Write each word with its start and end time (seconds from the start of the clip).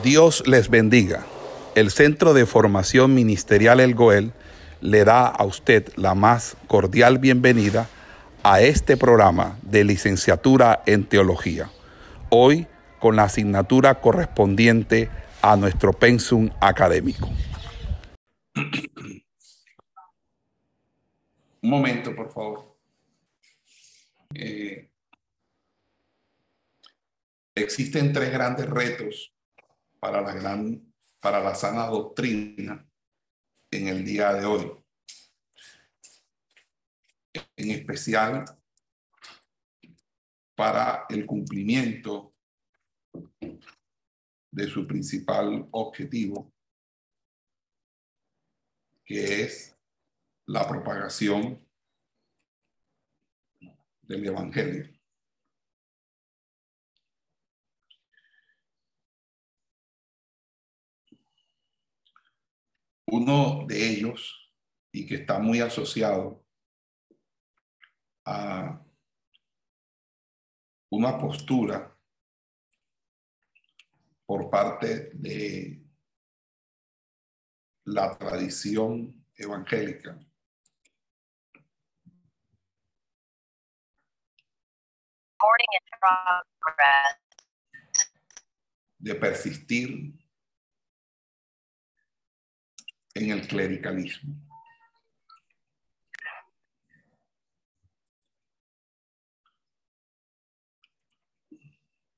Dios 0.00 0.42
les 0.46 0.70
bendiga. 0.70 1.26
El 1.74 1.90
Centro 1.90 2.32
de 2.32 2.46
Formación 2.46 3.14
Ministerial 3.14 3.78
El 3.78 3.94
Goel 3.94 4.32
le 4.80 5.04
da 5.04 5.26
a 5.26 5.44
usted 5.44 5.92
la 5.96 6.14
más 6.14 6.56
cordial 6.66 7.18
bienvenida 7.18 7.88
a 8.42 8.62
este 8.62 8.96
programa 8.96 9.58
de 9.62 9.84
licenciatura 9.84 10.82
en 10.86 11.04
teología. 11.04 11.70
Hoy 12.30 12.66
con 13.00 13.16
la 13.16 13.24
asignatura 13.24 14.00
correspondiente 14.00 15.10
a 15.42 15.56
nuestro 15.56 15.92
pensum 15.92 16.48
académico. 16.60 17.28
Un 21.60 21.70
momento, 21.70 22.16
por 22.16 22.32
favor. 22.32 22.76
Eh, 24.34 24.88
existen 27.54 28.12
tres 28.12 28.32
grandes 28.32 28.68
retos 28.68 29.32
para 30.02 30.20
la 30.20 30.34
gran, 30.34 30.92
para 31.20 31.38
la 31.38 31.54
sana 31.54 31.86
doctrina 31.86 32.84
en 33.70 33.86
el 33.86 34.04
día 34.04 34.32
de 34.32 34.44
hoy. 34.44 34.72
En 37.54 37.70
especial 37.70 38.44
para 40.56 41.06
el 41.08 41.24
cumplimiento 41.24 42.34
de 44.50 44.66
su 44.66 44.88
principal 44.88 45.68
objetivo, 45.70 46.52
que 49.04 49.44
es 49.44 49.78
la 50.46 50.66
propagación 50.66 51.64
del 54.02 54.26
Evangelio. 54.26 55.01
Uno 63.14 63.66
de 63.66 63.90
ellos, 63.90 64.50
y 64.90 65.04
que 65.04 65.16
está 65.16 65.38
muy 65.38 65.60
asociado 65.60 66.42
a 68.24 68.82
una 70.90 71.18
postura 71.18 71.94
por 74.24 74.48
parte 74.48 75.10
de 75.12 75.84
la 77.84 78.16
tradición 78.16 79.26
evangélica. 79.34 80.18
De 88.98 89.14
persistir 89.16 90.21
en 93.14 93.30
el 93.30 93.46
clericalismo. 93.46 94.34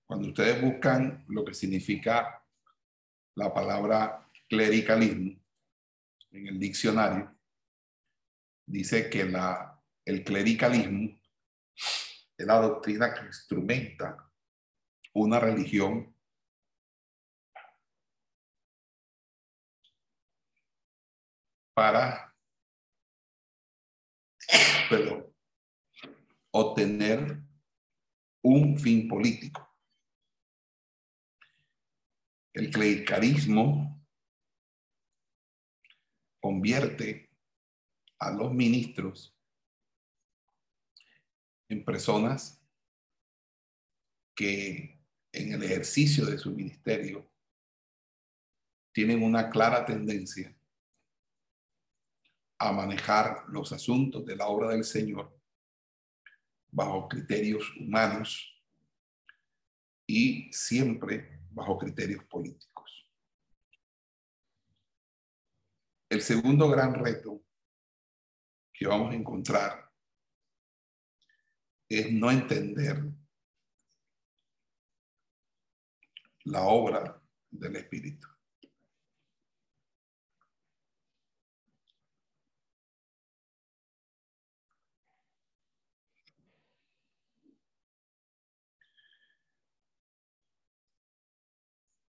Cuando 0.06 0.28
ustedes 0.28 0.62
buscan 0.62 1.24
lo 1.28 1.44
que 1.44 1.54
significa 1.54 2.44
la 3.34 3.52
palabra 3.52 4.30
clericalismo 4.48 5.40
en 6.30 6.46
el 6.46 6.58
diccionario, 6.60 7.36
dice 8.66 9.10
que 9.10 9.24
la, 9.24 9.82
el 10.04 10.22
clericalismo 10.22 11.18
es 12.36 12.46
la 12.46 12.60
doctrina 12.60 13.12
que 13.12 13.26
instrumenta 13.26 14.30
una 15.14 15.40
religión 15.40 16.13
para 21.74 22.32
obtener 26.52 27.42
un 28.42 28.78
fin 28.78 29.08
político. 29.08 29.68
El 32.52 32.70
clericalismo 32.70 34.06
convierte 36.40 37.28
a 38.20 38.30
los 38.30 38.52
ministros 38.52 39.36
en 41.68 41.84
personas 41.84 42.62
que 44.36 45.00
en 45.32 45.52
el 45.52 45.62
ejercicio 45.64 46.24
de 46.26 46.38
su 46.38 46.52
ministerio 46.52 47.28
tienen 48.92 49.22
una 49.24 49.50
clara 49.50 49.84
tendencia 49.84 50.56
a 52.68 52.72
manejar 52.72 53.44
los 53.48 53.72
asuntos 53.72 54.24
de 54.24 54.36
la 54.36 54.46
obra 54.46 54.70
del 54.70 54.84
Señor 54.84 55.38
bajo 56.70 57.08
criterios 57.08 57.76
humanos 57.76 58.50
y 60.06 60.50
siempre 60.52 61.40
bajo 61.50 61.78
criterios 61.78 62.24
políticos. 62.24 63.06
El 66.08 66.22
segundo 66.22 66.68
gran 66.68 66.94
reto 66.94 67.42
que 68.72 68.86
vamos 68.86 69.12
a 69.12 69.16
encontrar 69.16 69.90
es 71.88 72.10
no 72.12 72.30
entender 72.30 73.04
la 76.44 76.62
obra 76.62 77.22
del 77.50 77.76
Espíritu. 77.76 78.33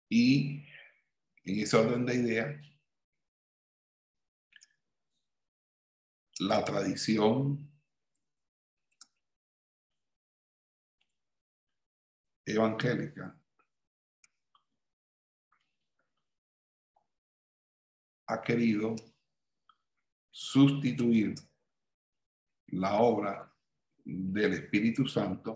Y 0.10 0.64
en 1.44 1.60
ese 1.60 1.76
orden 1.76 2.06
de 2.06 2.16
ideas, 2.16 2.66
la 6.40 6.64
tradición 6.64 7.70
evangélica 12.46 13.38
ha 18.28 18.42
querido 18.42 18.96
sustituir 20.32 21.36
la 22.68 22.96
obra 23.02 23.54
del 24.06 24.54
Espíritu 24.54 25.08
Santo 25.08 25.54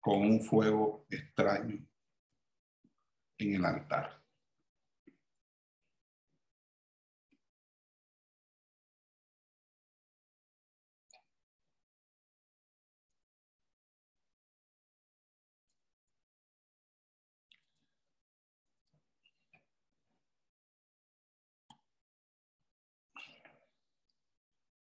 con 0.00 0.22
un 0.22 0.42
fuego 0.42 1.06
extraño 1.10 1.87
en 3.38 3.54
el 3.54 3.64
altar. 3.64 4.18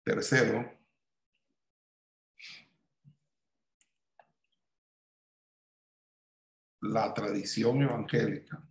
Tercero, 0.03 0.80
la 6.81 7.13
tradición 7.13 7.81
evangélica. 7.83 8.67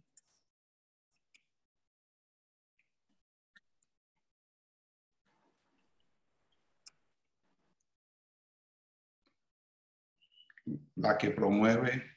La 10.96 11.16
que 11.16 11.30
promueve 11.30 12.16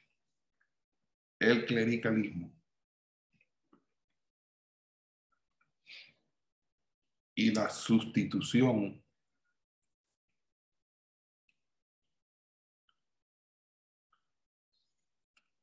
el 1.39 1.65
clericalismo. 1.65 2.53
Y 7.35 7.51
la 7.51 7.69
sustitución 7.69 9.02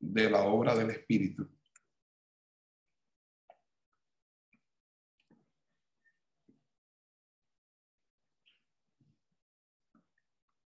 de 0.00 0.30
la 0.30 0.42
obra 0.42 0.74
del 0.74 0.90
Espíritu. 0.90 1.48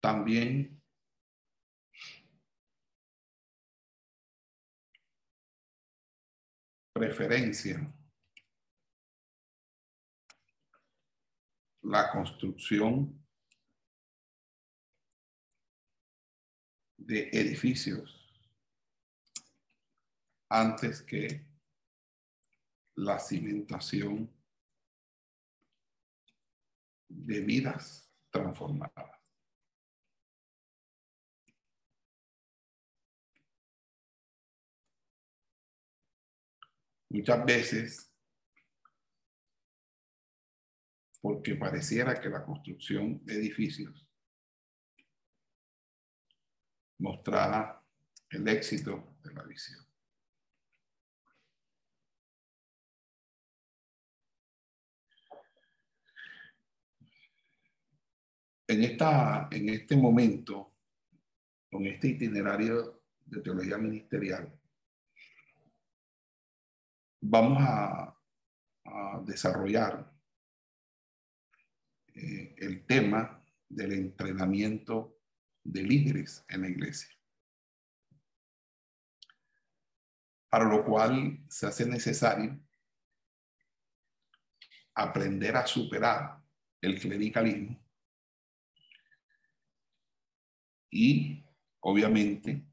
También 0.02 0.82
preferencia 6.94 7.92
la 11.84 12.12
construcción 12.12 13.26
de 16.98 17.30
edificios 17.32 18.21
antes 20.54 21.02
que 21.02 21.48
la 22.96 23.18
cimentación 23.20 24.30
de 27.08 27.40
vidas 27.40 28.12
transformadas. 28.30 29.18
Muchas 37.08 37.46
veces, 37.46 38.14
porque 41.22 41.56
pareciera 41.56 42.20
que 42.20 42.28
la 42.28 42.44
construcción 42.44 43.24
de 43.24 43.36
edificios 43.36 44.06
mostrará 46.98 47.82
el 48.30 48.48
éxito 48.50 49.16
de 49.24 49.34
la 49.34 49.44
visión. 49.44 49.91
En, 58.72 58.86
esta, 58.86 59.50
en 59.52 59.68
este 59.68 59.98
momento, 59.98 60.78
con 61.70 61.86
este 61.88 62.08
itinerario 62.08 63.04
de 63.26 63.42
teología 63.42 63.78
ministerial, 63.78 64.50
vamos 67.20 67.58
a, 67.60 68.18
desarrollar 69.26 70.10
eh, 72.16 72.56
el 72.58 72.86
tema 72.86 73.44
del 73.68 73.92
entrenamiento 73.92 75.20
de 75.64 75.84
líderes 75.84 76.44
en 76.48 76.62
la 76.62 76.70
iglesia. 76.70 77.10
Para 80.50 80.66
lo 80.66 80.84
cual 80.86 81.44
se 81.50 81.68
hace 81.68 81.86
necesario 81.86 82.58
aprender 84.96 85.58
a 85.58 85.68
superar 85.68 86.42
el 86.82 87.00
clericalismo 87.00 87.81
y 90.92 91.44
obviamente 91.80 92.68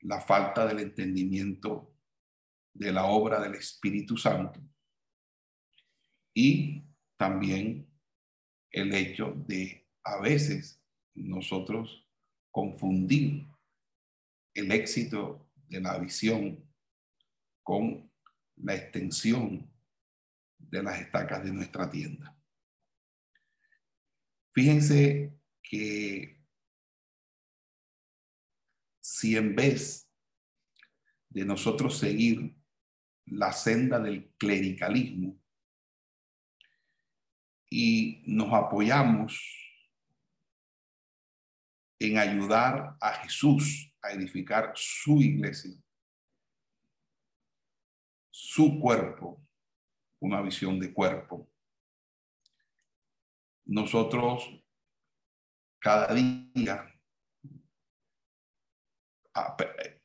la 0.00 0.20
falta 0.20 0.66
del 0.66 0.80
entendimiento 0.80 1.94
de 2.72 2.90
la 2.90 3.04
obra 3.04 3.40
del 3.40 3.54
Espíritu 3.54 4.16
Santo 4.16 4.60
y 6.34 6.82
también 7.16 7.88
el 8.70 8.94
hecho 8.94 9.34
de 9.46 9.86
a 10.02 10.18
veces 10.20 10.82
nosotros 11.14 12.08
confundir 12.50 13.46
el 14.54 14.72
éxito 14.72 15.50
de 15.68 15.80
la 15.80 15.98
visión 15.98 16.68
con 17.62 18.10
la 18.56 18.74
extensión 18.74 19.70
de 20.58 20.82
las 20.82 21.00
estacas 21.00 21.44
de 21.44 21.52
nuestra 21.52 21.90
tienda. 21.90 22.36
Fíjense 24.52 25.38
que 25.62 26.41
si 29.12 29.36
en 29.36 29.54
vez 29.54 30.10
de 31.28 31.44
nosotros 31.44 31.98
seguir 31.98 32.56
la 33.26 33.52
senda 33.52 34.00
del 34.00 34.32
clericalismo 34.38 35.38
y 37.68 38.22
nos 38.26 38.50
apoyamos 38.54 39.38
en 41.98 42.16
ayudar 42.16 42.96
a 43.02 43.12
Jesús 43.22 43.94
a 44.00 44.12
edificar 44.12 44.72
su 44.74 45.20
iglesia, 45.20 45.78
su 48.30 48.80
cuerpo, 48.80 49.46
una 50.20 50.40
visión 50.40 50.80
de 50.80 50.90
cuerpo. 50.90 51.50
Nosotros 53.66 54.48
cada 55.78 56.14
día 56.14 56.91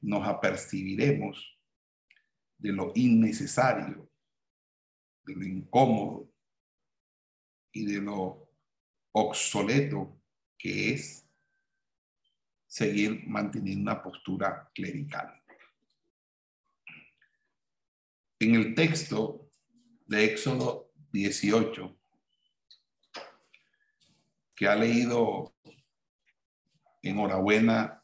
nos 0.01 0.27
apercibiremos 0.27 1.57
de 2.57 2.71
lo 2.71 2.91
innecesario, 2.95 4.09
de 5.25 5.35
lo 5.35 5.45
incómodo 5.45 6.31
y 7.71 7.85
de 7.85 8.01
lo 8.01 8.49
obsoleto 9.11 10.19
que 10.57 10.93
es 10.93 11.27
seguir 12.67 13.27
manteniendo 13.27 13.91
una 13.91 14.03
postura 14.03 14.69
clerical. 14.73 15.41
En 18.39 18.55
el 18.55 18.75
texto 18.75 19.49
de 20.05 20.25
Éxodo 20.25 20.91
18, 21.11 21.97
que 24.55 24.67
ha 24.67 24.75
leído 24.75 25.55
enhorabuena 27.01 27.96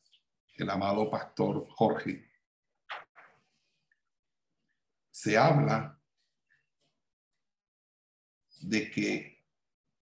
el 0.56 0.70
amado 0.70 1.10
pastor 1.10 1.68
Jorge, 1.70 2.30
se 5.12 5.38
habla 5.38 6.00
de 8.62 8.90
que 8.92 9.46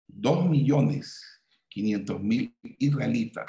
dos 0.06 0.48
millones 0.48 1.24
quinientos 1.68 2.20
mil 2.20 2.56
israelitas 2.62 3.46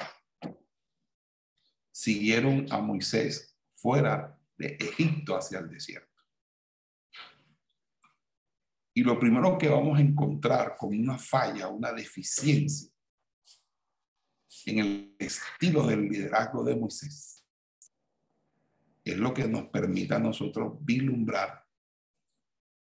siguieron 1.90 2.66
a 2.70 2.80
Moisés 2.80 3.56
fuera 3.74 4.38
de 4.56 4.76
Egipto 4.80 5.36
hacia 5.36 5.58
el 5.58 5.68
desierto. 5.68 6.08
Y 8.94 9.02
lo 9.02 9.18
primero 9.18 9.56
que 9.58 9.68
vamos 9.68 9.98
a 9.98 10.02
encontrar 10.02 10.76
con 10.76 10.98
una 10.98 11.18
falla, 11.18 11.68
una 11.68 11.92
deficiencia, 11.92 12.91
en 14.66 14.78
el 14.78 15.16
estilo 15.18 15.86
del 15.86 16.08
liderazgo 16.08 16.64
de 16.64 16.76
Moisés 16.76 17.44
es 19.04 19.16
lo 19.16 19.34
que 19.34 19.48
nos 19.48 19.66
permite 19.66 20.14
a 20.14 20.18
nosotros 20.18 20.74
vislumbrar 20.80 21.66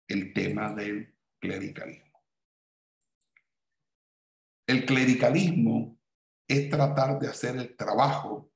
el 0.07 0.33
tema 0.33 0.73
del 0.73 1.15
clericalismo. 1.39 2.23
El 4.65 4.85
clericalismo 4.85 5.99
es 6.47 6.69
tratar 6.69 7.19
de 7.19 7.27
hacer 7.27 7.57
el 7.57 7.75
trabajo 7.75 8.51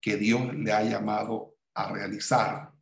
que 0.00 0.16
Dios 0.16 0.54
le 0.54 0.72
ha 0.72 0.82
llamado 0.82 1.56
a 1.74 1.90
realizar 1.90 2.72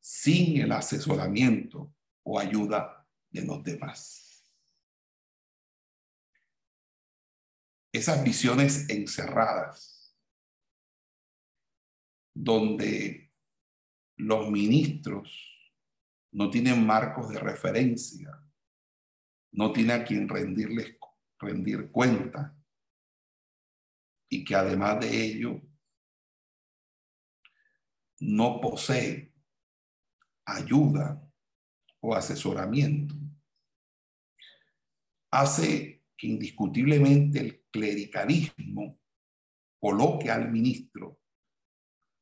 sin 0.00 0.60
el 0.62 0.72
asesoramiento 0.72 1.94
o 2.24 2.38
ayuda 2.38 3.06
de 3.30 3.42
los 3.42 3.62
demás. 3.62 4.21
Esas 7.92 8.24
visiones 8.24 8.88
encerradas, 8.88 10.16
donde 12.34 13.30
los 14.16 14.50
ministros 14.50 15.48
no 16.32 16.50
tienen 16.50 16.86
marcos 16.86 17.28
de 17.28 17.38
referencia, 17.38 18.30
no 19.52 19.72
tienen 19.72 20.00
a 20.00 20.04
quien 20.04 20.28
rendirles 20.28 20.96
rendir 21.38 21.90
cuenta 21.90 22.56
y 24.30 24.44
que 24.44 24.54
además 24.54 25.00
de 25.00 25.24
ello 25.24 25.60
no 28.20 28.60
posee 28.60 29.34
ayuda 30.46 31.20
o 32.00 32.14
asesoramiento, 32.14 33.14
hace 35.30 36.01
que 36.22 36.28
indiscutiblemente 36.28 37.40
el 37.40 37.64
clericalismo 37.68 38.96
coloque 39.80 40.30
al 40.30 40.52
ministro 40.52 41.18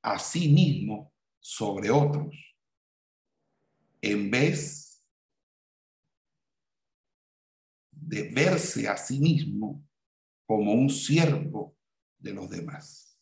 a 0.00 0.18
sí 0.18 0.48
mismo 0.48 1.12
sobre 1.38 1.90
otros, 1.90 2.34
en 4.00 4.30
vez 4.30 5.04
de 7.90 8.30
verse 8.30 8.88
a 8.88 8.96
sí 8.96 9.20
mismo 9.20 9.86
como 10.46 10.72
un 10.72 10.88
siervo 10.88 11.76
de 12.18 12.32
los 12.32 12.48
demás. 12.48 13.18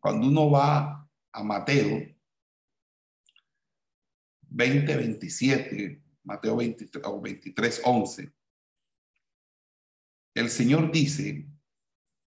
Cuando 0.00 0.26
uno 0.26 0.50
va 0.50 1.06
a 1.32 1.42
Mateo 1.42 2.16
20, 4.40 4.96
27, 4.96 6.02
Mateo 6.22 6.56
23, 6.56 7.04
23 7.22 7.82
11, 7.84 8.35
el 10.36 10.50
Señor 10.50 10.92
dice, 10.92 11.48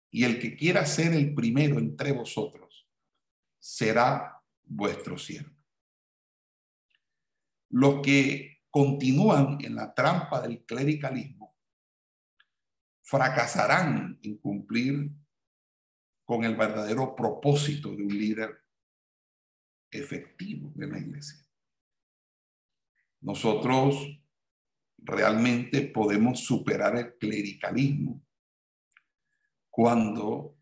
y 0.09 0.23
el 0.23 0.39
que 0.39 0.55
quiera 0.55 0.85
ser 0.85 1.13
el 1.13 1.35
primero 1.35 1.77
entre 1.77 2.13
vosotros 2.13 2.87
será 3.59 4.41
vuestro 4.63 5.17
siervo. 5.17 5.55
los 7.71 8.01
que 8.01 8.63
continúan 8.71 9.57
en 9.61 9.75
la 9.75 9.93
trampa 9.93 10.41
del 10.41 10.65
clericalismo 10.65 11.55
fracasarán 13.03 14.19
en 14.23 14.37
cumplir 14.37 15.11
con 16.23 16.43
el 16.43 16.55
verdadero 16.55 17.15
propósito 17.15 17.89
de 17.95 18.03
un 18.03 18.17
líder 18.17 18.63
efectivo 19.91 20.71
de 20.75 20.87
la 20.87 20.99
iglesia. 20.99 21.39
Nosotros 23.21 24.18
realmente 25.03 25.81
podemos 25.81 26.39
superar 26.39 26.95
el 26.97 27.17
clericalismo 27.17 28.21
cuando 29.69 30.57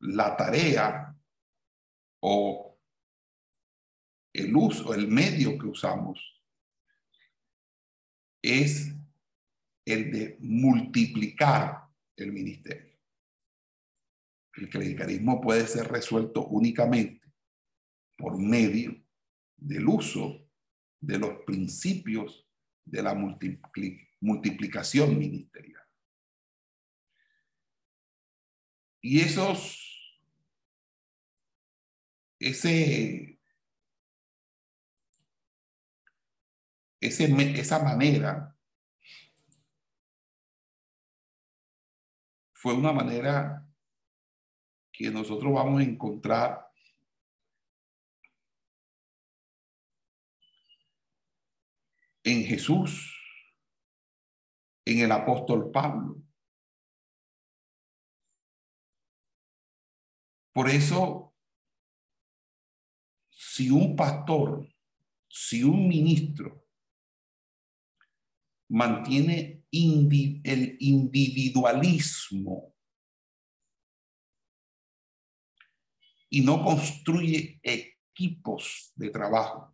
la 0.00 0.36
tarea 0.36 1.16
o 2.20 2.78
el 4.32 4.56
uso, 4.56 4.94
el 4.94 5.08
medio 5.08 5.58
que 5.58 5.66
usamos 5.66 6.18
es 8.42 8.94
el 9.84 10.10
de 10.10 10.36
multiplicar 10.40 11.88
el 12.16 12.32
ministerio. 12.32 12.98
El 14.54 14.68
clericalismo 14.68 15.40
puede 15.40 15.66
ser 15.66 15.88
resuelto 15.88 16.46
únicamente 16.46 17.32
por 18.18 18.38
medio 18.38 19.02
del 19.56 19.86
uso 19.86 20.48
de 21.00 21.18
los 21.18 21.44
principios 21.44 22.41
de 22.84 23.02
la 23.02 23.14
multiplicación 24.20 25.18
ministerial. 25.18 25.82
Y 29.00 29.20
esos, 29.20 30.20
ese, 32.38 33.40
ese, 37.00 37.60
esa 37.60 37.82
manera 37.82 38.56
fue 42.52 42.74
una 42.74 42.92
manera 42.92 43.68
que 44.92 45.10
nosotros 45.10 45.52
vamos 45.52 45.80
a 45.80 45.84
encontrar 45.84 46.71
en 52.24 52.44
Jesús, 52.44 53.18
en 54.84 55.00
el 55.00 55.12
apóstol 55.12 55.70
Pablo. 55.70 56.22
Por 60.52 60.68
eso, 60.68 61.34
si 63.30 63.70
un 63.70 63.96
pastor, 63.96 64.68
si 65.28 65.64
un 65.64 65.88
ministro 65.88 66.66
mantiene 68.68 69.64
el 69.72 70.76
individualismo 70.80 72.74
y 76.28 76.42
no 76.42 76.62
construye 76.62 77.60
equipos 77.62 78.92
de 78.94 79.10
trabajo, 79.10 79.71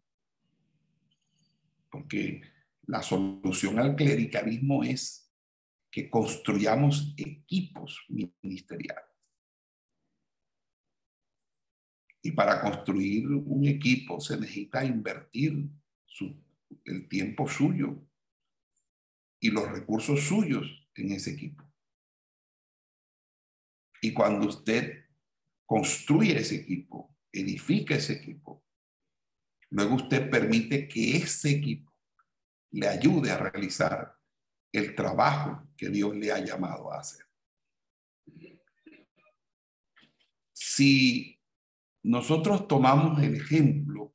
porque 1.91 2.43
la 2.83 3.03
solución 3.03 3.79
al 3.79 3.97
clericalismo 3.97 4.83
es 4.83 5.31
que 5.91 6.11
construyamos 6.11 7.15
equipos 7.17 8.05
ministeriales. 8.43 9.05
Y 12.23 12.33
para 12.33 12.61
construir 12.61 13.27
un 13.29 13.67
equipo 13.67 14.21
se 14.21 14.39
necesita 14.39 14.85
invertir 14.85 15.69
el 16.85 17.09
tiempo 17.09 17.49
suyo 17.49 18.05
y 19.41 19.51
los 19.51 19.71
recursos 19.71 20.21
suyos 20.21 20.67
en 20.95 21.13
ese 21.13 21.31
equipo. 21.31 21.65
Y 24.01 24.13
cuando 24.13 24.49
usted 24.49 25.07
construye 25.65 26.39
ese 26.39 26.57
equipo, 26.57 27.17
edifica 27.33 27.95
ese 27.95 28.15
equipo, 28.15 28.65
luego 29.71 29.97
usted 29.97 30.31
permite 30.31 30.89
que 30.89 31.17
ese 31.17 31.51
equipo 31.51 31.93
le 32.71 32.89
ayude 32.89 33.31
a 33.31 33.39
realizar 33.39 34.15
el 34.73 34.95
trabajo 34.95 35.69
que 35.77 35.89
Dios 35.89 36.15
le 36.17 36.33
ha 36.33 36.45
llamado 36.45 36.93
a 36.93 37.01
hacer. 37.01 37.25
Si 40.53 41.41
nosotros 42.03 42.69
tomamos 42.69 43.23
el 43.23 43.37
ejemplo 43.37 44.15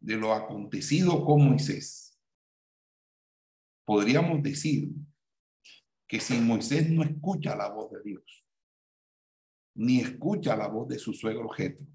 de 0.00 0.16
lo 0.16 0.32
acontecido 0.32 1.24
con 1.24 1.48
Moisés, 1.48 2.18
podríamos 3.84 4.42
decir 4.42 4.90
que 6.08 6.20
si 6.20 6.34
Moisés 6.38 6.90
no 6.90 7.02
escucha 7.02 7.56
la 7.56 7.68
voz 7.68 7.92
de 7.92 8.02
Dios, 8.02 8.48
ni 9.74 10.00
escucha 10.00 10.56
la 10.56 10.68
voz 10.68 10.88
de 10.88 10.98
su 10.98 11.14
suegro 11.14 11.48
Jetro, 11.48 11.86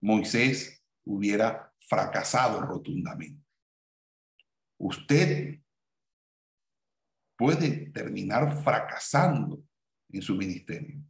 Moisés 0.00 0.82
hubiera 1.04 1.72
fracasado 1.78 2.60
rotundamente. 2.62 3.44
Usted 4.78 5.60
puede 7.36 7.90
terminar 7.90 8.62
fracasando 8.62 9.62
en 10.08 10.22
su 10.22 10.34
ministerio 10.36 11.02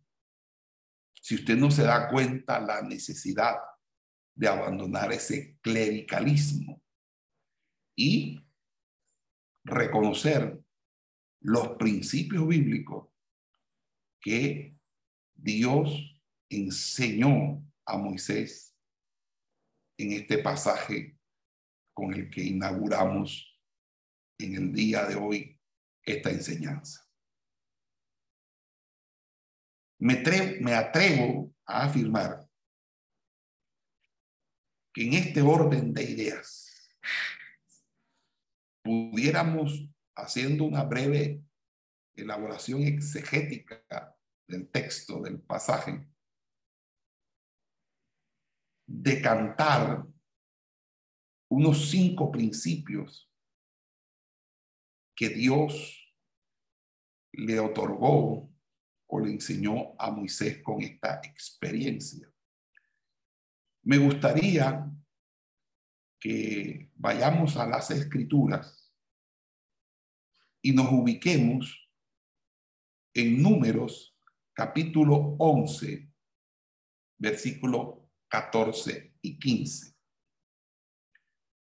si 1.21 1.35
usted 1.35 1.57
no 1.57 1.71
se 1.71 1.83
da 1.83 2.09
cuenta 2.09 2.61
la 2.61 2.83
necesidad 2.83 3.57
de 4.35 4.49
abandonar 4.49 5.13
ese 5.13 5.59
clericalismo 5.61 6.83
y 7.95 8.45
reconocer 9.65 10.61
los 11.41 11.77
principios 11.77 12.49
bíblicos 12.49 13.09
que 14.21 14.77
Dios 15.35 15.91
enseñó 16.49 17.65
a 17.85 17.97
Moisés 17.97 18.70
en 20.03 20.13
este 20.13 20.39
pasaje 20.39 21.17
con 21.93 22.15
el 22.15 22.31
que 22.31 22.43
inauguramos 22.43 23.59
en 24.39 24.55
el 24.55 24.73
día 24.73 25.05
de 25.05 25.17
hoy 25.17 25.61
esta 26.03 26.31
enseñanza. 26.31 27.07
Me, 29.99 30.15
atrevo 30.75 31.55
a 31.67 31.85
afirmar 31.85 32.49
que 34.95 35.07
en 35.07 35.15
este 35.15 35.43
orden 35.43 35.93
de 35.93 36.05
ideas 36.05 36.99
pudiéramos, 38.83 39.87
haciendo 40.17 40.65
una 40.65 40.85
breve 40.85 41.43
elaboración 42.15 42.83
exegética 42.83 44.17
del 44.49 44.69
texto, 44.71 45.21
del 45.21 45.41
pasaje, 45.41 46.10
decantar 48.93 50.05
unos 51.49 51.91
cinco 51.91 52.31
principios 52.33 53.31
que 55.15 55.29
Dios 55.29 55.97
le 57.33 57.61
otorgó 57.61 58.53
o 59.07 59.21
le 59.21 59.31
enseñó 59.31 59.95
a 59.97 60.11
Moisés 60.11 60.61
con 60.63 60.83
esta 60.83 61.21
experiencia. 61.23 62.29
Me 63.85 63.99
gustaría 63.99 64.91
que 66.19 66.91
vayamos 66.97 67.57
a 67.57 67.67
las 67.67 67.93
escrituras 67.93 68.93
y 70.63 70.73
nos 70.73 70.91
ubiquemos 70.91 71.89
en 73.15 73.41
números 73.41 74.17
capítulo 74.53 75.37
11, 75.39 76.13
versículo 77.19 78.00
14 78.31 79.15
y 79.23 79.39
15. 79.39 79.95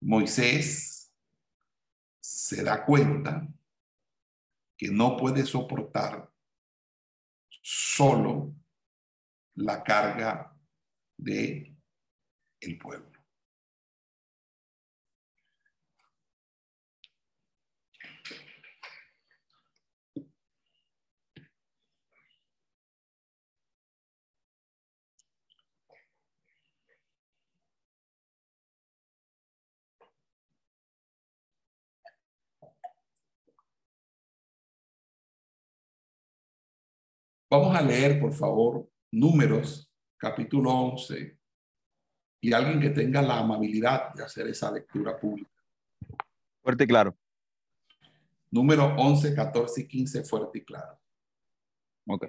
Moisés 0.02 1.12
se 2.20 2.64
da 2.64 2.86
cuenta 2.86 3.48
que 4.78 4.90
no 4.90 5.18
puede 5.18 5.46
soportar 5.46 6.32
solo 7.62 8.54
la 9.56 9.84
carga 9.84 10.56
de 11.18 11.76
el 12.62 12.78
pueblo. 12.78 13.09
Vamos 37.50 37.76
a 37.76 37.82
leer, 37.82 38.20
por 38.20 38.32
favor, 38.32 38.88
Números, 39.12 39.92
capítulo 40.18 40.72
11, 40.72 41.36
y 42.42 42.54
alguien 42.54 42.80
que 42.80 42.92
tenga 42.92 43.24
la 43.24 43.40
amabilidad 43.40 44.14
de 44.14 44.24
hacer 44.24 44.48
esa 44.48 44.72
lectura 44.72 45.20
pública. 45.20 45.50
Fuerte 46.62 46.84
y 46.84 46.88
claro. 46.88 47.18
Número 48.52 48.96
11, 48.96 49.34
14 49.34 49.82
y 49.82 49.88
15, 49.88 50.24
fuerte 50.26 50.60
y 50.60 50.64
claro. 50.64 51.00
Ok. 52.08 52.28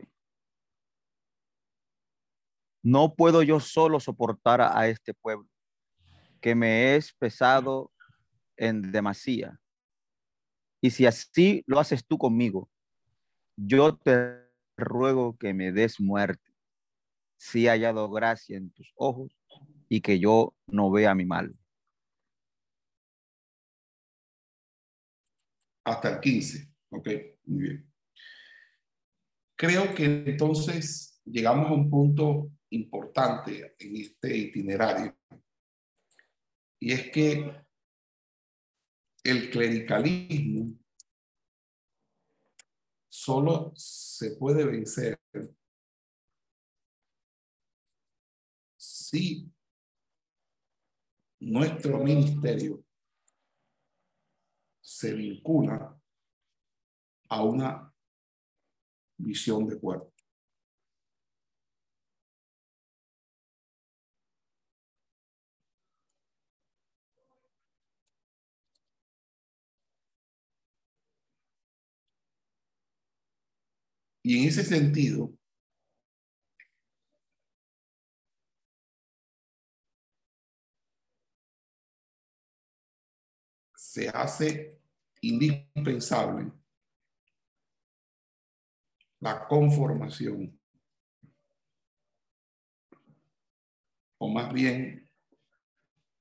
No 2.82 3.14
puedo 3.14 3.42
yo 3.42 3.60
solo 3.60 4.00
soportar 4.00 4.62
a 4.62 4.88
este 4.88 5.12
pueblo, 5.12 5.46
que 6.40 6.54
me 6.54 6.96
es 6.96 7.12
pesado 7.12 7.92
en 8.56 8.90
demasía. 8.90 9.60
Y 10.80 10.90
si 10.90 11.04
así 11.04 11.62
lo 11.66 11.78
haces 11.78 12.06
tú 12.06 12.16
conmigo, 12.16 12.70
yo 13.56 13.94
te 13.98 14.49
ruego 14.80 15.36
que 15.36 15.54
me 15.54 15.72
des 15.72 16.00
muerte, 16.00 16.52
si 17.36 17.66
he 17.66 17.70
hallado 17.70 18.10
gracia 18.10 18.56
en 18.56 18.70
tus 18.70 18.92
ojos 18.96 19.32
y 19.88 20.00
que 20.00 20.18
yo 20.18 20.54
no 20.66 20.90
vea 20.90 21.14
mi 21.14 21.24
mal. 21.24 21.56
Hasta 25.84 26.14
el 26.14 26.20
15. 26.20 26.70
Ok, 26.90 27.08
muy 27.46 27.62
bien. 27.62 27.92
Creo 29.56 29.94
que 29.94 30.04
entonces 30.04 31.20
llegamos 31.24 31.70
a 31.70 31.74
un 31.74 31.90
punto 31.90 32.50
importante 32.70 33.74
en 33.78 33.96
este 33.96 34.36
itinerario 34.36 35.16
y 36.78 36.92
es 36.92 37.10
que 37.10 37.52
el 39.22 39.50
clericalismo 39.50 40.79
solo 43.30 43.72
se 43.76 44.34
puede 44.34 44.64
vencer 44.64 45.20
si 48.76 49.48
nuestro 51.38 51.98
ministerio 51.98 52.84
se 54.80 55.14
vincula 55.14 55.96
a 57.28 57.44
una 57.44 57.94
visión 59.16 59.64
de 59.68 59.78
cuerpo. 59.78 60.09
Y 74.22 74.42
en 74.42 74.48
ese 74.48 74.64
sentido, 74.64 75.32
se 83.74 84.08
hace 84.08 84.78
indispensable 85.20 86.52
la 89.20 89.46
conformación, 89.48 90.58
o 94.18 94.28
más 94.28 94.52
bien 94.52 95.08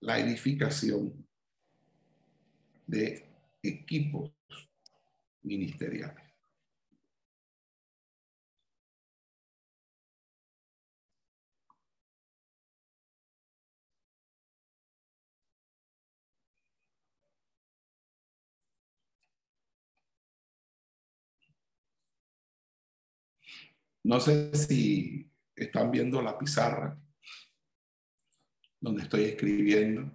la 0.02 0.20
edificación 0.20 1.28
de 2.88 3.26
equipos 3.62 4.32
ministeriales. 5.44 6.29
No 24.04 24.20
sé 24.20 24.56
si 24.56 25.30
están 25.56 25.92
viendo 25.92 26.22
la 26.22 26.38
pizarra 26.38 26.98
donde 28.80 29.04
estoy 29.04 29.24
escribiendo. 29.26 30.12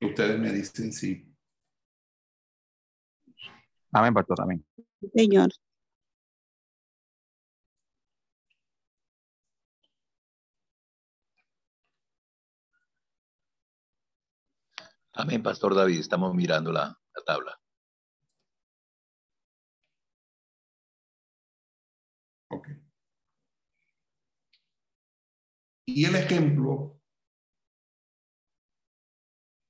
Ustedes 0.00 0.38
me 0.40 0.52
dicen 0.52 0.92
sí. 0.92 1.32
Amén, 3.92 4.12
pastor, 4.12 4.40
amén. 4.40 4.66
Señor. 5.14 5.50
Amén, 15.14 15.42
Pastor 15.42 15.74
David. 15.74 16.00
Estamos 16.00 16.34
mirando 16.34 16.72
la, 16.72 16.98
la 17.14 17.24
tabla. 17.24 17.58
Y 25.84 26.06
el 26.06 26.16
ejemplo 26.16 26.98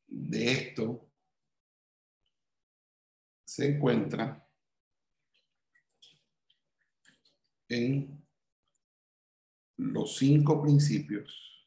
de 0.06 0.52
esto 0.52 1.10
se 3.44 3.74
encuentra 3.74 4.48
en 7.68 8.24
los 9.78 10.16
cinco 10.16 10.62
principios 10.62 11.66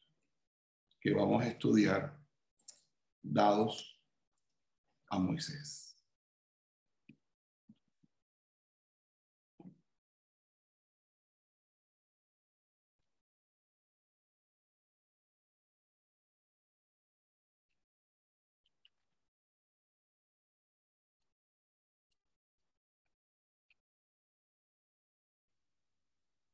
que 0.98 1.12
vamos 1.12 1.42
a 1.42 1.48
estudiar 1.48 2.15
dados 3.32 4.00
a 5.08 5.18
Moisés. 5.18 5.86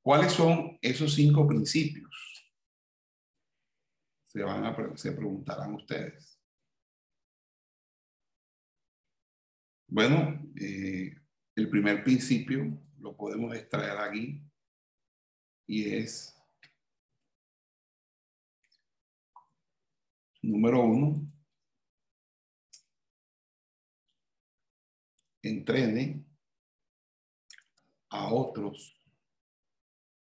¿Cuáles 0.02 0.32
son 0.32 0.78
esos 0.82 1.14
cinco 1.14 1.46
principios? 1.46 2.10
Se, 4.24 4.42
van 4.42 4.64
a, 4.64 4.96
se 4.96 5.12
preguntarán 5.12 5.74
ustedes. 5.74 6.31
Bueno, 9.94 10.40
eh, 10.58 11.14
el 11.54 11.68
primer 11.68 12.02
principio 12.02 12.80
lo 12.98 13.14
podemos 13.14 13.54
extraer 13.54 13.98
aquí 13.98 14.42
y 15.66 15.96
es 15.96 16.34
número 20.40 20.82
uno, 20.82 21.26
entrene 25.42 26.24
a 28.08 28.32
otros 28.32 28.98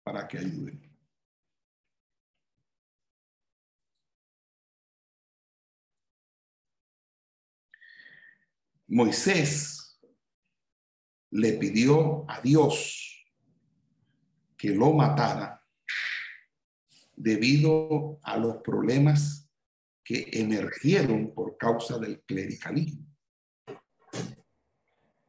para 0.05 0.29
que 0.29 0.37
ayuden. 0.37 0.86
Moisés 8.89 10.01
le 11.31 11.55
pidió 11.55 12.25
a 12.31 12.41
Dios 12.41 13.27
que 14.57 14.71
lo 14.71 14.93
matara 14.93 15.63
debido 17.15 18.21
a 18.23 18.37
los 18.37 18.59
problemas 18.59 19.51
que 20.05 20.29
emergieron 20.33 21.35
por 21.35 21.57
causa 21.57 21.99
del 21.99 22.23
clericalismo. 22.23 23.05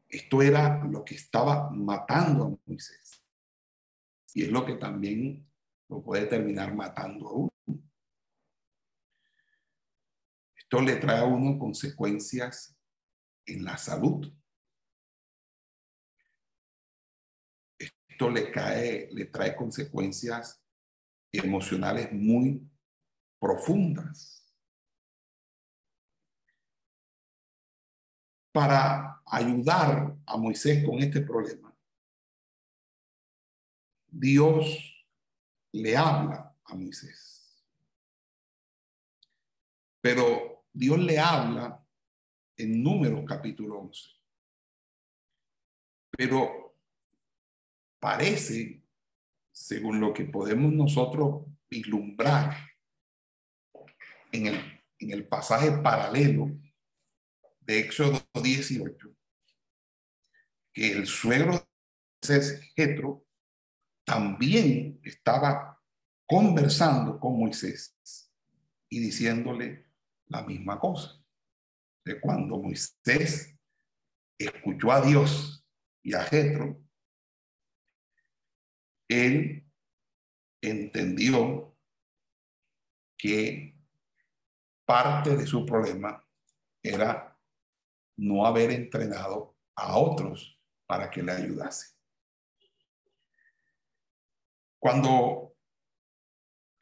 Esto 0.08 0.42
era 0.42 0.84
lo 0.86 1.04
que 1.04 1.16
estaba 1.16 1.72
matando 1.72 2.46
a 2.46 2.70
Moisés. 2.70 3.24
Y 4.34 4.44
es 4.44 4.52
lo 4.52 4.66
que 4.66 4.76
también 4.76 5.50
lo 5.90 6.04
puede 6.04 6.28
terminar 6.28 6.76
matando 6.76 7.28
a 7.28 7.34
uno. 7.34 7.52
Esto 10.56 10.82
le 10.82 10.98
trae 10.98 11.20
a 11.20 11.26
uno 11.26 11.58
consecuencias 11.58 12.77
en 13.48 13.66
la 13.66 13.78
salud. 13.78 14.32
Esto 17.80 18.30
le 18.30 18.52
cae, 18.52 19.10
le 19.12 19.26
trae 19.26 19.56
consecuencias 19.56 20.62
emocionales 21.32 22.12
muy 22.12 22.62
profundas. 23.40 24.38
para 28.58 29.22
ayudar 29.28 30.18
a 30.26 30.36
Moisés 30.36 30.84
con 30.84 30.98
este 30.98 31.22
problema, 31.22 31.72
Dios 34.08 35.06
le 35.74 35.96
habla 35.96 36.56
a 36.64 36.74
Moisés. 36.74 37.64
Pero 40.02 40.66
Dios 40.74 40.98
le 40.98 41.20
habla 41.20 41.87
en 42.58 42.84
Números 42.84 43.24
capítulo 43.28 43.80
11. 43.80 44.10
Pero 46.12 46.76
parece, 48.00 48.82
según 49.52 50.00
lo 50.00 50.14
que 50.14 50.26
podemos 50.26 50.74
nosotros 50.74 51.46
vislumbrar 51.70 52.56
en 54.32 54.48
el, 54.48 54.82
en 55.00 55.12
el 55.12 55.28
pasaje 55.28 55.72
paralelo 55.72 56.50
de 57.62 57.80
Éxodo 57.80 58.20
18, 58.42 59.10
que 60.74 60.92
el 60.92 61.06
suegro 61.06 61.68
de 62.22 62.62
Jetro 62.76 63.26
también 64.04 65.00
estaba 65.04 65.82
conversando 66.26 67.20
con 67.20 67.40
Moisés 67.40 67.96
y 68.90 69.00
diciéndole 69.00 69.86
la 70.28 70.44
misma 70.44 70.80
cosa. 70.80 71.17
De 72.08 72.22
cuando 72.22 72.58
Moisés 72.58 73.54
escuchó 74.40 74.94
a 74.94 75.02
Dios 75.02 75.68
y 76.02 76.14
a 76.14 76.24
Jetro, 76.24 76.82
él 79.10 79.70
entendió 80.62 81.78
que 83.18 83.76
parte 84.86 85.36
de 85.36 85.46
su 85.46 85.66
problema 85.66 86.26
era 86.82 87.38
no 88.16 88.46
haber 88.46 88.72
entrenado 88.72 89.58
a 89.76 89.98
otros 89.98 90.58
para 90.86 91.12
que 91.12 91.22
le 91.22 91.34
ayudase. 91.34 91.94
Cuando 94.80 95.58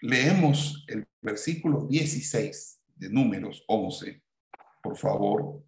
leemos 0.01 0.85
el 0.87 1.07
versículo 1.19 1.87
16 1.87 2.83
de 2.93 3.09
números 3.09 3.63
11, 3.67 4.24
por 4.85 4.97
favor, 4.97 5.65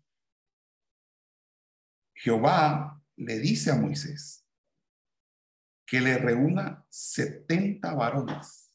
Jehová 2.13 3.01
le 3.15 3.39
dice 3.39 3.71
a 3.71 3.75
Moisés 3.75 4.47
que 5.88 5.99
le 5.99 6.19
reúna 6.19 6.86
70 6.88 7.95
varones. 7.95 8.71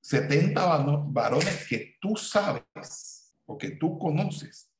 70 0.00 0.64
varones 1.08 1.68
que 1.68 1.98
tú 2.00 2.16
sabes 2.16 3.34
o 3.44 3.58
que 3.58 3.72
tú 3.72 3.98
conoces, 3.98 4.70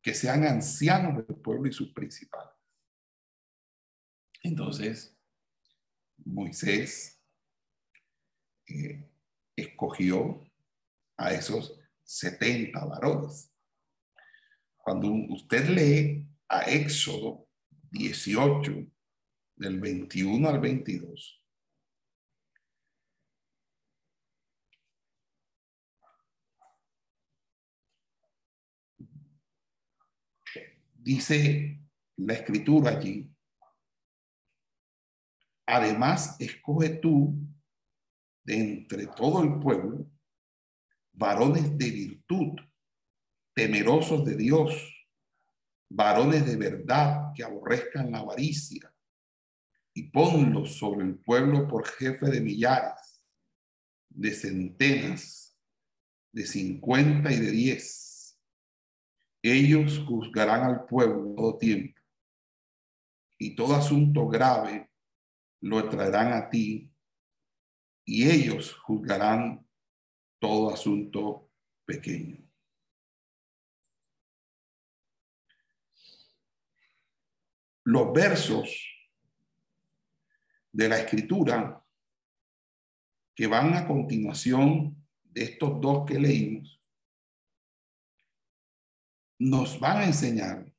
que 0.00 0.14
sean 0.14 0.44
ancianos 0.44 1.26
del 1.26 1.36
pueblo 1.36 1.68
y 1.68 1.72
sus 1.72 1.92
principales. 1.92 2.54
Entonces, 4.40 5.18
Moisés 6.24 7.20
eh, 8.68 9.13
escogió 9.56 10.40
a 11.16 11.32
esos 11.32 11.78
70 12.04 12.84
varones. 12.84 13.52
Cuando 14.76 15.10
usted 15.30 15.68
lee 15.68 16.28
a 16.48 16.62
Éxodo 16.62 17.48
18, 17.90 18.86
del 19.56 19.80
21 19.80 20.48
al 20.48 20.60
22, 20.60 21.40
dice 30.94 31.80
la 32.16 32.34
escritura 32.34 32.90
allí 32.90 33.34
Además, 35.66 36.36
escoge 36.40 36.90
tú 36.90 37.34
de 38.44 38.56
entre 38.56 39.06
todo 39.08 39.42
el 39.42 39.58
pueblo 39.58 40.06
varones 41.12 41.76
de 41.78 41.90
virtud, 41.90 42.60
temerosos 43.54 44.24
de 44.24 44.36
Dios, 44.36 44.74
varones 45.88 46.44
de 46.44 46.56
verdad 46.56 47.32
que 47.34 47.44
aborrezcan 47.44 48.10
la 48.10 48.18
avaricia, 48.18 48.92
y 49.94 50.10
ponlos 50.10 50.76
sobre 50.76 51.04
el 51.04 51.16
pueblo 51.18 51.68
por 51.68 51.86
jefe 51.86 52.26
de 52.26 52.40
millares, 52.40 53.22
de 54.08 54.32
centenas, 54.32 55.56
de 56.32 56.46
cincuenta 56.46 57.32
y 57.32 57.38
de 57.38 57.50
diez. 57.52 58.40
Ellos 59.40 60.02
juzgarán 60.04 60.64
al 60.64 60.84
pueblo 60.86 61.34
todo 61.36 61.58
tiempo, 61.58 62.00
y 63.38 63.54
todo 63.54 63.76
asunto 63.76 64.26
grave 64.26 64.90
lo 65.60 65.88
traerán 65.88 66.32
a 66.32 66.50
ti 66.50 66.93
y 68.04 68.28
ellos 68.28 68.74
juzgarán 68.74 69.66
todo 70.38 70.72
asunto 70.72 71.50
pequeño. 71.84 72.38
Los 77.84 78.12
versos 78.12 78.68
de 80.72 80.88
la 80.88 80.98
escritura 80.98 81.84
que 83.34 83.46
van 83.46 83.74
a 83.74 83.86
continuación 83.86 84.96
de 85.22 85.44
estos 85.44 85.80
dos 85.80 86.06
que 86.06 86.18
leímos 86.18 86.80
nos 89.38 89.78
van 89.80 89.98
a 89.98 90.04
enseñar 90.04 90.72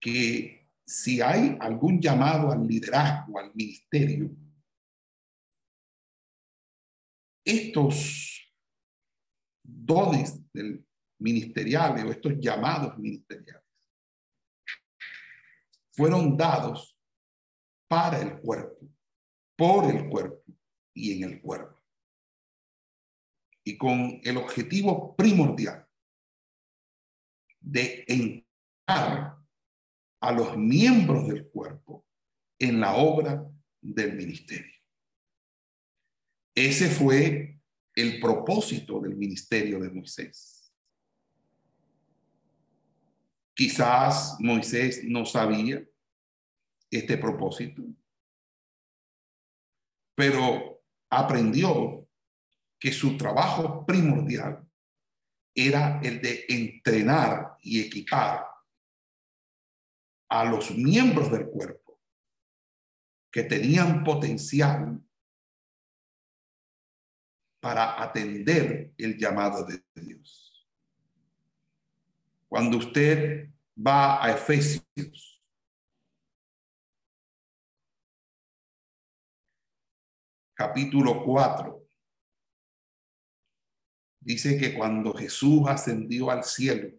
que 0.00 0.68
si 0.84 1.20
hay 1.20 1.56
algún 1.60 2.00
llamado 2.00 2.50
al 2.50 2.66
liderazgo, 2.66 3.38
al 3.38 3.54
ministerio, 3.54 4.30
estos 7.50 8.52
dones 9.62 10.40
del 10.52 10.84
ministeriales 11.20 12.04
o 12.04 12.10
estos 12.10 12.32
llamados 12.38 12.98
ministeriales 12.98 13.64
fueron 15.92 16.36
dados 16.36 16.96
para 17.88 18.20
el 18.20 18.40
cuerpo, 18.40 18.88
por 19.56 19.84
el 19.84 20.08
cuerpo 20.08 20.42
y 20.94 21.12
en 21.12 21.30
el 21.30 21.40
cuerpo. 21.42 21.78
Y 23.64 23.76
con 23.76 24.20
el 24.22 24.36
objetivo 24.38 25.14
primordial 25.14 25.86
de 27.60 28.04
entrar 28.08 29.36
a 30.22 30.32
los 30.32 30.56
miembros 30.56 31.28
del 31.28 31.48
cuerpo 31.50 32.06
en 32.58 32.80
la 32.80 32.96
obra 32.96 33.44
del 33.82 34.14
ministerio. 34.14 34.79
Ese 36.54 36.88
fue 36.88 37.60
el 37.94 38.20
propósito 38.20 39.00
del 39.00 39.16
ministerio 39.16 39.80
de 39.80 39.90
Moisés. 39.90 40.72
Quizás 43.54 44.36
Moisés 44.40 45.02
no 45.04 45.26
sabía 45.26 45.84
este 46.90 47.18
propósito, 47.18 47.82
pero 50.14 50.82
aprendió 51.10 52.08
que 52.78 52.92
su 52.92 53.16
trabajo 53.16 53.84
primordial 53.84 54.66
era 55.54 56.00
el 56.02 56.22
de 56.22 56.46
entrenar 56.48 57.56
y 57.60 57.80
equipar 57.80 58.46
a 60.28 60.44
los 60.44 60.70
miembros 60.70 61.30
del 61.30 61.46
cuerpo 61.46 62.00
que 63.30 63.42
tenían 63.44 64.02
potencial 64.02 65.00
para 67.60 68.02
atender 68.02 68.92
el 68.96 69.18
llamado 69.18 69.64
de 69.64 69.84
Dios. 69.94 70.66
Cuando 72.48 72.78
usted 72.78 73.50
va 73.76 74.24
a 74.24 74.32
Efesios, 74.32 75.42
capítulo 80.54 81.22
4, 81.24 81.86
dice 84.20 84.58
que 84.58 84.74
cuando 84.76 85.14
Jesús 85.14 85.62
ascendió 85.68 86.30
al 86.30 86.44
cielo, 86.44 86.90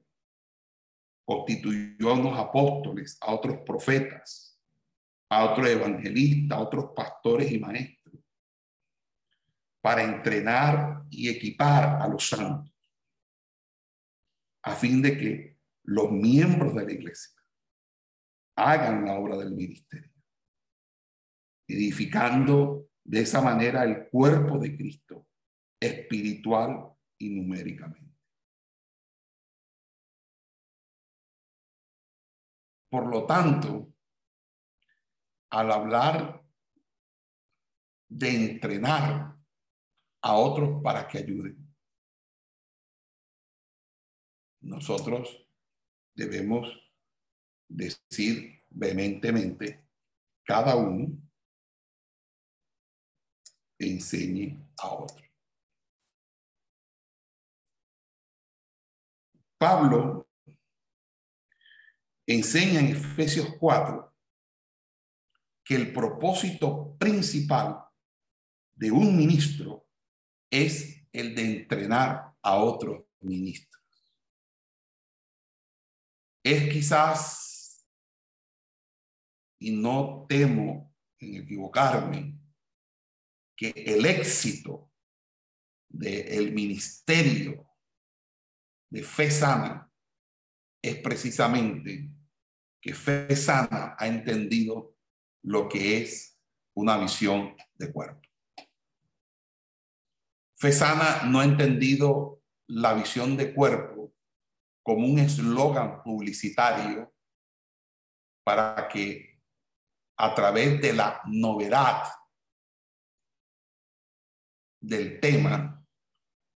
constituyó 1.26 2.10
a 2.10 2.14
unos 2.14 2.40
apóstoles, 2.40 3.18
a 3.22 3.34
otros 3.34 3.60
profetas, 3.66 4.60
a 5.30 5.46
otros 5.46 5.68
evangelistas, 5.68 6.58
a 6.58 6.62
otros 6.62 6.92
pastores 6.96 7.52
y 7.52 7.60
maestros, 7.60 8.01
para 9.82 10.04
entrenar 10.04 11.04
y 11.10 11.30
equipar 11.30 12.02
a 12.02 12.08
los 12.08 12.30
santos, 12.30 12.72
a 14.64 14.76
fin 14.76 15.02
de 15.02 15.18
que 15.18 15.60
los 15.84 16.12
miembros 16.12 16.76
de 16.76 16.86
la 16.86 16.92
iglesia 16.92 17.42
hagan 18.56 19.06
la 19.06 19.14
obra 19.14 19.38
del 19.38 19.52
ministerio, 19.52 20.14
edificando 21.68 22.90
de 23.04 23.22
esa 23.22 23.42
manera 23.42 23.84
el 23.84 24.08
cuerpo 24.10 24.60
de 24.60 24.78
Cristo, 24.78 25.28
espiritual 25.80 26.94
y 27.18 27.30
numéricamente. 27.30 28.12
Por 32.90 33.08
lo 33.08 33.26
tanto, 33.26 33.94
al 35.50 35.72
hablar 35.72 36.44
de 38.10 38.30
entrenar 38.30 39.31
a 40.22 40.36
otros 40.36 40.82
para 40.84 41.08
que 41.08 41.18
ayuden, 41.18 41.58
nosotros 44.62 45.48
debemos 46.14 46.68
decir 47.68 48.64
vehementemente, 48.70 49.88
cada 50.44 50.76
uno 50.76 51.18
enseñe 53.80 54.58
a 54.78 54.94
otro. 54.94 55.26
Pablo 59.58 60.28
enseña 62.26 62.80
en 62.80 62.88
Efesios 62.96 63.48
4 63.60 64.12
que 65.64 65.76
el 65.76 65.94
propósito 65.94 66.96
principal 66.98 67.84
de 68.74 68.92
un 68.92 69.16
ministro 69.16 69.88
es 70.52 71.04
el 71.12 71.34
de 71.34 71.44
entrenar 71.44 72.36
a 72.42 72.56
otros 72.58 73.06
ministros. 73.22 73.82
Es 76.44 76.72
quizás, 76.72 77.88
y 79.60 79.72
no 79.72 80.26
temo 80.28 80.94
en 81.20 81.36
equivocarme, 81.44 82.38
que 83.56 83.70
el 83.70 84.06
éxito 84.06 84.92
del 85.88 86.52
ministerio 86.52 87.70
de 88.90 89.04
fe 89.04 89.30
sana 89.30 89.92
es 90.82 90.98
precisamente 90.98 92.10
que 92.82 92.96
fe 92.96 93.36
sana 93.36 93.96
ha 93.98 94.08
entendido 94.08 94.98
lo 95.44 95.70
que 95.70 96.02
es 96.02 96.40
una 96.74 96.98
visión 96.98 97.56
de 97.76 97.92
cuerpo. 97.92 98.31
Fe 100.62 100.72
sana 100.72 101.24
no 101.24 101.40
ha 101.40 101.44
entendido 101.44 102.44
la 102.68 102.94
visión 102.94 103.36
de 103.36 103.52
cuerpo 103.52 104.14
como 104.84 105.08
un 105.08 105.18
eslogan 105.18 106.04
publicitario 106.04 107.12
para 108.46 108.88
que 108.88 109.42
a 110.18 110.36
través 110.36 110.80
de 110.80 110.94
la 110.94 111.20
novedad 111.26 112.04
del 114.80 115.20
tema 115.20 115.84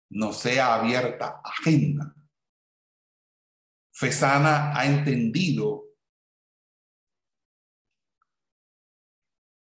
no 0.10 0.34
sea 0.34 0.74
abierta 0.74 1.40
agenda. 1.44 2.16
Fesana 3.94 4.76
ha 4.76 4.84
entendido 4.88 5.84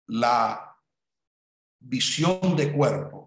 la 0.07 0.81
visión 1.81 2.55
de 2.55 2.73
cuerpo 2.73 3.19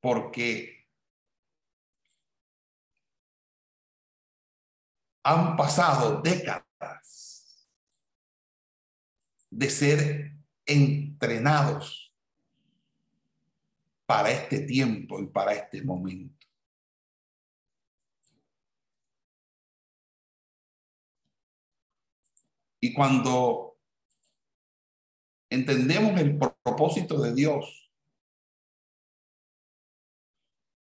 porque 0.00 0.86
han 5.22 5.56
pasado 5.56 6.22
décadas 6.22 7.68
de 9.50 9.70
ser 9.70 10.32
entrenados 10.64 12.14
para 14.06 14.30
este 14.30 14.60
tiempo 14.60 15.20
y 15.20 15.26
para 15.26 15.52
este 15.52 15.82
momento. 15.82 16.46
Y 22.80 22.94
cuando 22.94 23.76
entendemos 25.50 26.18
el 26.20 26.38
propósito 26.38 27.20
de 27.20 27.34
Dios 27.34 27.87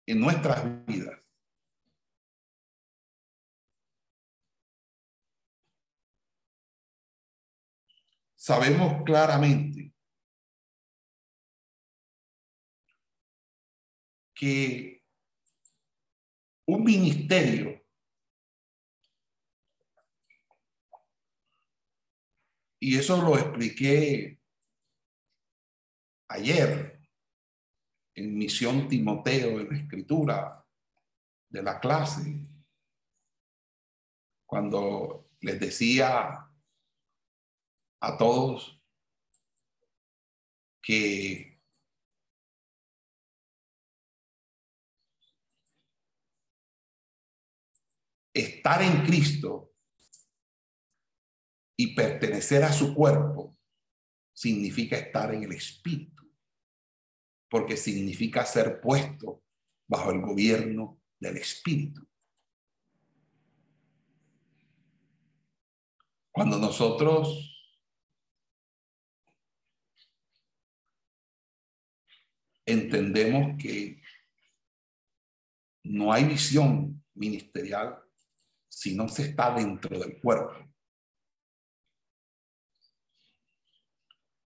en 0.06 0.20
nuestras 0.20 0.86
vidas, 0.86 1.20
sabemos 8.36 9.02
claramente 9.04 9.92
que 14.32 15.02
un 16.66 16.84
ministerio 16.84 17.84
y 22.78 22.98
eso 22.98 23.20
lo 23.20 23.36
expliqué 23.36 24.38
ayer 26.28 26.95
en 28.16 28.36
Misión 28.36 28.88
Timoteo 28.88 29.60
en 29.60 29.68
la 29.68 29.76
escritura 29.76 30.66
de 31.50 31.62
la 31.62 31.78
clase, 31.78 32.40
cuando 34.46 35.28
les 35.40 35.60
decía 35.60 36.50
a 38.00 38.16
todos 38.16 38.80
que 40.82 41.60
estar 48.32 48.82
en 48.82 49.04
Cristo 49.04 49.74
y 51.78 51.94
pertenecer 51.94 52.62
a 52.64 52.72
su 52.72 52.94
cuerpo 52.94 53.58
significa 54.32 54.96
estar 54.96 55.34
en 55.34 55.42
el 55.42 55.52
Espíritu, 55.52 56.15
porque 57.56 57.78
significa 57.78 58.44
ser 58.44 58.82
puesto 58.82 59.42
bajo 59.88 60.10
el 60.10 60.20
gobierno 60.20 61.00
del 61.18 61.38
Espíritu. 61.38 62.06
Cuando 66.30 66.58
nosotros 66.58 67.74
entendemos 72.66 73.56
que 73.58 74.02
no 75.84 76.12
hay 76.12 76.24
visión 76.24 77.02
ministerial 77.14 78.02
si 78.68 78.94
no 78.94 79.08
se 79.08 79.30
está 79.30 79.54
dentro 79.54 79.98
del 79.98 80.20
cuerpo. 80.20 80.52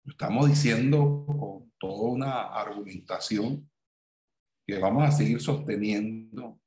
Estamos 0.04 0.48
diciendo 0.48 1.24
con 1.24 1.67
toda 1.78 2.10
una 2.10 2.42
argumentación 2.52 3.70
que 4.66 4.78
vamos 4.78 5.04
a 5.04 5.10
seguir 5.10 5.40
sosteniendo 5.40 6.60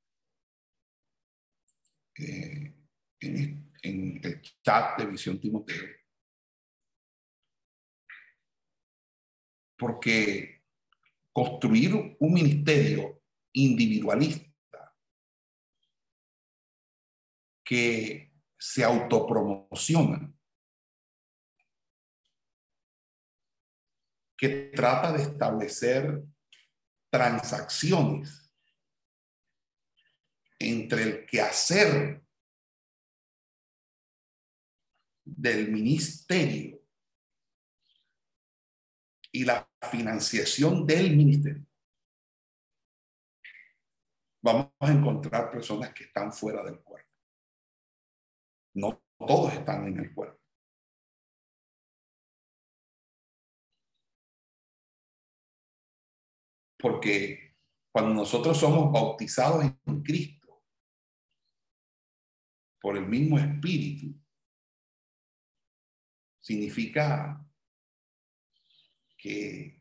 eh, 2.17 2.73
en, 3.19 3.71
en 3.83 4.21
el 4.23 4.41
chat 4.63 4.97
de 4.99 5.05
Visión 5.05 5.39
Timoteo. 5.39 5.87
Porque 9.77 10.63
construir 11.33 12.15
un 12.19 12.33
ministerio 12.33 13.21
individualista 13.53 14.51
que 17.63 18.33
se 18.59 18.83
autopromociona, 18.83 20.31
que 24.41 24.71
trata 24.75 25.13
de 25.13 25.21
establecer 25.21 26.23
transacciones 27.11 28.51
entre 30.57 31.03
el 31.03 31.25
quehacer 31.27 32.25
del 35.23 35.71
ministerio 35.71 36.81
y 39.31 39.45
la 39.45 39.69
financiación 39.91 40.87
del 40.87 41.15
ministerio, 41.15 41.63
vamos 44.41 44.71
a 44.79 44.91
encontrar 44.91 45.51
personas 45.51 45.93
que 45.93 46.05
están 46.05 46.33
fuera 46.33 46.63
del 46.63 46.79
cuerpo. 46.79 47.11
No 48.73 49.03
todos 49.19 49.53
están 49.53 49.85
en 49.85 49.99
el 49.99 50.15
cuerpo. 50.15 50.40
Porque 56.81 57.55
cuando 57.91 58.13
nosotros 58.13 58.57
somos 58.57 58.91
bautizados 58.91 59.63
en 59.63 60.01
Cristo 60.01 60.63
por 62.79 62.97
el 62.97 63.05
mismo 63.05 63.37
Espíritu, 63.37 64.19
significa 66.39 67.45
que 69.17 69.79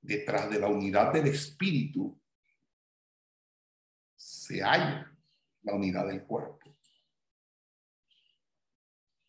detrás 0.00 0.50
de 0.50 0.58
la 0.58 0.68
unidad 0.68 1.12
del 1.12 1.28
espíritu 1.28 2.20
se 4.16 4.60
halla 4.60 5.16
la 5.62 5.74
unidad 5.74 6.06
del 6.08 6.24
cuerpo. 6.24 6.76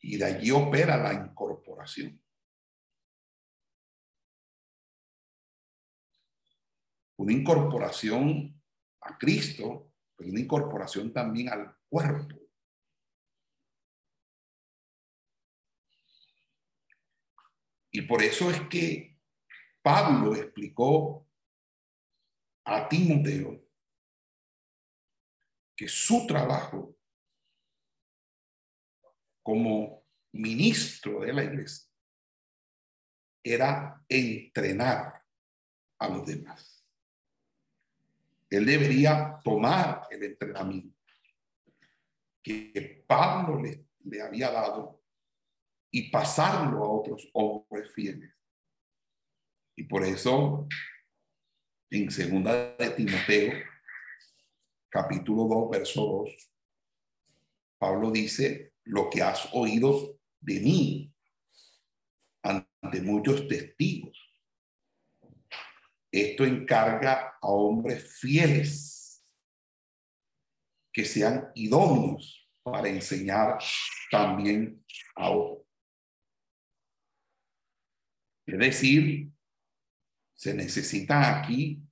Y 0.02 0.18
de 0.18 0.26
allí 0.26 0.52
opera 0.52 0.98
la 0.98 1.14
incorporación. 1.14 2.25
Una 7.17 7.34
incorporación 7.34 8.62
a 9.01 9.17
Cristo, 9.17 9.93
pero 10.15 10.30
una 10.32 10.39
incorporación 10.39 11.13
también 11.13 11.49
al 11.49 11.75
cuerpo. 11.88 12.38
Y 17.91 18.01
por 18.01 18.21
eso 18.21 18.51
es 18.51 18.60
que 18.67 19.17
Pablo 19.82 20.36
explicó 20.36 21.25
a 22.65 22.89
Timoteo 22.89 23.63
que 25.78 25.88
su 25.88 26.25
trabajo 26.28 26.97
como 29.43 30.06
ministro 30.34 31.21
de 31.21 31.34
la 31.34 31.43
iglesia 31.43 31.88
era 33.43 34.04
entrenar 34.10 35.23
a 35.99 36.10
los 36.10 36.25
demás. 36.25 36.75
Él 38.49 38.65
debería 38.65 39.39
tomar 39.43 40.08
el 40.12 40.23
entrenamiento 40.23 40.95
que 42.45 43.03
Pablo 43.08 43.60
le, 43.60 44.21
había 44.21 44.51
dado 44.51 45.01
y 45.89 46.12
pasarlo 46.12 46.84
a 46.84 46.89
otros 46.89 47.27
hombres 47.34 47.91
fieles. 47.91 48.31
Y 49.75 49.84
por 49.86 50.03
eso, 50.03 50.67
en 51.89 52.12
segunda 52.12 52.75
de 52.75 52.91
Timoteo, 52.91 53.53
capítulo 54.89 55.45
2, 55.45 55.69
verso 55.71 56.01
2, 56.27 56.51
Pablo 57.79 58.12
dice, 58.12 58.73
lo 58.84 59.10
que 59.10 59.23
has 59.23 59.49
oído 59.53 60.19
de 60.39 60.60
mí 60.60 61.13
ante 62.43 63.01
muchos 63.01 63.47
testigos. 63.47 64.14
Esto 66.15 66.45
encarga 66.45 67.38
a 67.41 67.47
hombres 67.49 68.17
fieles 68.21 69.21
que 70.93 71.04
sean 71.04 71.51
idóneos 71.56 72.49
para 72.63 72.88
enseñar 72.88 73.60
también 74.10 74.82
a 75.17 75.30
otros. 75.32 75.67
Es 78.47 78.58
decir, 78.58 79.30
se 80.38 80.54
necesitan 80.54 81.21
aquí 81.21 81.84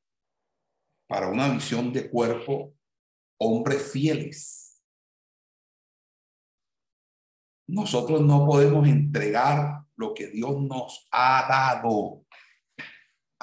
para 1.06 1.28
una 1.28 1.50
visión 1.50 1.92
de 1.92 2.10
cuerpo 2.10 2.74
hombres 3.38 3.92
fieles. 3.92 4.82
Nosotros 7.68 8.22
no 8.22 8.46
podemos 8.46 8.88
entregar 8.88 9.86
lo 9.98 10.14
que 10.14 10.28
Dios 10.28 10.62
nos 10.62 11.06
ha 11.12 11.46
dado 11.50 12.23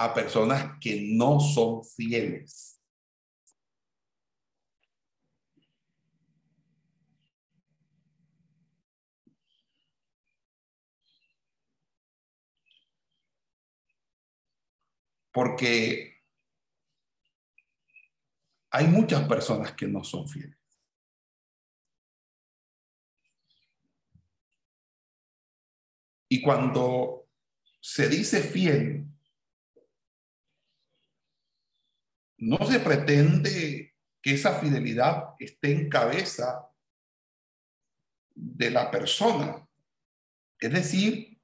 a 0.04 0.14
personas 0.14 0.78
que 0.80 1.14
no 1.14 1.40
son 1.40 1.84
fieles. 1.84 2.80
Porque 15.32 16.14
hay 18.70 18.86
muchas 18.86 19.28
personas 19.28 19.72
que 19.74 19.86
no 19.86 20.02
son 20.02 20.26
fieles. 20.26 20.56
Y 26.28 26.40
cuando 26.40 27.28
se 27.80 28.08
dice 28.08 28.42
fiel, 28.42 29.09
no 32.40 32.59
se 32.66 32.81
pretende 32.81 33.94
que 34.22 34.35
esa 34.35 34.59
fidelidad 34.59 35.35
esté 35.38 35.72
en 35.72 35.88
cabeza 35.88 36.66
de 38.35 38.70
la 38.70 38.90
persona. 38.90 39.66
Es 40.59 40.72
decir, 40.72 41.40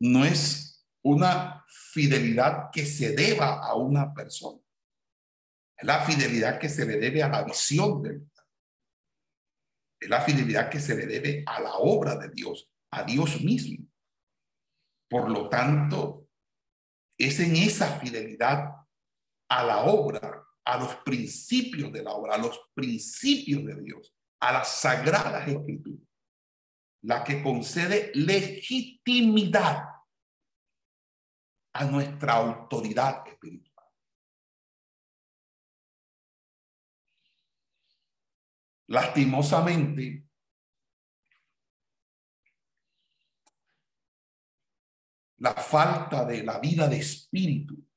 no 0.00 0.24
es 0.24 0.86
una 1.02 1.64
fidelidad 1.68 2.70
que 2.72 2.86
se 2.86 3.14
deba 3.14 3.58
a 3.58 3.74
una 3.74 4.12
persona 4.14 4.60
la 5.82 6.04
fidelidad 6.04 6.58
que 6.58 6.68
se 6.68 6.84
le 6.84 6.98
debe 6.98 7.22
a 7.22 7.28
la 7.28 7.42
visión 7.42 8.02
de. 8.02 8.20
Es 9.98 10.08
la 10.08 10.20
fidelidad 10.22 10.70
que 10.70 10.80
se 10.80 10.94
le 10.94 11.06
debe 11.06 11.42
a 11.46 11.60
la 11.60 11.74
obra 11.74 12.16
de 12.16 12.30
Dios, 12.30 12.70
a 12.90 13.02
Dios 13.04 13.40
mismo. 13.42 13.86
Por 15.08 15.30
lo 15.30 15.48
tanto, 15.48 16.28
es 17.18 17.38
en 17.40 17.56
esa 17.56 17.98
fidelidad 18.00 18.79
a 19.50 19.64
la 19.64 19.80
obra, 19.80 20.46
a 20.64 20.78
los 20.78 20.96
principios 20.96 21.92
de 21.92 22.02
la 22.02 22.12
obra, 22.12 22.34
a 22.34 22.38
los 22.38 22.70
principios 22.72 23.64
de 23.64 23.82
Dios, 23.82 24.14
a 24.38 24.52
las 24.52 24.80
sagradas 24.80 25.46
escrituras, 25.48 26.08
la 27.02 27.24
que 27.24 27.42
concede 27.42 28.12
legitimidad 28.14 29.84
a 31.72 31.84
nuestra 31.84 32.34
autoridad 32.34 33.26
espiritual. 33.26 33.86
Lastimosamente, 38.86 40.26
la 45.38 45.54
falta 45.54 46.24
de 46.24 46.44
la 46.44 46.58
vida 46.60 46.86
de 46.86 46.98
espíritu 46.98 47.89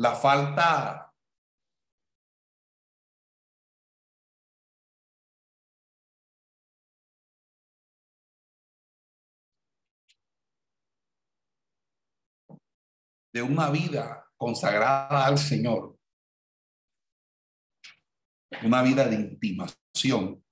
la 0.00 0.14
falta 0.14 1.14
de 13.30 13.42
una 13.42 13.68
vida 13.68 14.26
consagrada 14.38 15.26
al 15.26 15.36
Señor, 15.36 15.98
una 18.64 18.82
vida 18.82 19.06
de 19.06 19.16
intimación, 19.16 20.42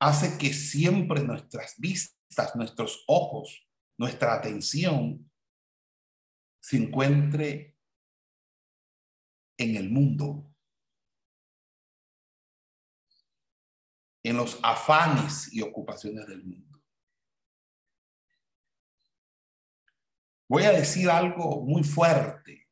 hace 0.00 0.36
que 0.38 0.52
siempre 0.52 1.22
nuestras 1.22 1.76
vistas, 1.78 2.56
nuestros 2.56 3.04
ojos, 3.06 3.64
nuestra 3.96 4.34
atención 4.34 5.31
se 6.62 6.76
encuentre 6.76 7.76
en 9.58 9.76
el 9.76 9.90
mundo, 9.90 10.54
en 14.22 14.36
los 14.36 14.60
afanes 14.62 15.52
y 15.52 15.60
ocupaciones 15.60 16.24
del 16.28 16.44
mundo. 16.44 16.80
Voy 20.48 20.62
a 20.62 20.72
decir 20.72 21.10
algo 21.10 21.62
muy 21.62 21.82
fuerte, 21.82 22.68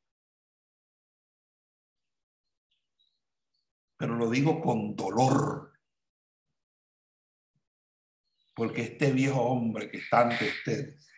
pero 3.96 4.14
lo 4.14 4.30
digo 4.30 4.60
con 4.60 4.94
dolor, 4.94 5.76
porque 8.54 8.82
este 8.82 9.10
viejo 9.10 9.40
hombre 9.40 9.90
que 9.90 9.98
está 9.98 10.20
ante 10.20 10.48
ustedes 10.48 11.09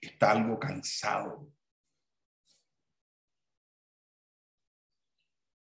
está 0.00 0.32
algo 0.32 0.58
cansado. 0.58 1.52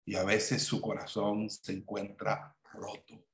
Y 0.06 0.16
a 0.16 0.24
veces 0.24 0.64
su 0.64 0.82
corazón 0.82 1.50
se 1.50 1.74
encuentra 1.74 2.56
roto. 2.72 3.26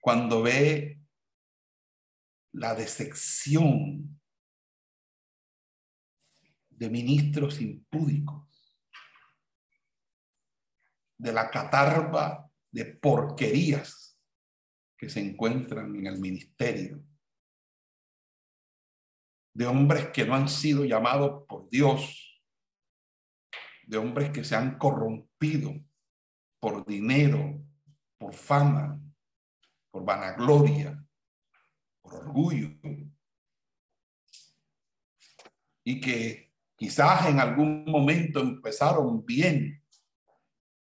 Cuando 0.00 0.42
ve 0.42 1.00
la 2.52 2.74
decepción 2.74 4.20
de 6.68 6.90
ministros 6.90 7.60
impúdicos, 7.60 8.46
de 11.18 11.32
la 11.32 11.50
catarba 11.50 12.50
de 12.70 12.84
porquerías 12.84 14.05
que 14.96 15.08
se 15.08 15.20
encuentran 15.20 15.94
en 15.96 16.06
el 16.06 16.18
ministerio. 16.18 17.02
de 19.56 19.66
hombres 19.66 20.10
que 20.10 20.26
no 20.26 20.34
han 20.34 20.50
sido 20.50 20.84
llamados 20.84 21.46
por 21.48 21.70
Dios, 21.70 22.42
de 23.86 23.96
hombres 23.96 24.28
que 24.28 24.44
se 24.44 24.54
han 24.54 24.76
corrompido 24.76 25.72
por 26.60 26.84
dinero, 26.84 27.64
por 28.18 28.34
fama, 28.34 29.00
por 29.90 30.04
vanagloria, 30.04 31.02
por 32.02 32.16
orgullo, 32.16 32.68
y 35.82 36.02
que 36.02 36.52
quizás 36.76 37.26
en 37.26 37.40
algún 37.40 37.86
momento 37.86 38.40
empezaron 38.40 39.24
bien, 39.24 39.82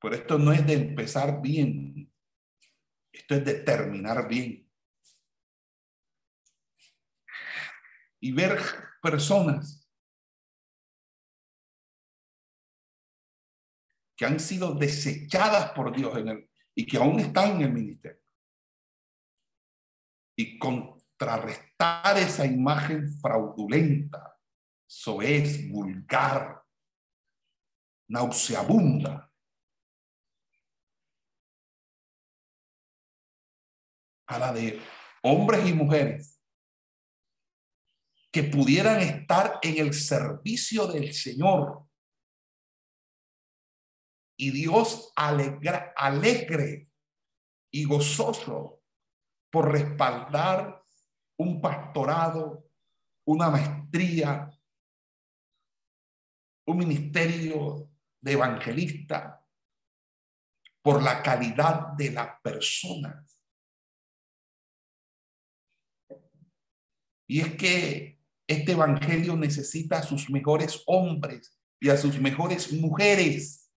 pero 0.01 0.15
esto 0.15 0.39
no 0.39 0.53
es 0.53 0.67
de 0.67 0.73
empezar 0.73 1.43
bien, 1.43 2.14
esto 3.15 3.35
es 3.37 3.45
de 3.45 3.55
terminar 3.55 4.29
bien. 4.29 4.65
y 8.25 8.33
ver 8.33 8.59
personas 9.03 9.87
que 14.17 14.25
han 14.25 14.41
sido 14.41 14.75
desechadas 14.75 15.73
por 15.73 15.95
Dios 15.95 16.17
en 16.17 16.29
el, 16.29 16.51
y 16.75 16.87
que 16.87 16.97
aún 16.97 17.21
están 17.21 17.57
en 17.57 17.61
el 17.61 17.73
ministerio. 17.75 18.23
Y 20.39 20.59
contrarrestar 20.59 22.17
esa 22.17 22.47
imagen 22.47 23.11
fraudulenta, 23.21 24.41
soez, 24.87 25.69
vulgar, 25.69 26.65
nauseabunda. 28.09 29.34
A 34.27 34.39
la 34.39 34.53
de 34.53 34.81
hombres 35.23 35.69
y 35.69 35.73
mujeres 35.73 36.35
que 38.35 38.43
pudieran 38.43 39.01
estar 39.01 39.61
en 39.63 39.79
el 39.79 39.95
servicio 39.95 40.89
del 40.89 41.15
Señor. 41.15 41.87
Y 44.37 44.51
Dios 44.51 45.13
alegra, 45.15 45.93
alegre 45.97 46.91
y 47.73 47.85
gozoso 47.85 48.83
por 49.53 49.71
respaldar 49.71 50.85
un 51.39 51.61
pastorado, 51.61 52.69
una 53.25 53.51
maestría, 53.51 54.51
un 56.67 56.77
ministerio 56.77 57.89
de 58.21 58.33
evangelista, 58.33 59.47
por 60.83 61.01
la 61.03 61.23
calidad 61.23 61.93
de 61.93 62.11
las 62.11 62.41
personas. 62.41 63.34
Y 67.35 67.41
es 67.41 67.57
que 67.57 68.21
este 68.47 68.71
evangelio 68.71 69.35
necesita 69.35 69.99
a 69.99 70.03
sus 70.05 70.31
mejores 70.31 70.85
hombres 70.87 71.59
y 71.81 71.89
a 71.89 71.97
sus 71.97 72.21
mejores 72.21 72.73
mujeres. 72.73 73.73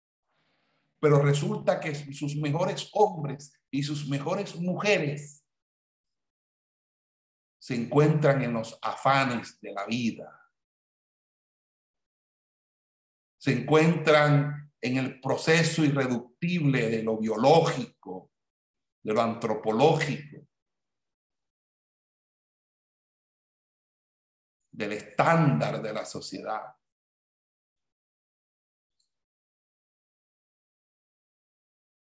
Pero 0.99 1.21
resulta 1.21 1.79
que 1.79 1.95
sus 2.13 2.35
mejores 2.35 2.89
hombres 2.91 3.53
y 3.71 3.81
sus 3.81 4.09
mejores 4.09 4.57
mujeres 4.57 5.45
se 7.57 7.75
encuentran 7.75 8.41
en 8.41 8.51
los 8.51 8.77
afanes 8.81 9.57
de 9.61 9.71
la 9.71 9.85
vida. 9.85 10.37
Se 13.37 13.53
encuentran 13.53 14.69
en 14.81 14.97
el 14.97 15.21
proceso 15.21 15.85
irreductible 15.85 16.89
de 16.89 17.03
lo 17.03 17.17
biológico, 17.19 18.31
de 19.01 19.13
lo 19.13 19.21
antropológico, 19.21 20.45
del 24.76 24.91
estándar 24.91 25.82
de 25.82 25.93
la 25.93 26.05
sociedad. 26.05 26.76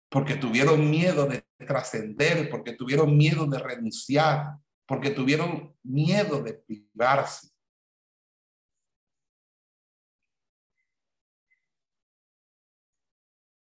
Porque 0.09 0.35
tuvieron 0.35 0.89
miedo 0.89 1.27
de 1.27 1.45
trascender, 1.57 2.49
porque 2.49 2.73
tuvieron 2.73 3.15
miedo 3.15 3.45
de 3.47 3.59
renunciar, 3.59 4.57
porque 4.87 5.11
tuvieron 5.11 5.75
miedo 5.83 6.41
de 6.41 6.53
privarse. 6.53 7.49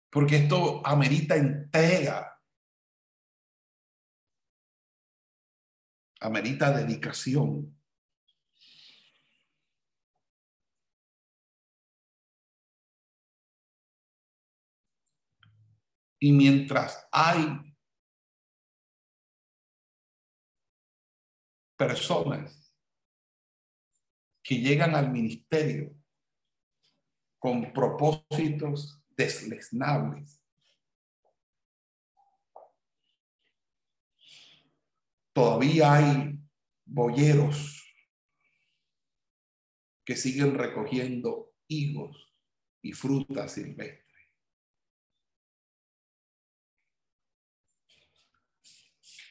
Porque 0.09 0.37
esto 0.37 0.85
amerita 0.85 1.35
entrega, 1.35 2.41
amerita 6.19 6.71
dedicación. 6.71 7.76
Y 16.19 16.31
mientras 16.31 17.07
hay 17.11 17.75
personas 21.75 22.73
que 24.41 24.55
llegan 24.55 24.95
al 24.95 25.11
ministerio 25.11 25.93
con 27.37 27.71
propósitos 27.71 28.99
desleznables, 29.15 30.41
todavía 35.33 35.93
hay 35.93 36.39
boyeros 36.83 37.83
que 40.03 40.15
siguen 40.15 40.55
recogiendo 40.55 41.53
higos 41.67 42.33
y 42.81 42.93
frutas 42.93 43.51
silvestres. 43.51 44.06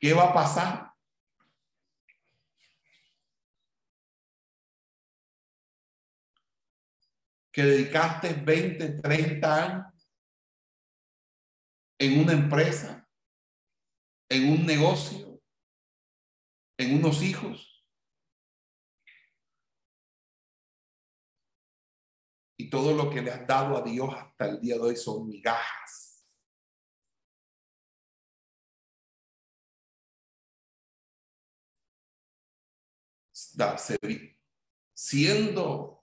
¿Qué 0.06 0.14
va 0.14 0.30
a 0.30 0.32
pasar? 0.32 0.92
Que 7.50 7.62
dedicaste 7.64 8.34
20, 8.34 9.02
30 9.02 9.64
años 9.64 10.08
en 11.98 12.20
una 12.20 12.34
empresa, 12.34 13.04
en 14.28 14.48
un 14.52 14.64
negocio, 14.64 15.42
en 16.78 16.98
unos 17.00 17.20
hijos. 17.20 17.84
Y 22.56 22.70
todo 22.70 22.94
lo 22.94 23.10
que 23.10 23.22
le 23.22 23.32
has 23.32 23.44
dado 23.44 23.76
a 23.76 23.82
Dios 23.82 24.14
hasta 24.14 24.50
el 24.50 24.60
día 24.60 24.76
de 24.76 24.82
hoy 24.82 24.96
son 24.96 25.26
migajas. 25.26 26.05
Siendo 34.94 36.02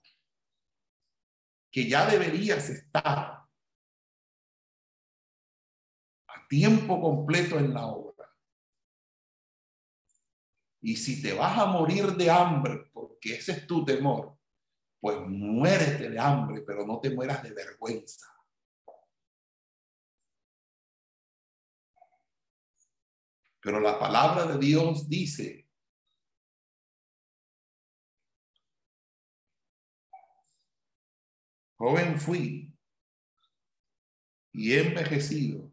que 1.70 1.88
ya 1.88 2.08
deberías 2.08 2.70
estar 2.70 3.48
a 6.28 6.48
tiempo 6.48 7.00
completo 7.00 7.58
en 7.58 7.74
la 7.74 7.86
obra. 7.86 8.30
Y 10.80 10.96
si 10.96 11.20
te 11.22 11.32
vas 11.32 11.58
a 11.58 11.66
morir 11.66 12.12
de 12.12 12.30
hambre, 12.30 12.90
porque 12.92 13.34
ese 13.36 13.52
es 13.52 13.66
tu 13.66 13.84
temor, 13.84 14.38
pues 15.00 15.18
muérete 15.26 16.10
de 16.10 16.18
hambre, 16.18 16.62
pero 16.62 16.86
no 16.86 17.00
te 17.00 17.10
mueras 17.10 17.42
de 17.42 17.52
vergüenza. 17.52 18.26
Pero 23.60 23.80
la 23.80 23.98
palabra 23.98 24.46
de 24.46 24.58
Dios 24.58 25.08
dice 25.08 25.63
Joven 31.84 32.18
fui 32.18 32.74
y 34.52 34.72
he 34.72 34.88
envejecido 34.88 35.70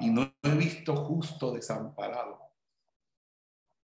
y 0.00 0.10
no 0.10 0.34
he 0.42 0.54
visto 0.56 0.96
justo 0.96 1.52
desamparado, 1.52 2.52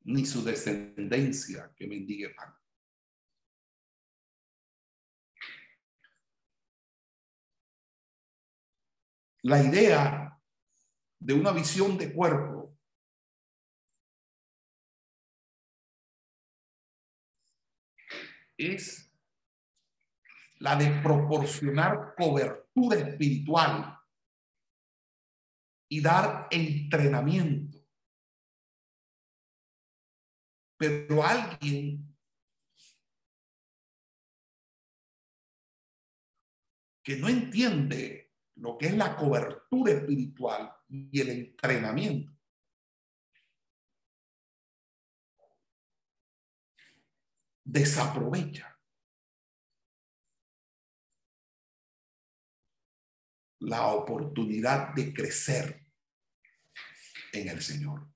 ni 0.01 0.23
su 0.23 0.43
descendencia 0.43 1.73
que 1.75 1.87
mendigue 1.87 2.29
pan. 2.29 2.55
La 9.41 9.63
idea 9.63 10.39
de 11.17 11.33
una 11.33 11.51
visión 11.51 11.97
de 11.97 12.13
cuerpo 12.13 12.77
es 18.57 19.04
la 20.59 20.75
de 20.75 21.01
proporcionar 21.01 22.15
cobertura 22.15 22.97
espiritual 22.97 23.97
y 25.89 26.01
dar 26.01 26.47
entrenamiento. 26.51 27.77
Pero 30.77 31.23
alguien 31.23 32.15
que 37.03 37.17
no 37.17 37.29
entiende 37.29 38.33
lo 38.55 38.77
que 38.77 38.87
es 38.87 38.97
la 38.97 39.15
cobertura 39.15 39.91
espiritual 39.91 40.73
y 40.87 41.21
el 41.21 41.29
entrenamiento, 41.29 42.33
desaprovecha 47.63 48.74
la 53.65 53.87
oportunidad 53.87 54.93
de 54.93 55.11
crecer 55.11 55.87
en 57.33 57.49
el 57.49 57.61
Señor. 57.63 58.07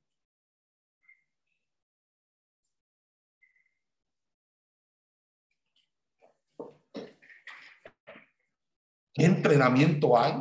¿Qué 9.12 9.26
entrenamiento 9.26 10.18
hay? 10.18 10.34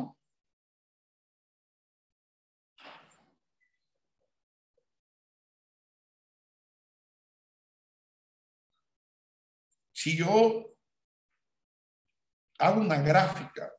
Si 9.91 10.15
yo 10.15 10.77
hago 12.59 12.79
una 12.79 13.01
gráfica 13.01 13.78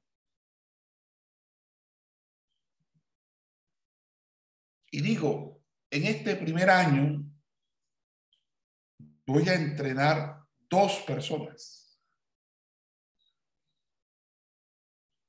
y 4.91 5.01
digo, 5.01 5.63
en 5.91 6.07
este 6.07 6.37
primer 6.37 6.71
año 6.71 7.25
voy 9.27 9.49
a 9.49 9.55
entrenar 9.55 10.45
dos 10.69 11.01
personas. 11.07 12.01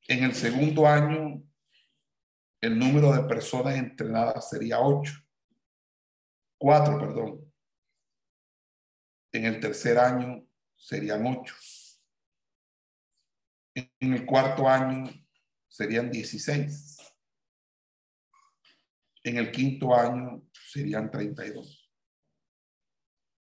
En 0.07 0.23
el 0.23 0.35
segundo 0.35 0.87
año, 0.87 1.43
el 2.59 2.77
número 2.77 3.13
de 3.13 3.23
personas 3.23 3.75
entrenadas 3.75 4.49
sería 4.49 4.79
ocho. 4.79 5.13
Cuatro, 6.59 6.99
perdón. 6.99 7.53
En 9.31 9.45
el 9.45 9.59
tercer 9.59 9.97
año 9.97 10.45
serían 10.75 11.25
ocho. 11.25 11.55
En 13.73 14.13
el 14.13 14.25
cuarto 14.25 14.67
año 14.67 15.09
serían 15.67 16.11
dieciséis. 16.11 17.00
En 19.23 19.37
el 19.37 19.51
quinto 19.51 19.93
año 19.93 20.43
serían 20.51 21.11
32. 21.11 21.91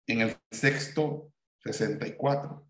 En 0.06 0.20
el 0.20 0.36
sexto, 0.50 1.32
64. 1.60 2.68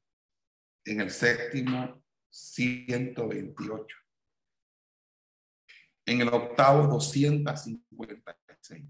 En 0.84 1.00
el 1.00 1.10
séptimo, 1.10 2.04
128. 2.30 3.96
En 6.06 6.20
el 6.20 6.28
octavo, 6.28 6.86
256. 6.86 8.84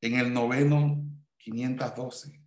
En 0.00 0.14
el 0.14 0.32
noveno, 0.32 1.04
512. 1.36 2.40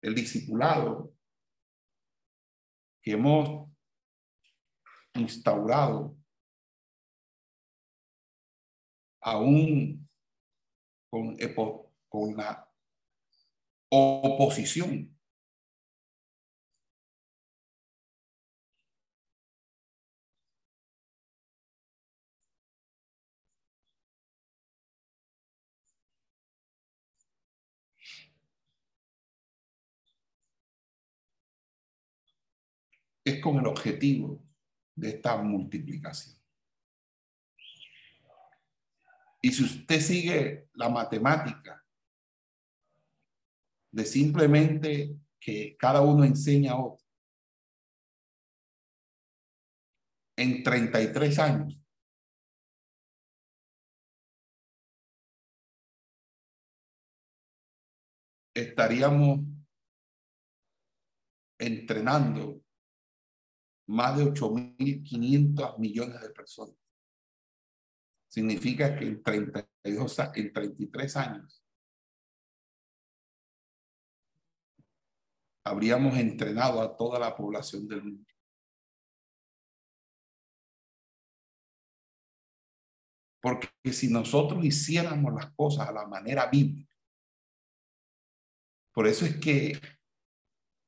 El 0.01 0.15
discipulado 0.15 1.15
que 3.01 3.11
hemos 3.11 3.69
instaurado 5.13 6.17
aún 9.23 10.09
con, 11.09 11.37
con 12.09 12.35
la 12.35 12.69
oposición. 13.89 15.09
Es 33.25 33.41
con 33.41 33.57
el 33.57 33.67
objetivo 33.67 34.43
de 34.95 35.09
esta 35.09 35.37
multiplicación. 35.37 36.42
Y 39.45 39.51
si 39.51 39.65
usted 39.65 39.99
sigue 39.99 40.69
la 40.75 40.87
matemática 40.87 41.85
de 43.91 44.05
simplemente 44.05 45.17
que 45.37 45.75
cada 45.77 45.99
uno 45.99 46.23
enseña 46.23 46.71
a 46.71 46.79
otro, 46.79 47.05
en 50.37 50.63
33 50.63 51.39
años, 51.39 51.77
estaríamos 58.55 59.41
entrenando 61.59 62.61
más 63.87 64.17
de 64.17 64.23
8.500 64.23 65.77
millones 65.79 66.21
de 66.21 66.29
personas 66.29 66.82
significa 68.33 68.95
que 68.97 69.05
en 69.05 69.21
32, 69.21 70.19
en 70.33 70.53
33 70.53 71.17
años 71.17 71.63
habríamos 75.63 76.17
entrenado 76.17 76.81
a 76.81 76.97
toda 76.97 77.19
la 77.19 77.35
población 77.35 77.87
del 77.87 78.03
mundo. 78.03 78.25
Porque 83.39 83.69
si 83.91 84.07
nosotros 84.07 84.65
hiciéramos 84.65 85.31
las 85.31 85.53
cosas 85.53 85.89
a 85.89 85.91
la 85.91 86.07
manera 86.07 86.47
bíblica, 86.47 86.95
por 88.95 89.05
eso 89.05 89.27
es 89.27 89.37
que 89.37 89.79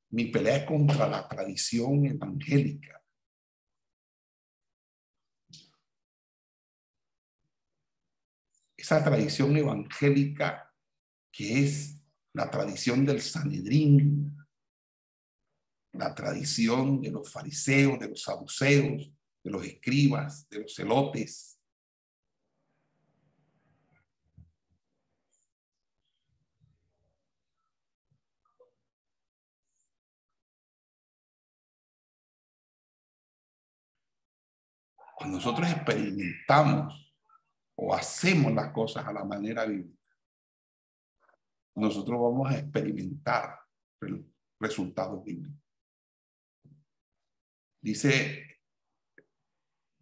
mi 0.09 0.25
pelea 0.31 0.57
es 0.57 0.65
contra 0.65 1.07
la 1.07 1.27
tradición 1.27 2.07
evangélica. 2.07 3.04
Esa 8.85 9.03
tradición 9.03 9.57
evangélica 9.57 10.71
que 11.31 11.63
es 11.63 11.99
la 12.33 12.51
tradición 12.51 13.03
del 13.03 13.19
Sanedrín, 13.19 14.37
la 15.93 16.13
tradición 16.13 17.01
de 17.01 17.09
los 17.09 17.31
fariseos, 17.31 17.99
de 17.99 18.09
los 18.09 18.21
saduceos, 18.21 19.11
de 19.43 19.51
los 19.51 19.65
escribas, 19.65 20.47
de 20.49 20.59
los 20.59 20.75
celotes. 20.75 21.59
Cuando 35.17 35.37
nosotros 35.37 35.71
experimentamos 35.71 37.04
o 37.75 37.93
hacemos 37.93 38.53
las 38.53 38.71
cosas 38.71 39.05
a 39.05 39.13
la 39.13 39.23
manera 39.23 39.65
bíblica, 39.65 39.95
nosotros 41.75 42.19
vamos 42.21 42.51
a 42.51 42.57
experimentar 42.57 43.59
resultados 44.59 45.23
bíblicos. 45.23 45.59
Dice 47.81 48.59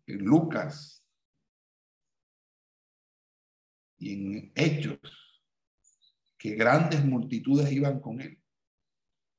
Lucas 0.06 1.04
y 3.98 4.14
en 4.14 4.52
Hechos 4.56 5.00
que 6.38 6.56
grandes 6.56 7.04
multitudes 7.06 7.72
iban 7.72 8.00
con 8.02 8.20
él. 8.20 8.38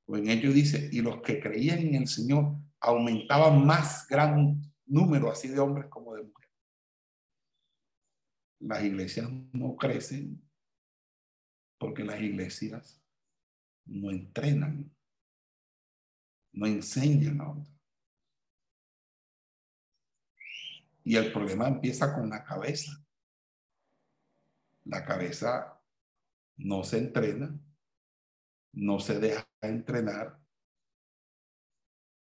O 0.07 0.17
en 0.17 0.29
ellos 0.29 0.55
dice, 0.55 0.89
y 0.91 1.01
los 1.01 1.21
que 1.23 1.39
creían 1.39 1.79
en 1.81 1.95
el 1.97 2.09
Señor 2.09 2.57
aumentaban 2.81 3.65
más 3.65 4.07
gran 4.09 4.61
número 4.87 5.31
así 5.31 5.49
de 5.49 5.61
hombres 5.61 5.87
como 5.91 6.15
de 6.15 6.23
mujeres. 6.23 6.44
Las 8.65 8.83
iglesias 8.83 9.29
no 9.53 9.77
crecen 9.77 10.43
porque 11.77 12.03
las 12.03 12.19
iglesias 12.19 13.05
no 13.85 14.11
entrenan, 14.11 14.91
no 16.55 16.67
enseñan 16.67 17.43
a 17.43 17.51
otros. 17.51 17.79
Y 21.05 21.17
el 21.17 21.31
problema 21.31 21.69
empieza 21.69 22.15
con 22.15 22.31
la 22.31 22.43
cabeza. 22.43 23.05
La 24.85 25.05
cabeza 25.05 25.79
no 26.57 26.85
se 26.85 26.99
entrena, 27.01 27.61
no 28.73 28.99
se 28.99 29.21
deja 29.21 29.47
entrenar, 29.61 30.41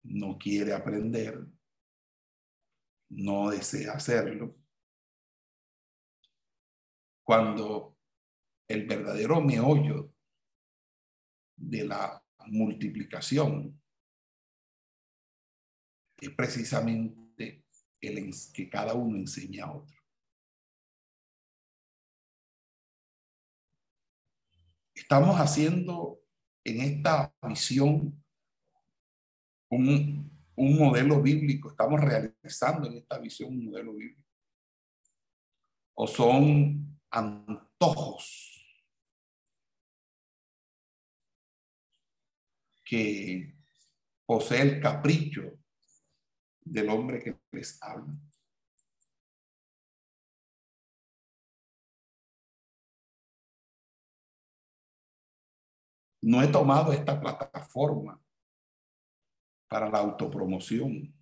no 0.03 0.37
quiere 0.37 0.74
aprender, 0.74 1.47
no 3.09 3.49
desea 3.49 3.93
hacerlo. 3.93 4.66
Cuando 7.27 7.99
el 8.68 8.87
verdadero 8.87 9.41
meollo 9.41 10.14
de 11.57 11.85
la 11.85 12.24
multiplicación 12.47 13.83
es 16.18 16.31
precisamente 16.31 17.64
el, 18.01 18.33
que 18.55 18.70
cada 18.70 18.95
uno 18.95 19.16
enseña 19.16 19.64
a 19.64 19.72
otro. 19.72 19.97
Estamos 24.95 25.35
haciendo 25.41 26.20
en 26.62 26.81
esta 26.81 27.35
visión 27.43 28.24
un, 29.68 30.31
un 30.55 30.79
modelo 30.79 31.20
bíblico, 31.20 31.70
estamos 31.70 32.01
realizando 32.01 32.87
en 32.87 32.99
esta 32.99 33.18
visión 33.18 33.51
un 33.51 33.64
modelo 33.64 33.95
bíblico. 33.95 34.22
O 35.95 36.07
son 36.07 36.95
antojos 37.17 38.53
que 42.85 43.57
posee 44.27 44.61
el 44.61 44.81
capricho 44.83 45.59
del 46.61 46.91
hombre 46.91 47.23
que 47.23 47.39
les 47.53 47.83
habla. 47.83 48.14
No 56.21 56.43
he 56.43 56.49
tomado 56.49 56.93
esta 56.93 57.19
plataforma 57.19 58.21
para 59.69 59.89
la 59.89 59.99
autopromoción. 59.99 61.14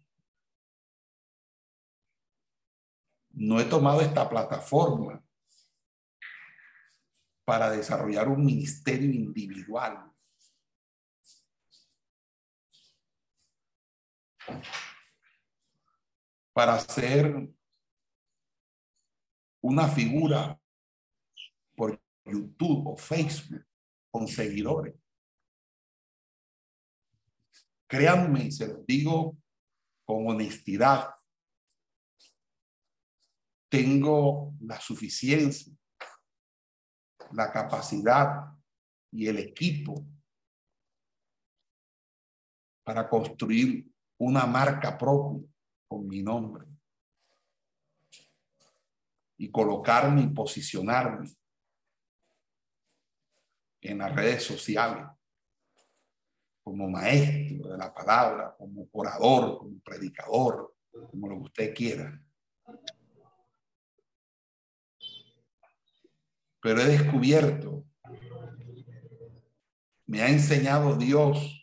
No 3.31 3.61
he 3.61 3.65
tomado 3.65 4.01
esta 4.01 4.29
plataforma 4.29 5.25
para 7.45 7.71
desarrollar 7.71 8.29
un 8.29 8.45
ministerio 8.45 9.13
individual 9.13 10.11
para 16.55 16.79
ser 16.79 17.51
una 19.61 19.89
figura 19.89 20.59
por 21.75 22.01
YouTube 22.25 22.87
o 22.87 22.97
Facebook 22.97 23.67
con 24.11 24.29
seguidores. 24.29 24.95
Créanme, 27.89 28.51
se 28.53 28.69
los 28.69 28.87
digo 28.87 29.37
con 30.05 30.29
honestidad. 30.29 31.11
Tengo 33.69 34.55
la 34.61 34.81
suficiencia, 34.81 35.73
la 37.35 37.51
capacidad 37.51 38.53
y 39.11 39.27
el 39.27 39.39
equipo 39.39 40.05
para 42.85 43.09
construir 43.09 43.91
una 44.19 44.47
marca 44.47 44.97
propia 44.97 45.49
con 45.89 46.07
mi 46.07 46.23
nombre 46.23 46.67
y 49.37 49.51
colocarme 49.51 50.23
y 50.23 50.29
posicionarme 50.29 51.29
en 53.81 53.99
las 53.99 54.15
redes 54.15 54.45
sociales 54.45 55.07
como 56.63 56.89
maestro 56.89 57.73
de 57.73 57.77
la 57.77 57.93
palabra, 57.93 58.55
como 58.57 58.89
orador, 58.93 59.59
como 59.59 59.79
predicador, 59.81 60.75
como 61.11 61.29
lo 61.29 61.37
que 61.37 61.43
usted 61.43 61.75
quiera. 61.75 62.21
Pero 66.65 66.81
he 66.81 66.87
descubierto, 66.87 67.85
me 70.07 70.23
ha 70.23 70.31
enseñado 70.31 70.97
Dios 70.97 71.61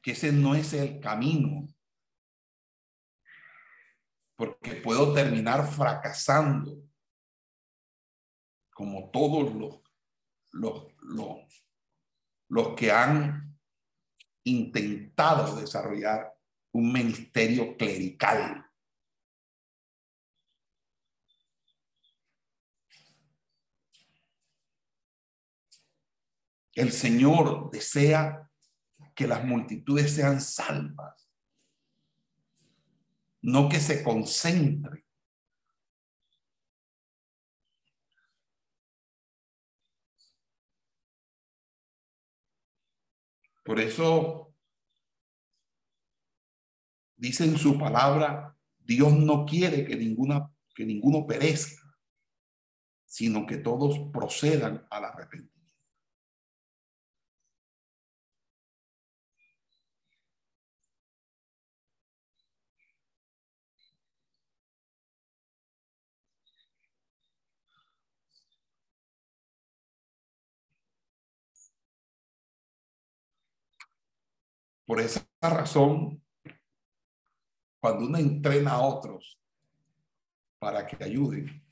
que 0.00 0.12
ese 0.12 0.30
no 0.30 0.54
es 0.54 0.72
el 0.74 1.00
camino, 1.00 1.66
porque 4.36 4.76
puedo 4.76 5.12
terminar 5.12 5.66
fracasando 5.66 6.88
como 8.74 9.10
todos 9.10 9.52
los, 9.56 9.80
los, 10.52 10.86
los, 11.02 11.64
los 12.46 12.76
que 12.76 12.92
han 12.92 13.58
intentado 14.44 15.56
desarrollar 15.56 16.32
un 16.70 16.92
ministerio 16.92 17.76
clerical. 17.76 18.65
El 26.76 26.92
Señor 26.92 27.70
desea 27.70 28.50
que 29.14 29.26
las 29.26 29.42
multitudes 29.44 30.12
sean 30.12 30.42
salvas, 30.42 31.26
no 33.40 33.70
que 33.70 33.80
se 33.80 34.04
concentren. 34.04 35.02
Por 43.64 43.80
eso 43.80 44.54
dice 47.16 47.44
en 47.44 47.56
su 47.56 47.78
palabra, 47.78 48.54
Dios 48.78 49.14
no 49.14 49.46
quiere 49.46 49.84
que 49.86 49.96
ninguna 49.96 50.52
que 50.74 50.84
ninguno 50.84 51.26
perezca, 51.26 51.82
sino 53.06 53.46
que 53.46 53.56
todos 53.56 54.10
procedan 54.12 54.86
al 54.90 55.06
arrepentimiento. 55.06 55.55
Por 74.86 75.00
esa 75.00 75.26
razón, 75.42 76.24
cuando 77.80 78.06
uno 78.06 78.18
entrena 78.18 78.72
a 78.72 78.80
otros 78.80 79.38
para 80.58 80.86
que 80.86 81.02
ayuden, 81.02 81.62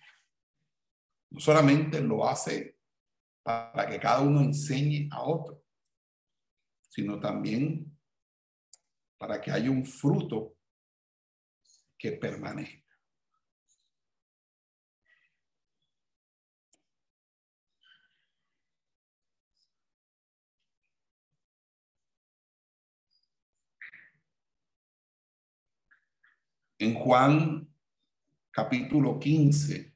No 1.31 1.41
solamente 1.41 2.01
lo 2.01 2.29
hace 2.29 2.79
para 3.43 3.89
que 3.89 3.99
cada 3.99 4.21
uno 4.21 4.41
enseñe 4.41 5.09
a 5.11 5.23
otro, 5.23 5.65
sino 6.89 7.19
también 7.19 7.99
para 9.19 9.41
que 9.41 9.51
haya 9.51 9.71
un 9.71 9.85
fruto 9.85 10.57
que 11.99 12.12
permanezca. 12.12 12.84
En 26.79 26.95
Juan 26.95 27.68
capítulo 28.51 29.18
15 29.18 29.95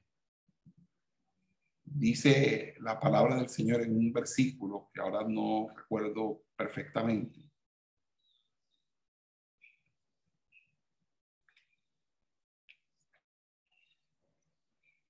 dice 1.85 2.75
la 2.81 3.01
palabra 3.01 3.37
del 3.37 3.49
Señor 3.49 3.83
en 3.83 3.97
un 3.97 4.13
versículo 4.13 4.89
que 4.93 5.01
ahora 5.01 5.27
no 5.27 5.69
recuerdo 5.77 6.45
perfectamente. 6.57 7.51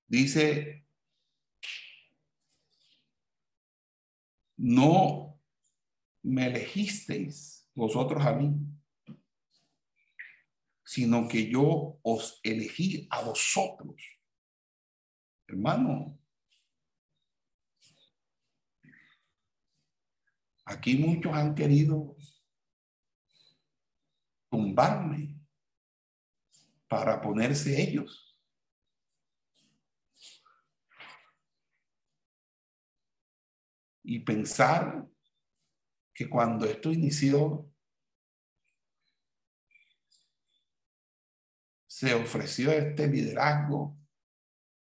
Dice, 0.06 0.86
no 4.56 5.38
me 6.22 6.46
elegisteis 6.46 7.68
vosotros 7.74 8.24
a 8.24 8.32
mí, 8.32 8.56
sino 10.88 11.28
que 11.28 11.50
yo 11.50 11.98
os 12.02 12.40
elegí 12.42 13.06
a 13.10 13.20
vosotros. 13.20 13.94
Hermano, 15.46 16.18
aquí 20.64 20.96
muchos 20.96 21.30
han 21.34 21.54
querido 21.54 22.16
tumbarme 24.50 25.38
para 26.88 27.20
ponerse 27.20 27.78
ellos. 27.78 28.40
Y 34.04 34.20
pensar 34.20 35.06
que 36.14 36.30
cuando 36.30 36.64
esto 36.64 36.90
inició 36.90 37.67
se 41.98 42.14
ofreció 42.14 42.70
este 42.70 43.08
liderazgo 43.08 43.98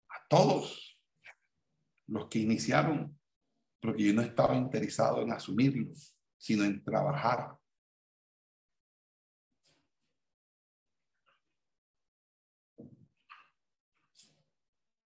a 0.08 0.28
todos 0.30 1.02
los 2.06 2.28
que 2.28 2.38
iniciaron, 2.38 3.20
porque 3.82 4.04
yo 4.04 4.14
no 4.14 4.22
estaba 4.22 4.56
interesado 4.56 5.24
en 5.24 5.32
asumirlo, 5.32 5.92
sino 6.38 6.64
en 6.64 6.84
trabajar. 6.84 7.58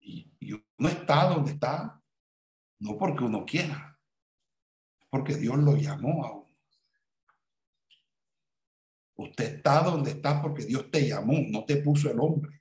Y, 0.02 0.30
uno 0.52 0.90
está 0.90 1.30
donde 1.30 1.52
está, 1.52 2.02
no 2.80 2.98
porque 2.98 3.24
uno 3.24 3.46
quiera, 3.46 3.98
porque 5.10 5.36
Dios 5.36 5.58
lo 5.60 5.78
llamó 5.78 6.26
a 6.26 6.32
uno. 6.34 6.41
Usted 9.22 9.58
está 9.58 9.84
donde 9.84 10.12
está 10.12 10.42
porque 10.42 10.66
Dios 10.66 10.90
te 10.90 11.08
llamó, 11.08 11.34
no 11.50 11.64
te 11.64 11.78
puso 11.78 12.10
el 12.10 12.20
hombre. 12.20 12.60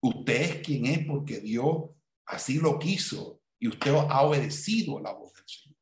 Usted 0.00 0.42
es 0.42 0.66
quien 0.66 0.86
es 0.86 1.04
porque 1.06 1.40
Dios 1.40 1.90
así 2.24 2.58
lo 2.58 2.78
quiso 2.78 3.40
y 3.58 3.66
usted 3.66 3.92
ha 3.92 4.22
obedecido 4.22 4.98
a 4.98 5.02
la 5.02 5.12
voz 5.12 5.32
del 5.34 5.44
Señor. 5.48 5.76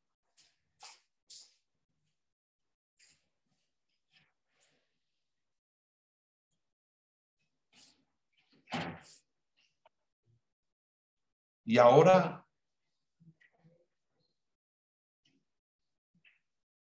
Y 11.66 11.76
ahora, 11.76 12.46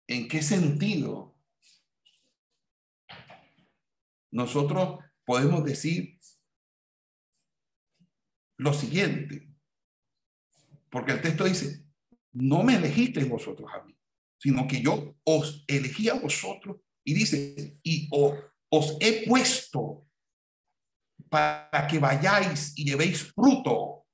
¿en 0.07 0.27
qué 0.27 0.41
sentido 0.41 1.32
nosotros 4.33 4.99
podemos 5.25 5.63
decir 5.63 6.19
lo 8.57 8.73
siguiente, 8.73 9.47
porque 10.89 11.11
el 11.11 11.21
texto 11.21 11.43
dice, 11.43 11.85
no 12.31 12.63
me 12.63 12.75
elegisteis 12.75 13.29
vosotros 13.29 13.69
a 13.73 13.83
mí, 13.83 13.95
sino 14.39 14.67
que 14.67 14.81
yo 14.81 15.15
os 15.23 15.63
elegí 15.67 16.09
a 16.09 16.15
vosotros 16.15 16.77
y 17.03 17.13
dice, 17.13 17.79
y 17.83 18.09
os, 18.11 18.97
he 18.99 19.27
puesto 19.27 20.07
para 21.29 21.87
que 21.87 21.99
vayáis 21.99 22.73
y 22.75 22.85
llevéis 22.85 23.31
fruto 23.33 24.07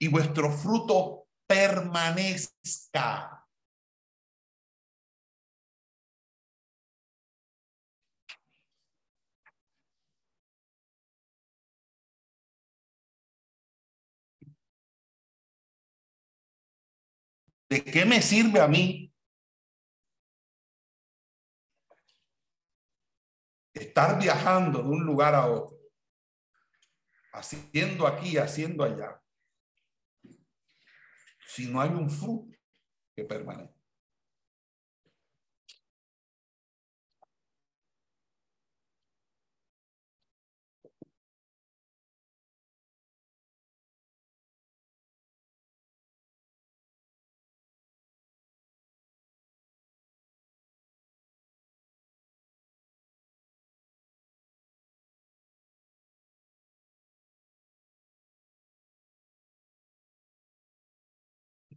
y 0.00 0.08
vuestro 0.08 0.50
fruto 0.50 1.28
permanezca. 1.46 3.39
¿De 17.70 17.84
qué 17.84 18.04
me 18.04 18.20
sirve 18.20 18.60
a 18.60 18.66
mí 18.66 19.14
estar 23.72 24.20
viajando 24.20 24.82
de 24.82 24.88
un 24.88 25.06
lugar 25.06 25.36
a 25.36 25.46
otro, 25.46 25.78
haciendo 27.32 28.08
aquí, 28.08 28.36
haciendo 28.38 28.82
allá, 28.82 29.22
si 31.46 31.68
no 31.68 31.80
hay 31.80 31.90
un 31.90 32.10
fruto 32.10 32.52
que 33.14 33.22
permanece? 33.22 33.79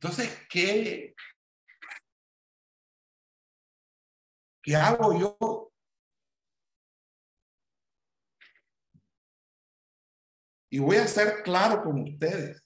Entonces, 0.03 0.37
¿qué, 0.49 1.15
qué 4.61 4.75
hago 4.75 5.17
yo? 5.17 5.71
Y 10.69 10.79
voy 10.79 10.97
a 10.97 11.07
ser 11.07 11.41
claro 11.41 11.85
con 11.85 12.01
ustedes. 12.01 12.61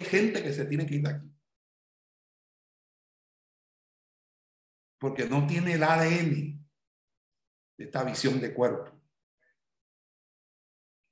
Hay 0.00 0.06
gente 0.08 0.42
que 0.42 0.52
se 0.52 0.64
tiene 0.64 0.84
que 0.84 0.96
ir 0.96 1.02
de 1.02 1.10
aquí. 1.10 1.32
Porque 4.98 5.26
no 5.26 5.46
tiene 5.46 5.74
el 5.74 5.84
ADN 5.84 6.66
de 7.78 7.84
esta 7.84 8.02
visión 8.02 8.40
de 8.40 8.52
cuerpo. 8.52 9.00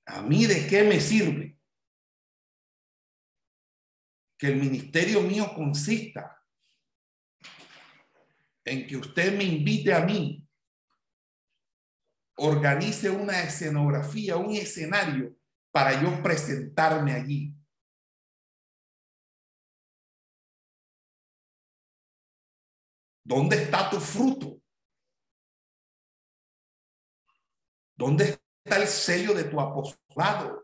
¿A 0.07 0.23
mí 0.23 0.47
de 0.47 0.67
qué 0.67 0.83
me 0.83 0.99
sirve? 0.99 1.54
Que 4.37 4.49
el 4.49 4.57
ministerio 4.57 5.21
mío 5.23 5.53
consista 5.55 6.43
en 8.65 8.87
que 8.87 8.97
usted 8.97 9.37
me 9.37 9.45
invite 9.45 9.93
a 9.93 10.01
mí, 10.01 10.49
organice 12.37 13.11
una 13.11 13.43
escenografía, 13.43 14.37
un 14.37 14.53
escenario 14.55 15.37
para 15.71 16.03
yo 16.03 16.23
presentarme 16.23 17.13
allí. 17.13 17.55
¿Dónde 23.23 23.63
está 23.63 23.89
tu 23.89 24.01
fruto? 24.01 24.61
¿Dónde 27.97 28.39
está 28.65 28.83
el 28.83 28.89
sello 28.89 29.35
de 29.35 29.45
tu 29.45 29.61
apostolado? 29.61 30.64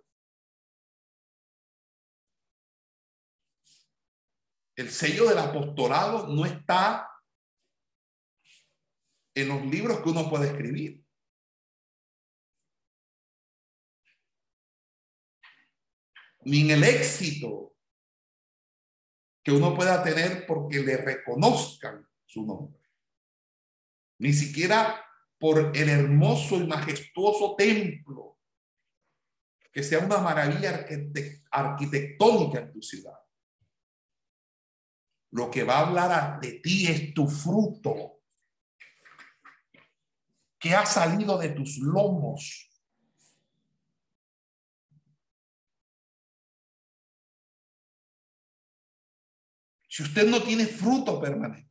El 4.80 4.90
sello 4.90 5.28
del 5.28 5.36
apostolado 5.36 6.26
no 6.28 6.46
está 6.46 7.06
en 9.34 9.48
los 9.48 9.62
libros 9.66 10.00
que 10.00 10.08
uno 10.08 10.30
puede 10.30 10.46
escribir. 10.46 11.04
ni 16.42 16.62
en 16.62 16.70
el 16.70 16.84
éxito 16.84 17.76
que 19.42 19.52
uno 19.52 19.76
pueda 19.76 20.02
tener 20.02 20.46
porque 20.46 20.80
le 20.80 20.96
reconozcan 20.96 22.08
su 22.24 22.46
nombre, 22.46 22.80
ni 24.18 24.32
siquiera 24.32 25.04
por 25.38 25.76
el 25.76 25.88
hermoso 25.90 26.56
y 26.56 26.66
majestuoso 26.66 27.54
templo 27.56 28.38
que 29.70 29.82
sea 29.82 29.98
una 29.98 30.16
maravilla 30.16 30.86
arquitectónica 31.50 32.60
en 32.60 32.72
tu 32.72 32.80
ciudad. 32.80 33.20
Lo 35.32 35.50
que 35.50 35.62
va 35.62 35.78
a 35.78 35.86
hablar 35.86 36.40
de 36.40 36.60
ti 36.60 36.86
es 36.86 37.14
tu 37.14 37.28
fruto 37.28 38.20
que 40.58 40.74
ha 40.74 40.84
salido 40.84 41.38
de 41.38 41.50
tus 41.50 41.78
lomos. 41.78 42.68
Si 49.88 50.02
usted 50.02 50.28
no 50.28 50.42
tiene 50.42 50.66
fruto 50.66 51.20
permanente, 51.20 51.70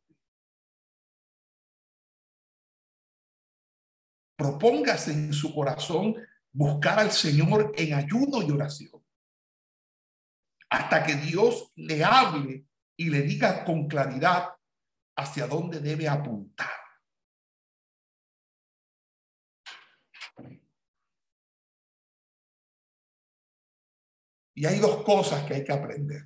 propóngase 4.36 5.12
en 5.12 5.34
su 5.34 5.54
corazón 5.54 6.16
buscar 6.52 7.00
al 7.00 7.12
Señor 7.12 7.74
en 7.78 7.94
ayuno 7.94 8.42
y 8.42 8.52
oración. 8.52 9.06
Hasta 10.70 11.06
que 11.06 11.16
Dios 11.16 11.72
le 11.76 12.04
hable 12.04 12.69
y 13.00 13.10
le 13.10 13.22
diga 13.22 13.64
con 13.64 13.88
claridad 13.88 14.50
hacia 15.16 15.48
dónde 15.48 15.80
debe 15.80 16.10
apuntar. 16.10 16.68
Y 24.54 24.66
hay 24.66 24.80
dos 24.80 25.02
cosas 25.06 25.46
que 25.46 25.54
hay 25.54 25.64
que 25.64 25.72
aprender. 25.72 26.24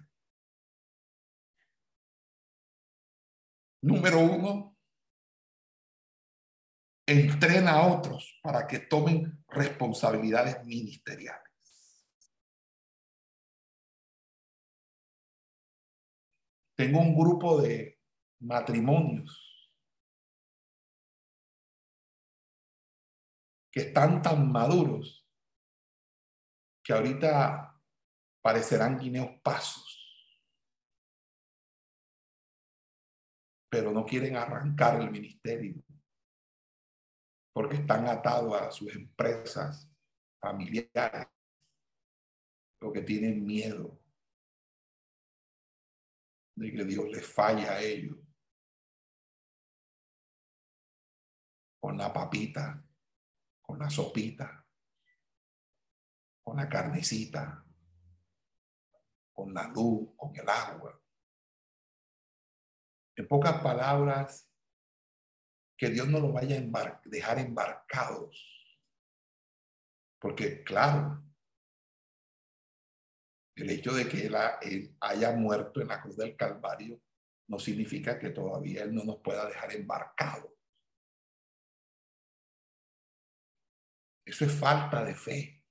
Número 3.84 4.18
uno, 4.22 4.76
entrena 7.06 7.74
a 7.74 7.88
otros 7.88 8.40
para 8.42 8.66
que 8.66 8.80
tomen 8.80 9.46
responsabilidades 9.50 10.66
ministeriales. 10.66 11.53
Tengo 16.76 17.00
un 17.00 17.16
grupo 17.16 17.62
de 17.62 18.00
matrimonios 18.40 19.72
que 23.72 23.82
están 23.82 24.22
tan 24.22 24.52
maduros 24.52 25.28
que 26.84 26.94
ahorita 26.94 27.82
parecerán 28.42 29.00
guineos 29.00 29.40
pasos, 29.42 29.90
pero 33.70 33.92
no 33.92 34.06
quieren 34.06 34.36
arrancar 34.36 35.00
el 35.00 35.10
ministerio 35.10 35.82
porque 37.54 37.78
están 37.78 38.08
atados 38.08 38.60
a 38.60 38.72
sus 38.72 38.94
empresas 38.96 39.90
familiares, 40.42 41.28
porque 42.80 43.02
tienen 43.02 43.46
miedo 43.46 44.03
de 46.56 46.72
que 46.72 46.86
Dios 46.86 47.06
les 47.10 47.26
falle 47.26 47.68
a 47.68 47.82
ellos 47.82 48.18
con 51.80 51.98
la 51.98 52.14
papita, 52.14 52.82
con 53.62 53.80
la 53.80 53.90
sopita, 53.90 54.66
con 56.44 56.58
la 56.58 56.70
carnecita, 56.70 57.66
con 59.34 59.54
la 59.54 59.68
luz, 59.68 60.10
con 60.16 60.36
el 60.36 60.48
agua. 60.48 61.02
En 63.16 63.28
pocas 63.28 63.62
palabras, 63.62 64.50
que 65.78 65.90
Dios 65.90 66.08
no 66.08 66.20
lo 66.20 66.32
vaya 66.32 66.58
a 66.58 67.02
dejar 67.06 67.40
embarcados. 67.40 68.80
Porque 70.20 70.64
claro, 70.64 71.22
el 73.56 73.70
hecho 73.70 73.94
de 73.94 74.08
que 74.08 74.28
él, 74.28 74.96
haya 75.00 75.32
muerto 75.34 75.82
en 75.82 75.90
la 75.90 76.02
cruz 76.02 76.18
del 76.18 76.36
Calvario 76.36 77.00
no 77.48 77.60
significa 77.60 78.18
que 78.18 78.30
todavía 78.30 78.84
Él 78.84 78.96
no 78.96 79.04
nos 79.04 79.18
pueda 79.22 79.46
dejar 79.48 79.74
embarcados. 79.74 80.52
Eso 84.26 84.46
es 84.46 84.52
falta 84.54 85.04
de 85.04 85.14
fe. 85.14 85.64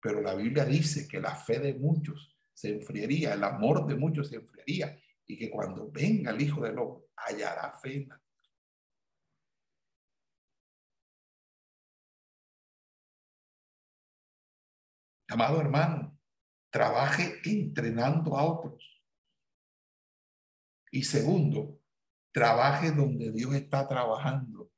Pero 0.00 0.20
la 0.20 0.34
Biblia 0.34 0.64
dice 0.64 1.06
que 1.06 1.20
la 1.20 1.34
fe 1.34 1.58
de 1.58 1.74
muchos 1.74 2.36
se 2.54 2.70
enfriaría, 2.70 3.34
el 3.34 3.44
amor 3.44 3.86
de 3.86 3.96
muchos 3.96 4.28
se 4.28 4.36
enfriaría 4.36 4.98
y 5.26 5.36
que 5.36 5.50
cuando 5.50 5.90
venga 5.90 6.30
el 6.30 6.40
Hijo 6.40 6.62
del 6.62 6.78
Hombre 6.78 7.08
hallará 7.16 7.78
fe 7.78 7.96
en 7.96 8.08
la 8.08 8.22
Amado 15.28 15.60
hermano, 15.62 16.21
trabaje 16.72 17.40
entrenando 17.44 18.36
a 18.36 18.44
otros. 18.44 18.82
Y 20.90 21.04
segundo, 21.04 21.78
trabaje 22.32 22.90
donde 22.90 23.30
Dios 23.30 23.54
está 23.54 23.86
trabajando. 23.86 24.72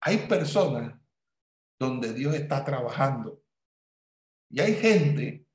Hay 0.00 0.26
personas 0.26 0.98
donde 1.78 2.14
Dios 2.14 2.34
está 2.34 2.64
trabajando 2.64 3.44
y 4.50 4.60
hay 4.60 4.74
gente 4.74 5.46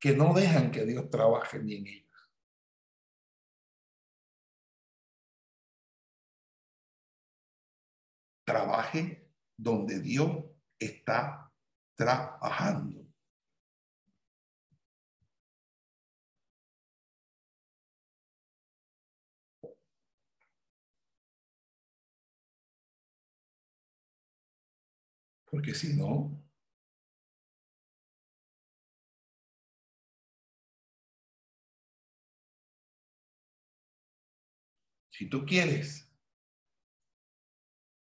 que 0.00 0.14
no 0.14 0.32
dejan 0.32 0.70
que 0.70 0.86
Dios 0.86 1.10
trabaje 1.10 1.58
ni 1.58 1.74
en 1.76 1.86
ellos. 1.86 2.32
Trabaje 8.44 9.28
donde 9.56 10.00
Dios 10.00 10.44
está 10.78 11.51
trabajando. 11.96 13.02
Porque 25.50 25.74
si 25.74 25.94
no, 25.94 26.42
si 35.10 35.28
tú 35.28 35.44
quieres 35.44 36.10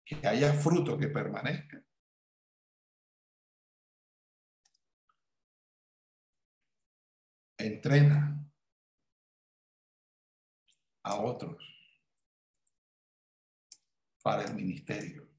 que 0.06 0.26
haya 0.26 0.54
fruto 0.54 0.98
que 0.98 1.10
permanezca, 1.10 1.83
entrena 7.66 8.44
a 11.04 11.16
otros 11.16 11.62
para 14.22 14.44
el 14.44 14.56
ministerio. 14.56 15.30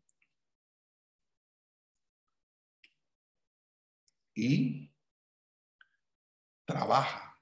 Y 4.36 4.92
trabaja 6.66 7.40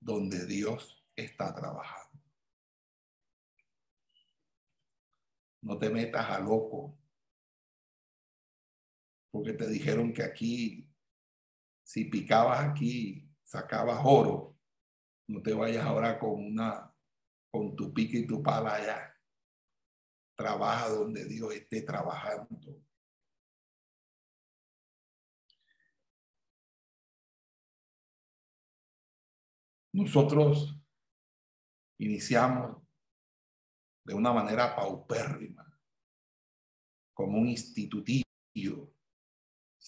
donde 0.00 0.46
Dios 0.46 1.04
está 1.14 1.54
trabajando. 1.54 2.22
No 5.60 5.78
te 5.78 5.90
metas 5.90 6.30
a 6.30 6.40
loco 6.40 6.98
porque 9.30 9.52
te 9.52 9.68
dijeron 9.68 10.12
que 10.12 10.22
aquí 10.22 10.87
si 11.88 12.04
picabas 12.04 12.60
aquí, 12.60 13.26
sacabas 13.42 14.00
oro, 14.04 14.58
no 15.26 15.40
te 15.40 15.54
vayas 15.54 15.86
ahora 15.86 16.18
con 16.18 16.44
una, 16.44 16.94
con 17.50 17.74
tu 17.74 17.94
pique 17.94 18.18
y 18.18 18.26
tu 18.26 18.42
pala 18.42 18.74
allá. 18.74 19.16
Trabaja 20.36 20.90
donde 20.90 21.24
Dios 21.24 21.54
esté 21.54 21.80
trabajando. 21.80 22.78
Nosotros 29.94 30.78
iniciamos 31.96 32.82
de 34.04 34.12
una 34.12 34.34
manera 34.34 34.76
paupérrima, 34.76 35.64
como 37.14 37.38
un 37.38 37.48
institutillo 37.48 38.92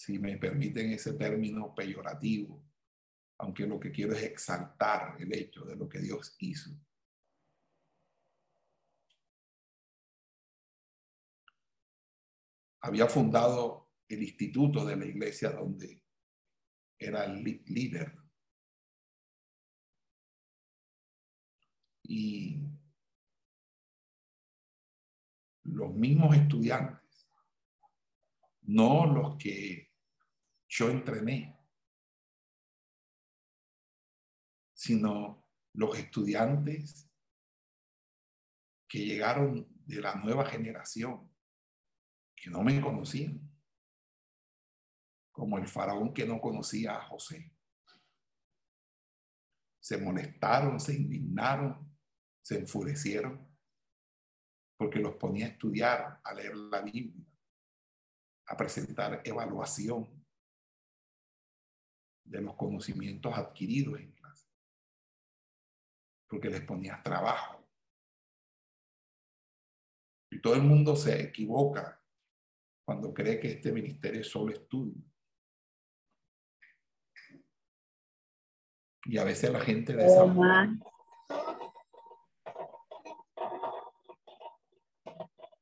si 0.01 0.17
me 0.17 0.35
permiten 0.37 0.91
ese 0.93 1.13
término 1.13 1.75
peyorativo, 1.75 2.65
aunque 3.37 3.67
lo 3.67 3.79
que 3.79 3.91
quiero 3.91 4.13
es 4.13 4.23
exaltar 4.23 5.15
el 5.21 5.31
hecho 5.31 5.63
de 5.63 5.75
lo 5.75 5.87
que 5.87 5.99
Dios 5.99 6.35
hizo. 6.39 6.71
Había 12.81 13.05
fundado 13.07 13.91
el 14.07 14.23
instituto 14.23 14.83
de 14.83 14.95
la 14.95 15.05
iglesia 15.05 15.51
donde 15.51 16.03
era 16.97 17.25
el 17.25 17.43
líder. 17.43 18.17
Y 22.05 22.59
los 25.61 25.93
mismos 25.93 26.35
estudiantes, 26.35 27.29
no 28.63 29.05
los 29.05 29.37
que 29.37 29.90
yo 30.71 30.89
entrené, 30.89 31.59
sino 34.73 35.45
los 35.73 35.97
estudiantes 35.97 37.09
que 38.87 38.99
llegaron 38.99 39.67
de 39.85 40.01
la 40.01 40.15
nueva 40.15 40.45
generación, 40.45 41.29
que 42.35 42.49
no 42.49 42.63
me 42.63 42.79
conocían, 42.81 43.51
como 45.33 45.57
el 45.57 45.67
faraón 45.67 46.13
que 46.13 46.25
no 46.25 46.39
conocía 46.39 46.95
a 46.95 47.03
José. 47.03 47.53
Se 49.81 49.97
molestaron, 49.97 50.79
se 50.79 50.93
indignaron, 50.93 51.97
se 52.41 52.59
enfurecieron, 52.59 53.45
porque 54.77 54.99
los 54.99 55.15
ponía 55.15 55.47
a 55.47 55.49
estudiar, 55.49 56.21
a 56.23 56.33
leer 56.33 56.55
la 56.55 56.81
Biblia, 56.81 57.25
a 58.47 58.55
presentar 58.55 59.21
evaluación 59.25 60.20
de 62.23 62.41
los 62.41 62.55
conocimientos 62.55 63.37
adquiridos 63.37 63.99
en 63.99 64.11
clase, 64.11 64.47
porque 66.27 66.49
les 66.49 66.61
ponía 66.61 67.01
trabajo 67.03 67.61
y 70.31 70.39
todo 70.39 70.55
el 70.55 70.63
mundo 70.63 70.95
se 70.95 71.21
equivoca 71.21 72.01
cuando 72.85 73.13
cree 73.13 73.39
que 73.39 73.51
este 73.51 73.71
ministerio 73.71 74.21
es 74.21 74.29
solo 74.29 74.53
estudio. 74.53 75.03
Y 79.05 79.17
a 79.17 79.25
veces 79.25 79.51
la 79.51 79.59
gente 79.59 79.93
desaprovecha. 79.93 80.85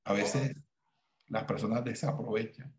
A 0.04 0.14
veces 0.14 0.56
las 1.28 1.44
personas 1.46 1.84
desaprovechan 1.84 2.76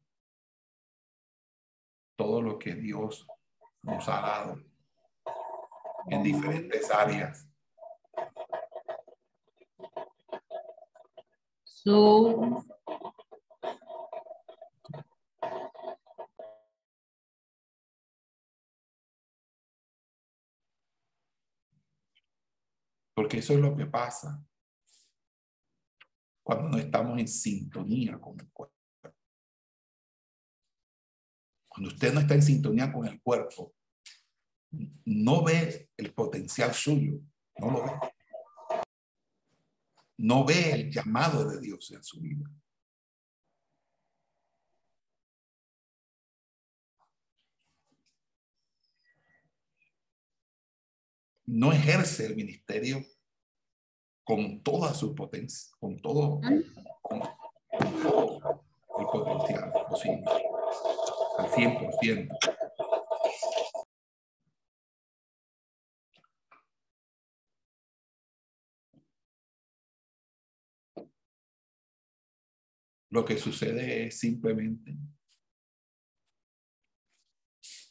todo 2.16 2.42
lo 2.42 2.58
que 2.58 2.74
Dios 2.74 3.26
nos 3.82 4.08
ha 4.08 4.20
dado 4.20 4.58
en 6.08 6.22
diferentes 6.22 6.90
áreas 6.90 7.50
Porque 23.14 23.38
eso 23.38 23.54
es 23.54 23.60
lo 23.60 23.76
que 23.76 23.86
pasa 23.86 24.42
cuando 26.42 26.68
no 26.68 26.78
estamos 26.78 27.18
en 27.18 27.28
sintonía 27.28 28.18
con 28.18 28.38
el 28.40 28.50
cuerpo. 28.50 28.79
Cuando 31.80 31.94
usted 31.94 32.12
no 32.12 32.20
está 32.20 32.34
en 32.34 32.42
sintonía 32.42 32.92
con 32.92 33.06
el 33.06 33.22
cuerpo, 33.22 33.72
no 35.06 35.42
ve 35.42 35.88
el 35.96 36.12
potencial 36.12 36.74
suyo, 36.74 37.22
no 37.56 37.70
lo 37.70 37.84
ve 37.84 37.92
no 40.18 40.44
ve 40.44 40.72
el 40.72 40.90
llamado 40.90 41.48
de 41.48 41.58
Dios 41.58 41.90
en 41.92 42.04
su 42.04 42.20
vida. 42.20 42.44
No 51.46 51.72
ejerce 51.72 52.26
el 52.26 52.36
ministerio 52.36 53.02
con 54.22 54.62
toda 54.62 54.92
su 54.92 55.14
potencia, 55.14 55.70
con 55.80 55.98
todo, 56.02 56.42
el 56.44 56.62
potencial 59.06 59.72
posible, 59.88 60.26
al 61.40 61.50
100%. 61.50 62.38
Lo 73.12 73.24
que 73.24 73.36
sucede 73.38 74.06
es 74.06 74.20
simplemente 74.20 74.96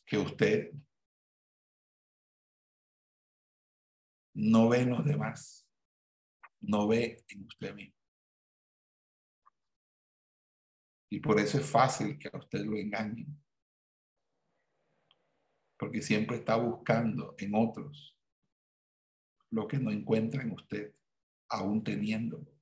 que 0.05 0.17
usted 0.17 0.71
no 4.33 4.69
ve 4.69 4.81
en 4.81 4.91
los 4.91 5.03
demás, 5.05 5.67
no 6.61 6.87
ve 6.87 7.23
en 7.27 7.45
usted 7.45 7.73
mismo. 7.75 7.99
Y 11.11 11.19
por 11.19 11.39
eso 11.39 11.57
es 11.57 11.69
fácil 11.69 12.17
que 12.17 12.29
a 12.31 12.37
usted 12.37 12.63
lo 12.63 12.77
engañen. 12.77 13.38
Porque 15.79 16.01
siempre 16.01 16.37
está 16.37 16.57
buscando 16.57 17.33
en 17.39 17.55
otros 17.55 18.15
lo 19.49 19.67
que 19.67 19.79
no 19.79 19.89
encuentra 19.89 20.43
en 20.43 20.51
usted, 20.51 20.93
aún 21.49 21.83
teniéndolo 21.83 22.59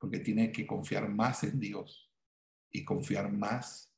porque 0.00 0.18
tiene 0.20 0.50
que 0.50 0.66
confiar 0.66 1.08
más 1.10 1.44
en 1.44 1.60
Dios 1.60 2.10
y 2.72 2.84
confiar 2.84 3.30
más 3.30 3.94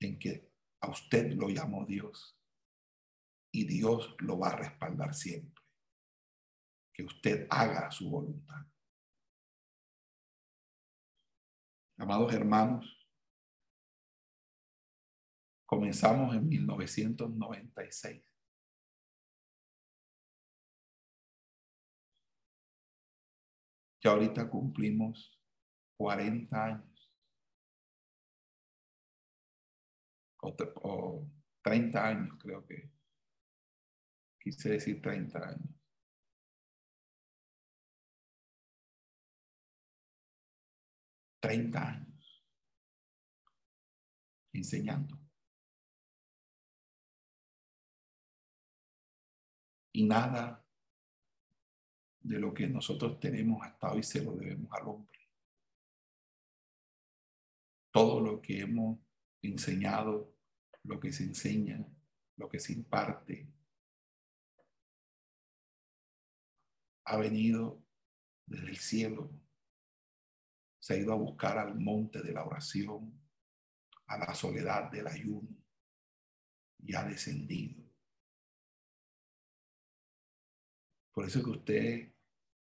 en 0.00 0.18
que 0.18 0.48
a 0.80 0.90
usted 0.90 1.32
lo 1.32 1.48
llamó 1.48 1.84
Dios 1.84 2.38
y 3.52 3.66
Dios 3.66 4.14
lo 4.20 4.38
va 4.38 4.50
a 4.50 4.56
respaldar 4.56 5.12
siempre. 5.12 5.60
Que 6.94 7.02
usted 7.02 7.48
haga 7.50 7.90
su 7.90 8.08
voluntad. 8.08 8.64
Amados 11.98 12.32
hermanos, 12.32 13.01
comenzamos 15.72 16.34
en 16.36 16.46
1996 16.50 18.22
Ya 24.04 24.10
ahorita 24.10 24.50
cumplimos 24.50 25.40
40 25.96 26.64
años. 26.64 27.10
O, 30.42 31.26
30 31.62 32.06
años, 32.06 32.36
creo 32.38 32.66
que. 32.66 32.90
Quise 34.40 34.70
decir 34.70 35.00
30 35.00 35.38
años. 35.38 35.70
Treinta 41.40 41.88
años 41.88 42.44
enseñando. 44.52 45.21
Y 49.92 50.04
nada 50.04 50.64
de 52.20 52.38
lo 52.38 52.54
que 52.54 52.66
nosotros 52.68 53.18
tenemos 53.20 53.62
hasta 53.62 53.92
hoy 53.92 54.02
se 54.02 54.22
lo 54.22 54.32
debemos 54.32 54.72
al 54.72 54.88
hombre. 54.88 55.18
Todo 57.90 58.20
lo 58.20 58.40
que 58.40 58.60
hemos 58.60 58.98
enseñado, 59.42 60.34
lo 60.84 60.98
que 60.98 61.12
se 61.12 61.24
enseña, 61.24 61.86
lo 62.36 62.48
que 62.48 62.58
se 62.58 62.72
imparte, 62.72 63.46
ha 67.04 67.16
venido 67.16 67.82
desde 68.46 68.70
el 68.70 68.76
cielo. 68.78 69.30
Se 70.78 70.94
ha 70.94 70.96
ido 70.96 71.12
a 71.12 71.16
buscar 71.16 71.58
al 71.58 71.78
monte 71.78 72.22
de 72.22 72.32
la 72.32 72.44
oración, 72.44 73.20
a 74.06 74.18
la 74.18 74.34
soledad 74.34 74.90
del 74.90 75.06
ayuno 75.06 75.48
y 76.78 76.94
ha 76.94 77.04
descendido. 77.04 77.81
Por 81.12 81.26
eso 81.26 81.42
que 81.42 81.50
usted 81.50 82.12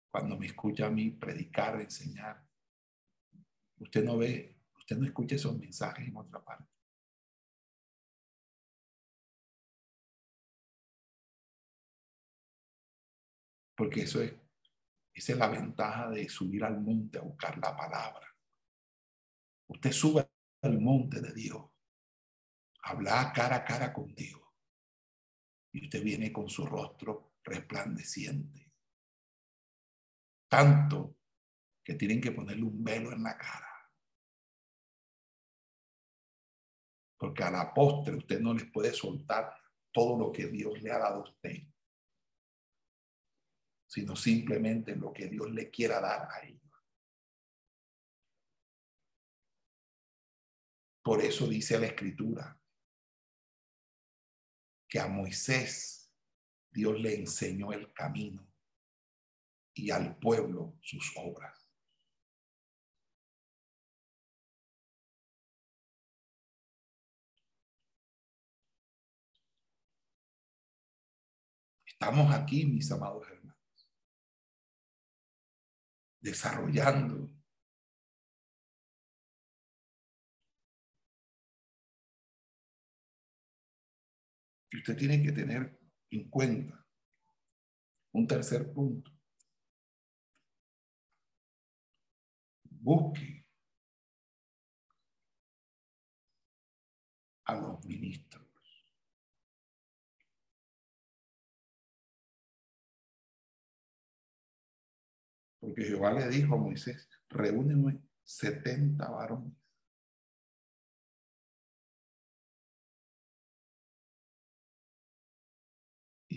cuando 0.10 0.38
me 0.38 0.48
escucha 0.48 0.88
a 0.88 0.90
mí 0.90 1.12
predicar, 1.12 1.80
enseñar, 1.80 2.44
usted 3.78 4.04
no 4.04 4.18
ve, 4.18 4.58
usted 4.78 4.98
no 4.98 5.06
escucha 5.06 5.36
esos 5.36 5.58
mensajes 5.58 6.08
en 6.08 6.16
otra 6.16 6.44
parte. 6.44 6.66
Porque 13.76 14.02
eso 14.02 14.24
es, 14.24 14.34
esa 15.14 15.34
es 15.34 15.38
la 15.38 15.50
ventaja 15.50 16.10
de 16.10 16.28
subir 16.30 16.64
al 16.64 16.82
monte 16.82 17.20
a 17.20 17.22
buscar 17.22 17.58
la 17.60 17.76
palabra. 17.76 18.28
Usted 19.68 19.92
sube 19.92 20.28
al 20.64 20.80
monte 20.80 21.22
de 21.22 21.34
Dios, 21.34 21.64
habla 22.82 23.32
cara 23.34 23.58
a 23.58 23.66
cara 23.66 23.94
con 23.94 24.16
Dios. 24.16 24.42
Y 25.74 25.84
usted 25.84 26.02
viene 26.02 26.32
con 26.32 26.50
su 26.50 26.66
rostro 26.66 27.37
resplandeciente 27.48 28.68
tanto 30.48 31.18
que 31.84 31.96
tienen 31.96 32.22
que 32.22 32.32
ponerle 32.32 32.64
un 32.64 32.84
velo 32.84 33.12
en 33.12 33.24
la 33.24 33.38
cara. 33.38 33.92
Porque 37.18 37.44
a 37.44 37.52
la 37.52 37.74
postre 37.74 38.16
usted 38.16 38.40
no 38.40 38.54
les 38.54 38.70
puede 38.72 38.94
soltar 38.94 39.56
todo 39.92 40.18
lo 40.18 40.32
que 40.32 40.48
Dios 40.48 40.82
le 40.82 40.92
ha 40.92 41.00
dado 41.00 41.22
a 41.22 41.30
usted, 41.30 41.64
sino 43.88 44.16
simplemente 44.16 44.96
lo 44.96 45.12
que 45.12 45.28
Dios 45.28 45.50
le 45.52 45.70
quiera 45.70 46.00
dar 46.00 46.30
a 46.30 46.46
ellos. 46.46 46.62
Por 51.02 51.22
eso 51.22 51.48
dice 51.48 51.80
la 51.80 51.88
escritura 51.88 52.60
que 54.90 55.00
a 55.00 55.08
Moisés 55.08 55.97
Dios 56.78 57.00
le 57.00 57.16
enseñó 57.16 57.74
el 57.74 57.92
camino 57.92 58.48
y 59.74 59.90
al 59.90 60.16
pueblo 60.20 60.78
sus 60.80 61.12
obras. 61.16 61.74
Estamos 71.84 72.32
aquí, 72.32 72.64
mis 72.68 72.92
amados 72.92 73.28
hermanos, 73.28 73.90
desarrollando 76.22 77.28
y 84.70 84.78
usted 84.78 84.96
tiene 84.96 85.24
que 85.24 85.32
tener 85.32 85.77
en 86.10 86.30
cuenta 86.30 86.86
un 88.14 88.28
tercer 88.28 88.72
punto. 88.74 89.12
Busque 92.64 93.46
a 97.46 97.56
los 97.56 97.86
ministros. 97.86 98.46
Porque 105.60 105.84
Jehová 105.84 106.14
le 106.14 106.30
dijo 106.30 106.56
a 106.56 106.58
Moisés, 106.58 107.10
reúneme 107.30 108.00
70 108.24 109.10
varones. 109.10 109.67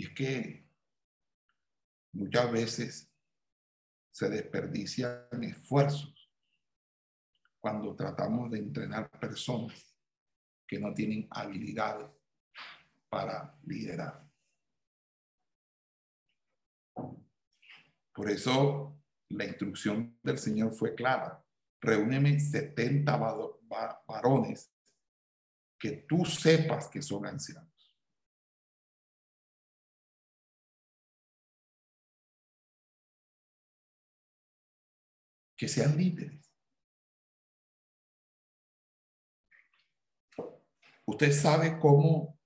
Y 0.01 0.05
es 0.05 0.15
que 0.15 0.67
muchas 2.13 2.51
veces 2.51 3.13
se 4.11 4.31
desperdician 4.31 5.29
esfuerzos 5.43 6.33
cuando 7.61 7.95
tratamos 7.95 8.51
de 8.51 8.61
entrenar 8.61 9.11
personas 9.21 9.95
que 10.67 10.79
no 10.79 10.95
tienen 10.95 11.29
habilidades 11.31 12.11
para 13.11 13.55
liderar. 13.65 14.27
Por 18.15 18.31
eso 18.31 19.03
la 19.29 19.45
instrucción 19.45 20.19
del 20.23 20.39
Señor 20.39 20.73
fue 20.73 20.95
clara. 20.95 21.45
Reúneme 21.79 22.41
70 22.41 23.19
varones 24.07 24.73
que 25.79 25.91
tú 26.09 26.25
sepas 26.25 26.89
que 26.89 27.03
son 27.03 27.27
ancianos. 27.27 27.70
Que 35.61 35.69
sean 35.69 35.95
líderes. 35.95 36.51
Usted 41.05 41.33
sabe 41.33 41.79
cómo 41.79 42.41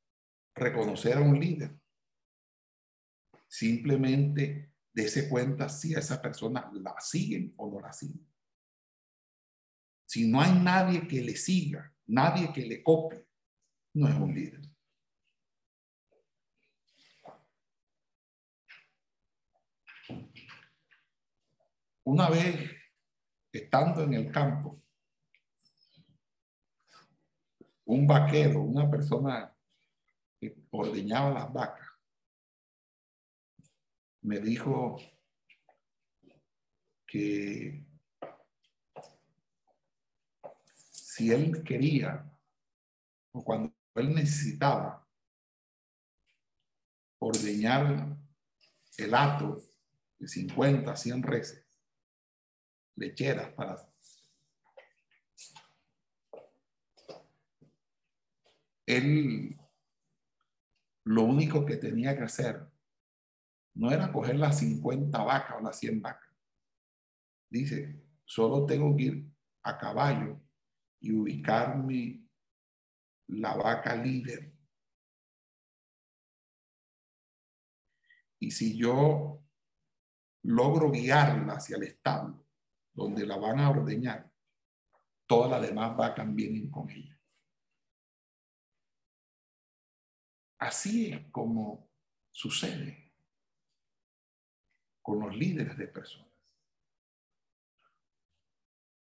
reconocer 0.53 1.17
a 1.17 1.21
un 1.21 1.39
líder. 1.39 1.79
Simplemente 3.47 4.73
dése 4.93 5.29
cuenta 5.29 5.69
si 5.69 5.95
a 5.95 6.01
esa 6.01 6.21
persona 6.21 6.69
la 6.73 6.97
siguen 6.99 7.55
o 7.57 7.71
no 7.71 7.81
la 7.81 7.93
siguen. 7.93 8.29
Si 10.07 10.27
no 10.27 10.41
hay 10.41 10.59
nadie 10.59 11.07
que 11.07 11.23
le 11.23 11.37
siga, 11.37 11.95
nadie 12.07 12.53
que 12.53 12.67
le 12.67 12.83
copie, 12.83 13.29
no 13.93 14.09
es 14.09 14.15
un 14.17 14.35
líder. 14.35 14.61
Una 22.03 22.29
vez 22.29 22.74
estando 23.75 24.05
en 24.05 24.15
el 24.15 24.31
campo, 24.31 24.81
un 27.87 28.07
vaquero, 28.07 28.63
una 28.63 28.89
persona 28.89 29.53
que 30.39 30.55
ordeñaba 30.71 31.31
las 31.31 31.53
vacas, 31.53 31.89
me 34.23 34.39
dijo 34.39 34.97
que 37.05 37.85
si 40.63 41.33
él 41.33 41.65
quería 41.65 42.33
o 43.33 43.43
cuando 43.43 43.75
él 43.97 44.15
necesitaba 44.15 45.05
ordeñar 47.19 48.17
el 48.99 49.15
hato 49.17 49.61
de 50.17 50.29
50, 50.29 50.95
100 50.95 51.23
reses, 51.25 51.64
lecheras 52.97 53.53
para 53.53 53.77
él 58.87 59.57
lo 61.05 61.23
único 61.23 61.65
que 61.65 61.77
tenía 61.77 62.17
que 62.17 62.25
hacer 62.25 62.67
no 63.75 63.91
era 63.91 64.13
coger 64.13 64.37
las 64.37 64.59
50 64.59 65.23
vacas 65.23 65.57
o 65.59 65.61
las 65.61 65.79
100 65.79 66.01
vacas. 66.01 66.31
Dice, 67.51 68.03
solo 68.25 68.67
tengo 68.67 68.97
que 68.97 69.03
ir 69.03 69.27
a 69.63 69.77
caballo 69.77 70.41
y 71.01 71.13
ubicarme 71.13 72.25
la 73.29 73.57
vaca 73.57 73.97
líder. 73.97 74.53
Y 78.39 78.51
si 78.51 78.77
yo 78.77 79.43
logro 80.43 80.91
guiarla 80.91 81.55
hacia 81.55 81.77
el 81.77 81.85
establo, 81.85 82.44
donde 82.95 83.27
la 83.27 83.37
van 83.37 83.59
a 83.61 83.71
ordeñar, 83.71 84.31
todas 85.27 85.51
las 85.51 85.63
demás 85.63 85.97
vacas 85.97 86.33
vienen 86.33 86.71
con 86.71 86.89
ella. 86.89 87.19
Así 90.59 91.13
es 91.13 91.31
como 91.31 91.91
sucede 92.31 93.13
con 95.03 95.21
los 95.21 95.37
líderes 95.37 95.77
de 95.77 95.89
personas. 95.89 96.33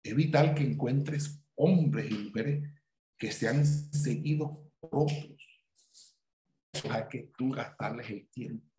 Es 0.04 0.16
que 0.56 0.64
encuentres 0.64 1.44
hombres 1.56 2.10
y 2.10 2.18
mujeres 2.18 2.70
que 3.18 3.32
se 3.32 3.48
han 3.48 3.66
seguido 3.66 4.72
por 4.80 5.04
otros. 5.04 5.66
Hay 6.90 7.08
que 7.10 7.32
tú 7.38 7.52
gastarles 7.52 8.10
el 8.10 8.30
tiempo. 8.30 8.71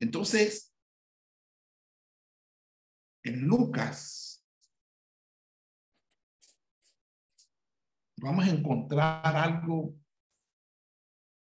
Entonces, 0.00 0.74
en 3.22 3.42
Lucas, 3.42 4.44
vamos 8.16 8.44
a 8.44 8.50
encontrar 8.50 9.36
algo 9.36 9.96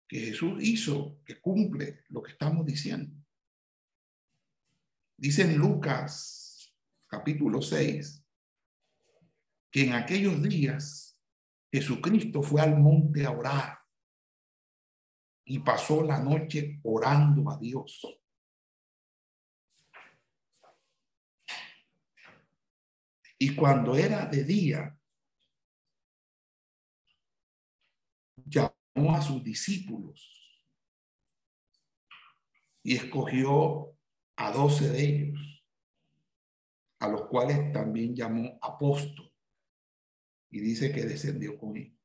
que 0.08 0.20
Jesús 0.20 0.62
hizo, 0.62 1.20
que 1.24 1.40
cumple 1.40 2.04
lo 2.08 2.22
que 2.22 2.32
estamos 2.32 2.64
diciendo. 2.64 3.14
Dice 5.18 5.42
en 5.42 5.58
Lucas 5.58 6.74
capítulo 7.06 7.60
6 7.60 8.24
que 9.70 9.84
en 9.84 9.92
aquellos 9.94 10.42
días 10.42 11.18
Jesucristo 11.72 12.42
fue 12.42 12.62
al 12.62 12.78
monte 12.78 13.26
a 13.26 13.30
orar 13.30 13.75
y 15.48 15.60
pasó 15.60 16.02
la 16.02 16.18
noche 16.18 16.80
orando 16.82 17.48
a 17.50 17.56
Dios. 17.56 18.04
Y 23.38 23.54
cuando 23.54 23.94
era 23.94 24.26
de 24.26 24.42
día, 24.42 24.98
llamó 28.44 29.14
a 29.14 29.22
sus 29.22 29.42
discípulos 29.44 30.32
y 32.82 32.96
escogió 32.96 33.96
a 34.36 34.50
doce 34.50 34.88
de 34.88 35.04
ellos, 35.04 35.64
a 36.98 37.08
los 37.08 37.26
cuales 37.28 37.72
también 37.72 38.16
llamó 38.16 38.58
apóstol. 38.60 39.32
Y 40.50 40.60
dice 40.60 40.92
que 40.92 41.04
descendió 41.04 41.56
con 41.58 41.76
él. 41.76 41.96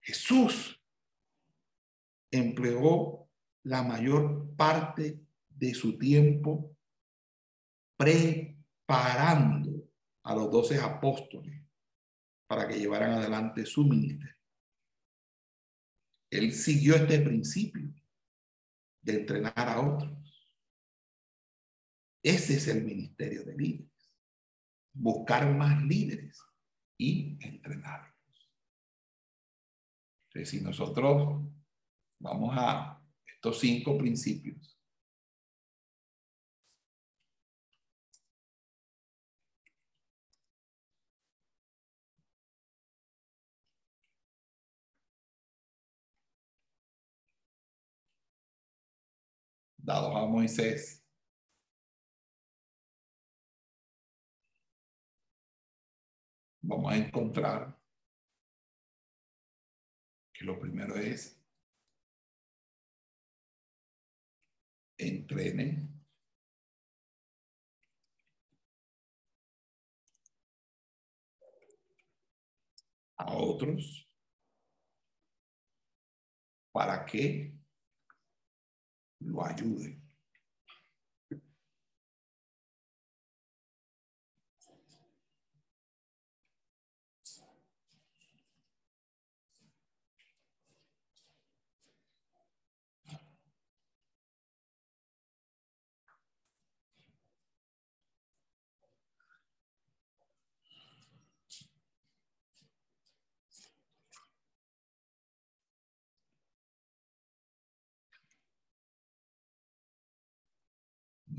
Jesús 0.00 0.81
empleó 2.32 3.28
la 3.64 3.84
mayor 3.84 4.56
parte 4.56 5.20
de 5.48 5.74
su 5.74 5.96
tiempo 5.98 6.76
preparando 7.96 9.88
a 10.24 10.34
los 10.34 10.50
doce 10.50 10.80
apóstoles 10.80 11.62
para 12.48 12.66
que 12.66 12.78
llevaran 12.78 13.12
adelante 13.12 13.64
su 13.64 13.84
ministerio. 13.84 14.36
Él 16.30 16.52
siguió 16.52 16.96
este 16.96 17.20
principio 17.20 17.92
de 19.02 19.12
entrenar 19.20 19.68
a 19.68 19.80
otros. 19.80 20.18
Ese 22.22 22.54
es 22.54 22.68
el 22.68 22.84
ministerio 22.84 23.44
de 23.44 23.56
líderes. 23.56 24.12
Buscar 24.94 25.54
más 25.54 25.82
líderes 25.84 26.40
y 26.98 27.36
entrenarlos. 27.40 28.12
Entonces, 30.28 30.48
si 30.48 30.60
nosotros 30.62 31.42
vamos 32.22 32.54
a 32.56 33.02
estos 33.26 33.58
cinco 33.58 33.98
principios, 33.98 34.78
dados 49.76 50.14
a 50.14 50.26
Moisés, 50.26 51.04
vamos 56.62 56.92
a 56.92 56.96
encontrar 56.96 57.76
que 60.32 60.44
lo 60.44 60.58
primero 60.60 60.94
es 60.96 61.41
entrenen 65.02 65.92
a 73.16 73.32
otros 73.34 74.08
para 76.72 77.04
que 77.04 77.54
lo 79.20 79.44
ayuden. 79.44 80.01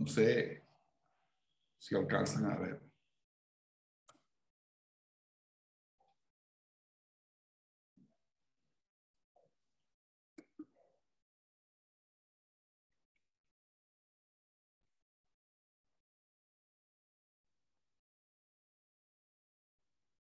No 0.04 0.10
sé 0.10 0.62
si 1.80 1.96
alcanzan 1.96 2.46
a 2.52 2.58
ver. 2.58 2.82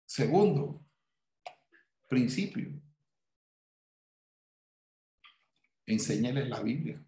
Segundo, 0.06 0.86
principio. 2.08 2.80
Enséñales 5.86 6.48
la 6.48 6.62
Biblia. 6.62 7.04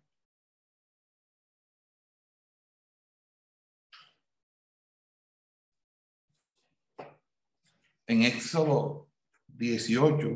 En 8.07 8.23
Éxodo 8.23 9.11
18, 9.49 10.27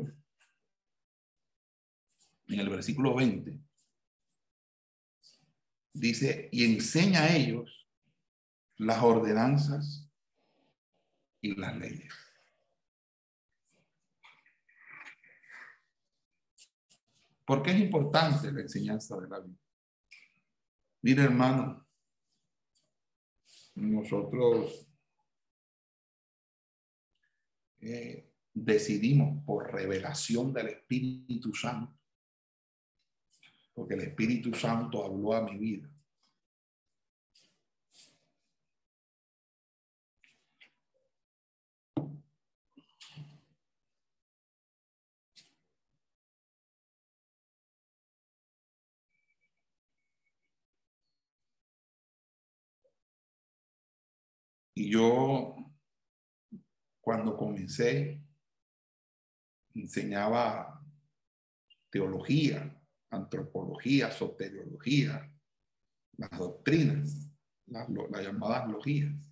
en 2.47 2.59
el 2.59 2.69
versículo 2.69 3.15
20, 3.15 3.59
dice, 5.93 6.49
y 6.51 6.65
enseña 6.65 7.23
a 7.23 7.35
ellos 7.35 7.87
las 8.77 9.03
ordenanzas 9.03 10.09
y 11.41 11.55
las 11.55 11.77
leyes. 11.77 12.13
¿Por 17.45 17.63
qué 17.63 17.71
es 17.71 17.79
importante 17.79 18.51
la 18.51 18.61
enseñanza 18.61 19.19
de 19.19 19.27
la 19.27 19.39
Biblia? 19.39 19.59
Mire, 21.01 21.23
hermano, 21.23 21.87
nosotros 23.75 24.88
eh, 27.81 28.29
decidimos 28.53 29.43
por 29.45 29.71
revelación 29.71 30.53
del 30.53 30.67
Espíritu 30.67 31.53
Santo, 31.53 31.93
porque 33.73 33.93
el 33.93 34.01
Espíritu 34.01 34.53
Santo 34.53 35.05
habló 35.05 35.33
a 35.33 35.41
mi 35.41 35.57
vida. 35.57 35.89
Y 54.75 54.91
yo 54.91 55.58
cuando 57.09 57.35
comencé, 57.35 58.21
enseñaba 59.73 60.79
teología, 61.89 62.79
antropología, 63.09 64.11
soteriología, 64.11 65.27
las 66.17 66.29
doctrinas, 66.37 67.27
las, 67.65 67.89
llamadas 67.89 68.69
logías. 68.69 69.28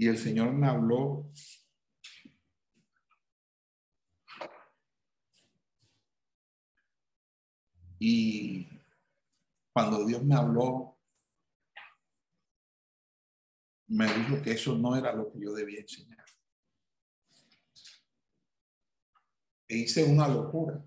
Y 0.00 0.08
el 0.08 0.16
Señor 0.16 0.54
me 0.54 0.66
habló 0.66 1.30
y 7.98 8.66
cuando 9.74 10.06
Dios 10.06 10.24
me 10.24 10.34
habló, 10.34 10.98
me 13.88 14.06
dijo 14.06 14.40
que 14.42 14.52
eso 14.52 14.74
no 14.78 14.96
era 14.96 15.12
lo 15.12 15.30
que 15.30 15.38
yo 15.38 15.52
debía 15.52 15.80
enseñar. 15.80 16.24
E 19.68 19.76
hice 19.76 20.02
una 20.04 20.26
locura. 20.28 20.82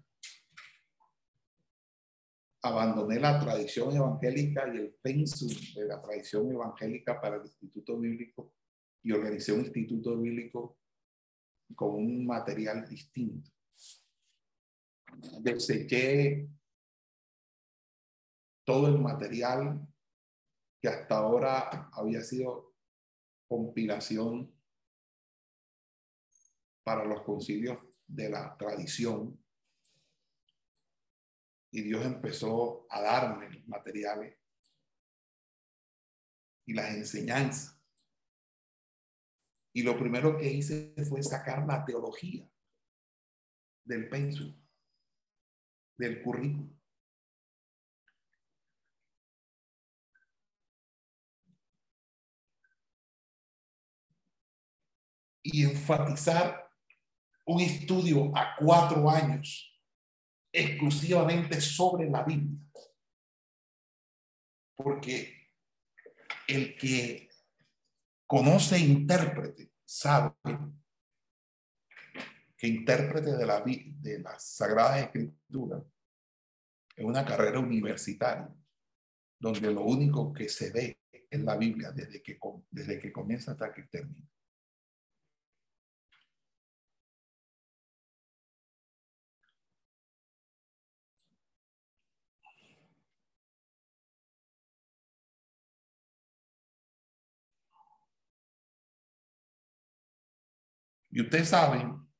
Abandoné 2.64 3.19
la 3.19 3.40
tradición 3.40 3.95
evangélica 3.95 4.73
y 4.73 4.77
el 4.77 4.95
pensum 4.95 5.53
de 5.76 5.85
la 5.85 6.02
tradición 6.02 6.52
evangélica 6.52 7.22
para 7.22 7.35
el 7.35 7.44
Instituto 7.44 7.99
Bíblico 7.99 8.56
y 9.04 9.12
organicé 9.12 9.52
un 9.52 9.60
instituto 9.62 10.18
bíblico 10.18 10.80
con 11.76 11.96
un 11.96 12.26
material 12.26 12.88
distinto. 12.88 13.52
Deseché 15.42 16.50
todo 18.66 18.88
el 18.88 19.00
material 19.00 19.86
que 20.82 20.88
hasta 20.88 21.18
ahora 21.18 21.90
había 21.92 22.22
sido 22.22 22.74
compilación 23.48 24.52
para 26.84 27.06
los 27.06 27.22
concilios 27.24 27.80
de 28.08 28.30
la 28.30 28.56
tradición. 28.58 29.40
Y 31.72 31.82
Dios 31.82 32.06
empezó 32.06 32.86
a 32.90 33.02
darme 33.02 33.50
los 33.50 33.68
materiales 33.68 34.38
y 36.66 36.74
las 36.74 36.94
enseñanzas 36.96 37.82
Y 39.74 39.82
lo 39.82 39.98
primero 39.98 40.38
que 40.38 40.52
hice 40.52 40.94
fue 41.10 41.24
sacar 41.24 41.66
la 41.66 41.84
teología 41.84 42.48
del 43.84 44.08
pensum, 44.08 44.56
del 45.98 46.22
currículo. 46.22 46.70
Y 55.45 55.64
enfatizar 55.66 56.72
un 57.45 57.60
estudio 57.60 58.32
a 58.38 58.56
cuatro 58.58 59.10
años 59.10 59.70
exclusivamente 60.54 61.60
sobre 61.60 62.10
la 62.10 62.24
Biblia. 62.24 62.60
Porque 64.76 65.52
el 66.48 66.78
que 66.78 67.32
conoce 68.34 68.80
intérprete 68.80 69.73
sabe 69.85 70.34
que 72.57 72.65
intérprete 72.65 73.38
de 73.38 73.45
la, 73.45 73.61
de 73.64 74.19
las 74.22 74.43
Sagradas 74.43 75.03
Escrituras 75.03 75.84
es 76.95 77.05
una 77.05 77.23
carrera 77.23 77.60
universitaria 77.60 78.51
donde 79.39 79.72
lo 79.72 79.84
único 79.84 80.34
que 80.34 80.49
se 80.49 80.72
ve 80.72 80.99
es 81.11 81.41
la 81.41 81.55
Biblia 81.57 81.91
desde 81.91 82.23
que, 82.23 82.39
desde 82.72 82.97
que 82.97 83.14
comienza 83.14 83.51
hasta 83.51 83.72
que 83.72 83.84
termina. 83.84 84.27
Y 101.15 101.22
ustedes 101.22 101.49
saben 101.49 102.11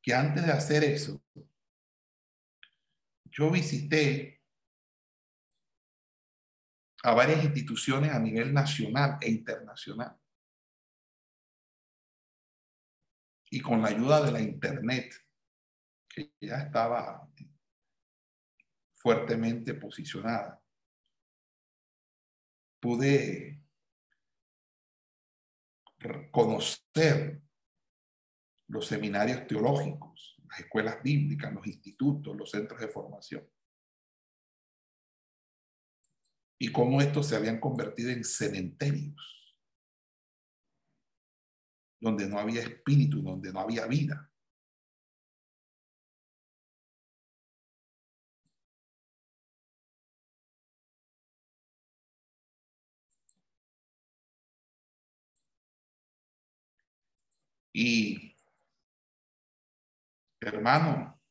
que 0.00 0.14
antes 0.14 0.46
de 0.46 0.52
hacer 0.52 0.84
eso, 0.84 1.22
yo 3.26 3.50
visité 3.50 4.42
a 7.02 7.12
varias 7.12 7.44
instituciones 7.44 8.10
a 8.10 8.18
nivel 8.18 8.54
nacional 8.54 9.18
e 9.20 9.28
internacional. 9.28 10.18
Y 13.50 13.60
con 13.60 13.82
la 13.82 13.88
ayuda 13.88 14.22
de 14.24 14.32
la 14.32 14.40
Internet, 14.40 15.14
que 16.08 16.32
ya 16.40 16.56
estaba 16.56 17.30
fuertemente 18.94 19.74
posicionada, 19.74 20.62
pude 22.80 23.57
conocer 26.30 27.42
los 28.68 28.86
seminarios 28.86 29.46
teológicos, 29.46 30.36
las 30.48 30.60
escuelas 30.60 31.02
bíblicas, 31.02 31.52
los 31.52 31.66
institutos, 31.66 32.36
los 32.36 32.50
centros 32.50 32.80
de 32.80 32.88
formación. 32.88 33.48
Y 36.60 36.72
cómo 36.72 37.00
estos 37.00 37.28
se 37.28 37.36
habían 37.36 37.60
convertido 37.60 38.10
en 38.10 38.24
cementerios, 38.24 39.56
donde 42.00 42.28
no 42.28 42.38
había 42.38 42.62
espíritu, 42.62 43.22
donde 43.22 43.52
no 43.52 43.60
había 43.60 43.86
vida. 43.86 44.27
Y, 57.80 58.34
hermano, 60.40 61.22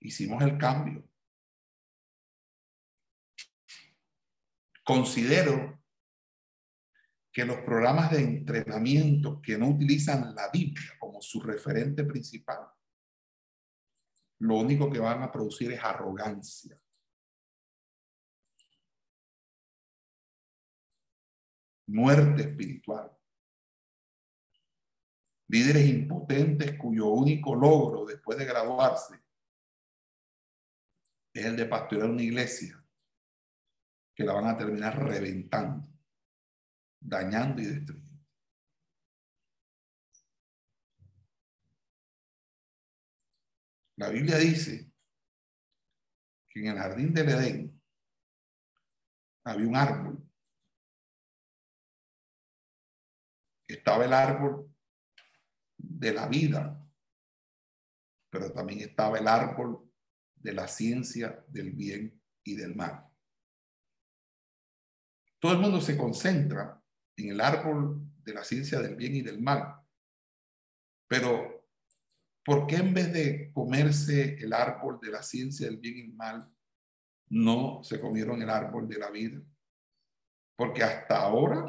hicimos 0.00 0.42
el 0.42 0.58
cambio. 0.58 1.08
Considero 4.84 5.82
que 7.32 7.46
los 7.46 7.60
programas 7.60 8.10
de 8.10 8.20
entrenamiento 8.20 9.40
que 9.40 9.56
no 9.56 9.70
utilizan 9.70 10.34
la 10.34 10.50
Biblia 10.50 10.98
como 10.98 11.22
su 11.22 11.40
referente 11.40 12.04
principal, 12.04 12.68
lo 14.40 14.56
único 14.56 14.90
que 14.90 14.98
van 14.98 15.22
a 15.22 15.32
producir 15.32 15.72
es 15.72 15.82
arrogancia. 15.82 16.78
Muerte 21.86 22.42
espiritual 22.42 23.17
líderes 25.48 25.88
impotentes 25.88 26.76
cuyo 26.78 27.06
único 27.06 27.54
logro 27.54 28.04
después 28.04 28.38
de 28.38 28.44
graduarse 28.44 29.18
es 31.32 31.44
el 31.44 31.56
de 31.56 31.66
pastorear 31.66 32.10
una 32.10 32.22
iglesia 32.22 32.84
que 34.14 34.24
la 34.24 34.34
van 34.34 34.48
a 34.48 34.58
terminar 34.58 34.98
reventando, 34.98 35.88
dañando 37.00 37.62
y 37.62 37.66
destruyendo. 37.66 38.08
La 43.96 44.08
Biblia 44.10 44.36
dice 44.38 44.92
que 46.48 46.60
en 46.60 46.66
el 46.66 46.78
jardín 46.78 47.14
del 47.14 47.28
Edén 47.28 47.82
había 49.44 49.66
un 49.66 49.76
árbol. 49.76 50.30
Estaba 53.66 54.04
el 54.04 54.12
árbol 54.12 54.67
de 55.98 56.12
la 56.12 56.28
vida, 56.28 56.80
pero 58.30 58.52
también 58.52 58.80
estaba 58.80 59.18
el 59.18 59.26
árbol 59.26 59.90
de 60.36 60.52
la 60.52 60.68
ciencia 60.68 61.44
del 61.48 61.72
bien 61.72 62.22
y 62.44 62.54
del 62.54 62.76
mal. 62.76 63.04
Todo 65.40 65.52
el 65.52 65.58
mundo 65.58 65.80
se 65.80 65.96
concentra 65.96 66.80
en 67.16 67.30
el 67.30 67.40
árbol 67.40 68.00
de 68.22 68.32
la 68.32 68.44
ciencia 68.44 68.80
del 68.80 68.94
bien 68.94 69.16
y 69.16 69.22
del 69.22 69.40
mal, 69.40 69.74
pero 71.08 71.68
¿por 72.44 72.66
qué 72.68 72.76
en 72.76 72.94
vez 72.94 73.12
de 73.12 73.52
comerse 73.52 74.36
el 74.36 74.52
árbol 74.52 75.00
de 75.00 75.10
la 75.10 75.22
ciencia 75.22 75.66
del 75.66 75.78
bien 75.78 75.96
y 75.96 76.00
el 76.02 76.14
mal, 76.14 76.48
no 77.30 77.82
se 77.82 78.00
comieron 78.00 78.40
el 78.40 78.50
árbol 78.50 78.88
de 78.88 78.98
la 78.98 79.10
vida? 79.10 79.40
Porque 80.56 80.82
hasta 80.84 81.22
ahora 81.22 81.66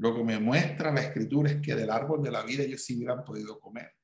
lo 0.00 0.14
que 0.14 0.24
me 0.24 0.38
muestra 0.38 0.92
la 0.92 1.02
escritura 1.02 1.50
es 1.50 1.60
que 1.60 1.74
del 1.74 1.90
árbol 1.90 2.22
de 2.22 2.30
la 2.30 2.42
vida 2.42 2.62
ellos 2.62 2.82
sí 2.82 2.96
hubieran 2.96 3.22
podido 3.22 3.60
comer, 3.60 3.94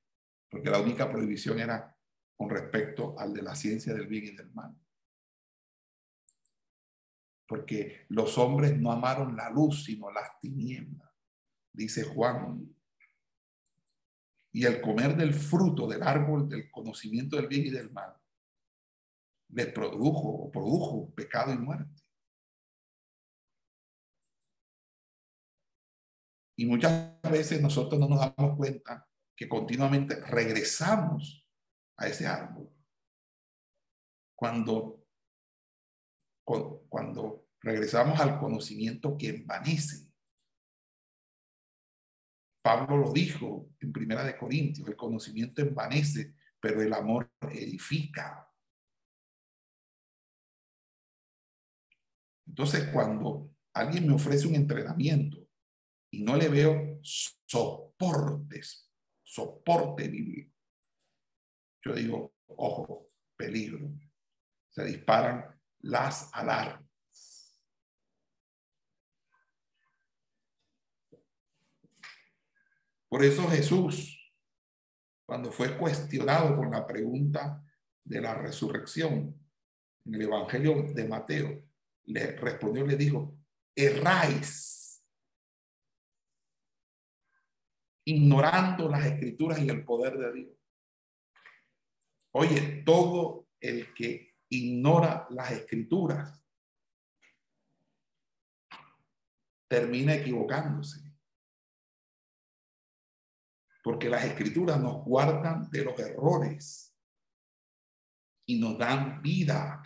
porque 0.51 0.69
la 0.69 0.79
única 0.79 1.11
prohibición 1.11 1.59
era 1.59 1.97
con 2.37 2.51
respecto 2.51 3.19
al 3.19 3.33
de 3.33 3.41
la 3.41 3.55
ciencia 3.55 3.95
del 3.95 4.07
bien 4.07 4.25
y 4.25 4.37
del 4.37 4.53
mal. 4.53 4.77
Porque 7.49 8.05
los 8.11 8.37
hombres 8.37 8.79
no 8.79 8.93
amaron 8.93 9.37
la 9.37 9.49
luz, 9.49 9.85
sino 9.85 10.11
las 10.11 10.39
tinieblas, 10.39 11.11
dice 11.73 12.05
Juan. 12.05 12.77
Y 14.53 14.67
el 14.67 14.83
comer 14.83 15.17
del 15.17 15.33
fruto 15.33 15.87
del 15.87 16.03
árbol 16.03 16.47
del 16.47 16.71
conocimiento 16.71 17.37
del 17.37 17.49
bien 17.49 17.65
y 17.65 17.71
del 17.71 17.91
mal 17.91 18.15
les 19.49 19.73
produjo 19.73 20.29
o 20.29 20.51
produjo 20.51 21.11
pecado 21.15 21.55
y 21.55 21.59
muerte. 21.59 22.06
Y 26.57 26.65
muchas 26.67 27.21
veces 27.23 27.61
nosotros 27.61 28.01
no 28.01 28.09
nos 28.09 28.21
damos 28.21 28.57
cuenta 28.57 29.07
que 29.37 29.49
continuamente 29.49 30.19
regresamos 30.23 31.47
a 31.99 32.09
ese 32.09 32.27
árbol. 32.27 32.71
Cuando, 34.35 35.05
cuando 36.89 37.47
regresamos 37.61 38.19
al 38.21 38.39
conocimiento 38.39 39.17
que 39.19 39.29
envanece. 39.29 40.07
Pablo 42.63 42.97
lo 42.97 43.13
dijo 43.13 43.71
en 43.81 43.93
Primera 43.93 44.25
de 44.25 44.37
Corintios, 44.37 44.89
el 44.89 44.97
conocimiento 44.97 45.63
envanece, 45.63 46.35
pero 46.59 46.83
el 46.83 46.93
amor 46.93 47.31
edifica. 47.53 48.51
Entonces, 52.47 52.89
cuando 52.93 53.55
alguien 53.75 54.07
me 54.07 54.15
ofrece 54.15 54.47
un 54.47 54.55
entrenamiento 54.55 55.46
y 56.11 56.23
no 56.23 56.37
le 56.37 56.49
veo 56.49 56.99
soportes, 57.03 58.91
soporte 59.23 60.09
bíblico. 60.09 60.55
Yo 61.85 61.95
digo, 61.95 62.35
ojo, 62.47 63.11
peligro. 63.37 63.91
Se 64.71 64.85
disparan 64.85 65.45
las 65.81 66.29
alarmas. 66.33 66.87
Por 73.09 73.25
eso 73.25 73.49
Jesús, 73.49 74.19
cuando 75.25 75.53
fue 75.53 75.79
cuestionado 75.79 76.57
con 76.57 76.71
la 76.71 76.87
pregunta 76.87 77.65
de 78.05 78.21
la 78.21 78.35
resurrección 78.35 79.41
en 80.05 80.15
el 80.15 80.23
Evangelio 80.23 80.83
de 80.93 81.09
Mateo, 81.09 81.65
le 82.05 82.33
respondió 82.33 82.85
le 82.87 82.97
dijo, 82.97 83.39
erráis 83.75 84.76
ignorando 88.07 88.89
las 88.89 89.05
escrituras 89.05 89.61
y 89.61 89.69
el 89.69 89.85
poder 89.85 90.17
de 90.17 90.33
Dios. 90.33 90.57
Oye, 92.33 92.83
todo 92.85 93.49
el 93.61 93.93
que 93.95 94.37
ignora 94.49 95.27
las 95.31 95.51
escrituras 95.51 96.41
termina 99.69 100.15
equivocándose. 100.15 101.01
Porque 103.83 104.09
las 104.09 104.25
escrituras 104.25 104.81
nos 104.81 105.05
guardan 105.05 105.69
de 105.71 105.85
los 105.85 105.99
errores 105.99 106.97
y 108.47 108.61
nos 108.61 108.79
dan 108.79 109.21
vida. 109.21 109.83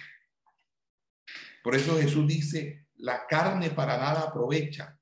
Por 1.62 1.74
eso 1.74 1.98
Jesús 1.98 2.26
dice, 2.26 2.88
la 2.96 3.26
carne 3.26 3.70
para 3.70 3.96
nada 3.96 4.28
aprovecha, 4.28 4.98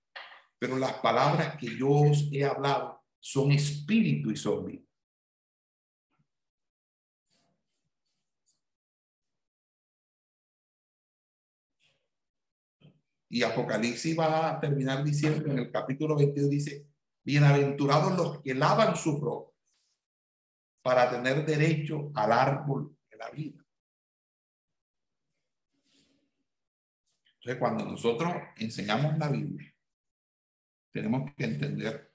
pero 0.57 0.77
las 0.77 0.95
palabras 0.95 1.57
que 1.57 1.77
yo 1.77 1.91
os 1.91 2.29
he 2.33 2.45
hablado 2.45 2.98
son 3.21 3.53
espíritu 3.53 4.31
y 4.31 4.37
son. 4.37 4.89
Y 13.31 13.43
Apocalipsis 13.43 14.19
va 14.19 14.51
a 14.51 14.61
terminar 14.61 15.05
diciendo 15.05 15.51
en 15.51 15.59
el 15.59 15.71
capítulo 15.71 16.17
22, 16.17 16.51
dice, 16.51 16.87
bienaventurados 17.23 18.17
los 18.17 18.41
que 18.41 18.55
lavan 18.55 18.97
su 18.97 19.21
ropa 19.21 19.53
para 20.83 21.11
tener 21.11 21.45
derecho 21.45 22.11
al 22.15 22.33
árbol 22.33 22.97
de 23.11 23.17
la 23.19 23.31
vida. 23.31 23.63
Entonces, 27.35 27.59
cuando 27.59 27.85
nosotros 27.85 28.33
enseñamos 28.57 29.19
la 29.19 29.29
Biblia, 29.29 29.75
tenemos 30.91 31.31
que 31.37 31.45
entender 31.45 32.08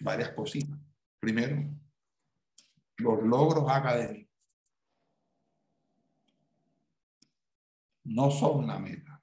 varias 0.00 0.30
cositas. 0.30 0.78
Primero, 1.20 1.62
los 2.98 3.22
logros 3.22 3.68
académicos 3.68 4.32
no 8.04 8.30
son 8.30 8.66
la 8.66 8.78
meta. 8.78 9.22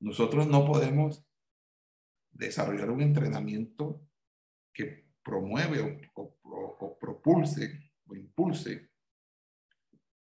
Nosotros 0.00 0.46
no 0.46 0.64
podemos 0.64 1.24
desarrollar 2.30 2.90
un 2.90 3.00
entrenamiento 3.00 4.00
que 4.72 5.08
promueve 5.24 6.08
o, 6.14 6.98
propulse 7.00 7.92
o 8.06 8.14
impulse 8.14 8.90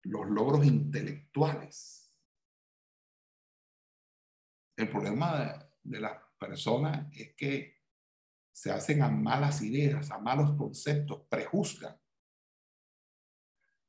los 0.02 0.28
logros 0.28 0.66
intelectuales. 0.66 2.01
El 4.82 4.88
problema 4.90 5.68
de, 5.84 6.00
las 6.00 6.18
personas 6.36 7.06
es 7.12 7.36
que 7.36 7.82
se 8.50 8.72
hacen 8.72 9.00
a 9.02 9.08
malas 9.08 9.62
ideas, 9.62 10.10
a 10.10 10.18
malos 10.18 10.56
conceptos, 10.56 11.22
prejuzgan. 11.28 11.96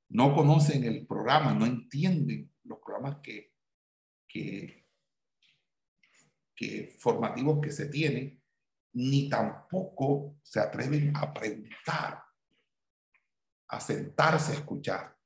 No 0.09 0.35
conocen 0.35 0.83
el 0.83 1.07
programa, 1.07 1.55
no 1.55 1.65
entienden 1.65 2.53
los 2.65 2.77
programas 2.77 3.17
que, 3.23 3.55
que 4.27 4.85
formativos 6.99 7.59
que 7.59 7.71
se 7.71 7.87
tienen, 7.87 8.39
ni 8.93 9.27
tampoco 9.29 10.37
se 10.43 10.59
atreven 10.59 11.11
a 11.17 11.33
preguntar, 11.33 12.23
a 13.67 13.79
sentarse 13.79 14.51
a 14.51 14.55
escuchar. 14.57 15.17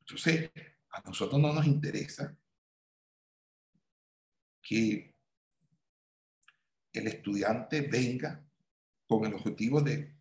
Entonces, 0.00 0.50
a 0.88 1.02
nosotros 1.02 1.38
no 1.38 1.52
nos 1.52 1.66
interesa 1.66 2.34
que 4.62 5.14
el 6.92 7.06
estudiante 7.06 7.82
venga 7.82 8.44
con 9.06 9.24
el 9.24 9.34
objetivo 9.34 9.80
de, 9.80 10.16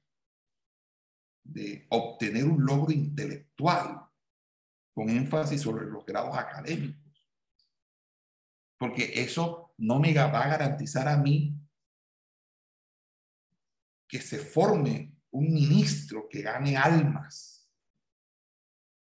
obtener 1.90 2.46
un 2.46 2.66
logro 2.66 2.92
intelectual 2.92 4.02
con 4.94 5.10
énfasis 5.10 5.62
sobre 5.62 5.86
los 5.86 6.06
grados 6.06 6.38
académicos 6.38 7.02
porque 8.82 9.12
eso 9.22 9.76
no 9.78 10.00
me 10.00 10.12
va 10.12 10.24
a 10.26 10.48
garantizar 10.48 11.08
a 11.08 11.16
mí 11.16 11.56
que 14.08 14.20
se 14.20 14.40
forme 14.40 15.14
un 15.30 15.54
ministro 15.54 16.28
que 16.28 16.42
gane 16.42 16.76
almas 16.76 17.70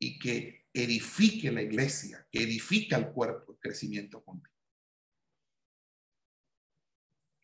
y 0.01 0.19
que 0.19 0.67
edifique 0.73 1.53
la 1.53 1.61
iglesia, 1.61 2.27
que 2.33 2.43
edifique 2.43 2.95
el 2.95 3.13
cuerpo, 3.13 3.53
el 3.53 3.59
crecimiento 3.59 4.25
conmigo. 4.25 4.56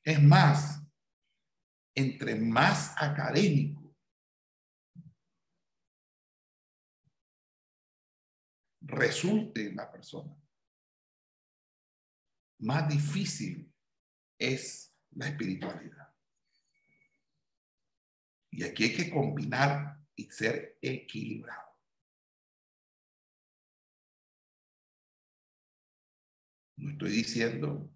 Es 0.05 0.21
más, 0.21 0.83
entre 1.95 2.35
más 2.35 2.95
académico 3.01 3.83
resulte 8.81 9.73
la 9.73 9.91
persona, 9.91 10.37
más 12.59 12.89
difícil 12.89 13.73
es 14.39 14.95
la 15.13 15.29
espiritualidad. 15.29 16.13
Y 18.51 18.65
aquí 18.65 18.85
hay 18.85 18.97
que 18.97 19.11
combinar 19.11 19.99
y 20.15 20.31
ser 20.31 20.79
equilibrado. 20.83 21.73
No 26.77 26.91
estoy 26.91 27.11
diciendo 27.13 27.89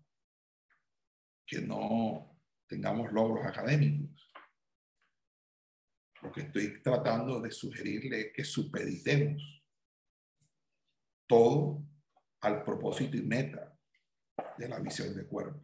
que 1.47 1.61
no 1.61 2.39
tengamos 2.67 3.13
logros 3.13 3.47
académicos. 3.47 4.31
Lo 6.23 6.33
que 6.33 6.43
estoy 6.43 6.83
tratando 6.83 7.41
de 7.41 7.51
sugerirle 7.51 8.21
es 8.21 8.33
que 8.35 8.45
supeditemos 8.45 9.43
todo 11.27 11.85
al 12.41 12.65
propósito 12.65 13.17
y 13.17 13.23
meta 13.23 13.79
de 14.59 14.69
la 14.69 14.79
misión 14.79 15.15
de 15.15 15.27
cuerpo, 15.27 15.61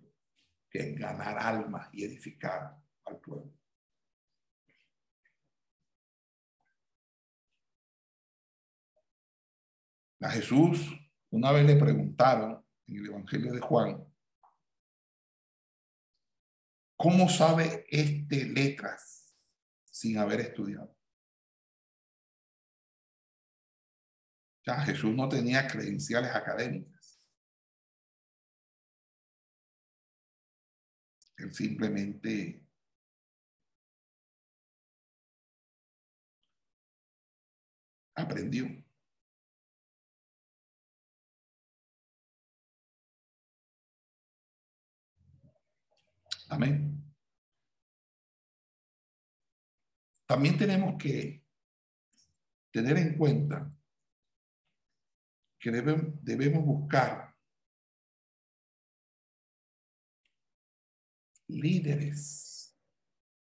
que 0.71 0.79
es 0.79 0.99
ganar 0.99 1.39
almas 1.39 1.89
y 1.93 2.05
edificar 2.05 2.77
al 3.05 3.21
pueblo. 3.21 3.53
A 10.21 10.31
Jesús 10.31 10.89
una 11.31 11.51
vez 11.51 11.65
le 11.65 11.77
preguntaron 11.77 12.63
en 12.87 12.97
el 12.97 13.07
Evangelio 13.07 13.53
de 13.53 13.61
Juan, 13.61 14.05
¿cómo 17.03 17.29
sabe 17.29 17.85
este 17.89 18.45
letras 18.45 19.35
sin 19.91 20.19
haber 20.19 20.39
estudiado? 20.41 20.97
Ya 24.65 24.81
Jesús 24.83 25.13
no 25.13 25.29
tenía 25.29 25.67
credenciales 25.67 26.31
académicas. 26.33 27.21
Él 31.39 31.53
simplemente 31.53 32.65
aprendió. 38.15 38.69
Amén. 46.49 46.92
También 50.33 50.57
tenemos 50.57 50.97
que 50.97 51.45
tener 52.71 52.97
en 52.97 53.19
cuenta 53.19 53.71
que 55.59 55.71
debemos, 55.71 56.65
buscar 56.65 57.37
líderes 61.49 62.75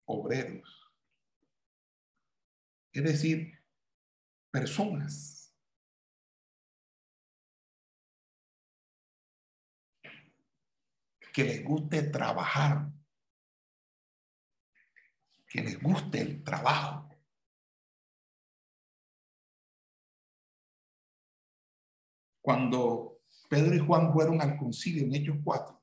obreros. 0.06 0.90
Es 2.94 3.04
decir, 3.04 3.62
personas 4.50 5.54
que 11.34 11.44
les 11.44 11.62
guste 11.62 12.04
trabajar, 12.04 12.90
que 15.50 15.62
les 15.62 15.82
guste 15.82 16.20
el 16.20 16.44
trabajo. 16.44 17.08
Cuando 22.40 23.20
Pedro 23.48 23.74
y 23.74 23.80
Juan 23.80 24.12
fueron 24.12 24.40
al 24.40 24.56
concilio 24.56 25.02
en 25.04 25.14
Hechos 25.14 25.36
4, 25.42 25.82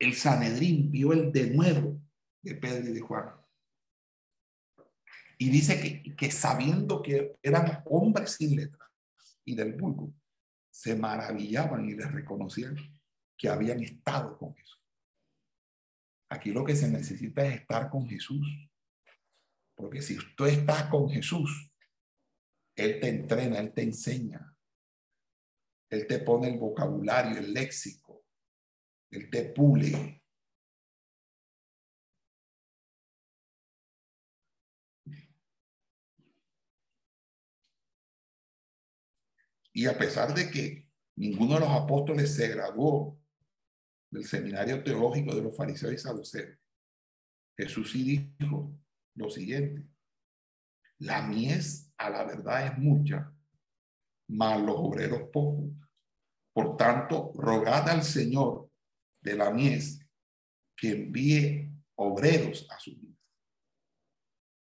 el 0.00 0.14
Sanedrín 0.14 0.90
vio 0.90 1.12
el 1.12 1.30
de 1.30 1.50
nuevo 1.50 2.02
de 2.42 2.56
Pedro 2.56 2.90
y 2.90 2.92
de 2.92 3.00
Juan. 3.00 3.30
Y 5.38 5.50
dice 5.50 5.80
que, 5.80 6.16
que 6.16 6.30
sabiendo 6.32 7.00
que 7.00 7.38
eran 7.42 7.82
hombres 7.86 8.32
sin 8.32 8.56
letras 8.56 8.90
y 9.44 9.54
del 9.54 9.74
vulgo, 9.74 10.12
se 10.68 10.96
maravillaban 10.96 11.88
y 11.88 11.94
les 11.94 12.10
reconocían 12.10 12.76
que 13.36 13.48
habían 13.48 13.80
estado 13.82 14.36
con 14.36 14.54
Jesús. 14.54 14.79
Aquí 16.30 16.52
lo 16.52 16.64
que 16.64 16.76
se 16.76 16.88
necesita 16.88 17.44
es 17.44 17.60
estar 17.60 17.90
con 17.90 18.08
Jesús. 18.08 18.46
Porque 19.74 20.00
si 20.00 20.16
tú 20.36 20.46
estás 20.46 20.84
con 20.84 21.10
Jesús, 21.10 21.72
Él 22.76 23.00
te 23.00 23.08
entrena, 23.08 23.58
Él 23.58 23.72
te 23.72 23.82
enseña. 23.82 24.56
Él 25.90 26.06
te 26.06 26.20
pone 26.20 26.48
el 26.48 26.58
vocabulario, 26.58 27.36
el 27.38 27.52
léxico. 27.52 28.24
Él 29.10 29.28
te 29.28 29.46
pule. 29.46 30.22
Y 39.72 39.86
a 39.86 39.98
pesar 39.98 40.32
de 40.32 40.48
que 40.48 40.88
ninguno 41.16 41.54
de 41.54 41.60
los 41.60 41.70
apóstoles 41.70 42.36
se 42.36 42.48
graduó 42.48 43.19
del 44.10 44.24
seminario 44.24 44.82
teológico 44.82 45.34
de 45.34 45.42
los 45.42 45.56
fariseos 45.56 45.92
y 45.92 45.98
saduceos, 45.98 46.58
Jesús 47.56 47.92
sí 47.92 48.34
dijo 48.38 48.74
lo 49.14 49.30
siguiente, 49.30 49.86
la 50.98 51.22
mies 51.22 51.92
a 51.96 52.10
la 52.10 52.24
verdad 52.24 52.66
es 52.66 52.78
mucha, 52.78 53.32
mas 54.28 54.60
los 54.60 54.76
obreros 54.76 55.28
pocos. 55.32 55.70
Por 56.52 56.76
tanto, 56.76 57.32
rogad 57.34 57.88
al 57.88 58.02
Señor 58.02 58.70
de 59.22 59.36
la 59.36 59.50
mies 59.50 60.00
que 60.76 60.90
envíe 60.90 61.70
obreros 61.96 62.66
a 62.70 62.78
su 62.78 62.96
vida. 62.96 63.16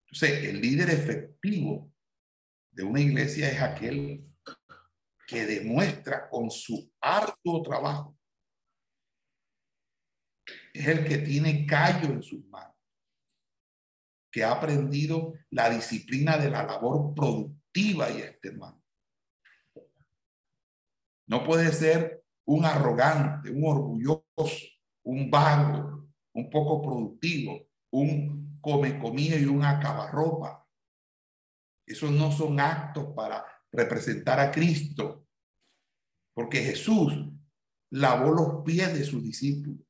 Entonces, 0.06 0.44
el 0.50 0.62
líder 0.62 0.90
efectivo 0.90 1.92
de 2.72 2.84
una 2.84 3.00
iglesia 3.00 3.50
es 3.50 3.62
aquel 3.62 4.26
que 5.28 5.46
demuestra 5.46 6.30
con 6.30 6.52
su 6.52 6.92
arduo 7.00 7.62
trabajo. 7.62 8.18
Es 10.74 10.88
el 10.88 11.06
que 11.06 11.18
tiene 11.20 11.66
callo 11.66 12.10
en 12.10 12.24
sus 12.24 12.46
manos, 12.48 12.76
que 14.32 14.44
ha 14.44 14.52
aprendido 14.52 15.34
la 15.50 15.70
disciplina 15.70 16.38
de 16.38 16.50
la 16.50 16.64
labor 16.64 17.14
productiva 17.14 18.10
y 18.10 18.22
extenuante. 18.22 18.82
No 21.28 21.44
puede 21.44 21.72
ser 21.72 22.24
un 22.46 22.66
arrogante, 22.66 23.50
un 23.50 23.66
orgulloso, 23.66 24.68
un 25.04 25.30
vago, 25.30 26.10
un 26.34 26.50
poco 26.50 26.82
productivo, 26.82 27.68
un 27.92 28.60
come 28.62 29.00
comida 29.00 29.38
y 29.38 29.46
un 29.46 29.64
acabarropa. 29.64 30.68
Esos 31.86 32.12
no 32.12 32.32
son 32.32 32.60
actos 32.60 33.14
para 33.16 33.46
representar 33.72 34.40
a 34.40 34.52
Cristo, 34.52 35.26
porque 36.34 36.62
Jesús 36.62 37.14
lavó 37.92 38.32
los 38.32 38.64
pies 38.64 38.94
de 38.94 39.04
sus 39.04 39.24
discípulos. 39.24 39.86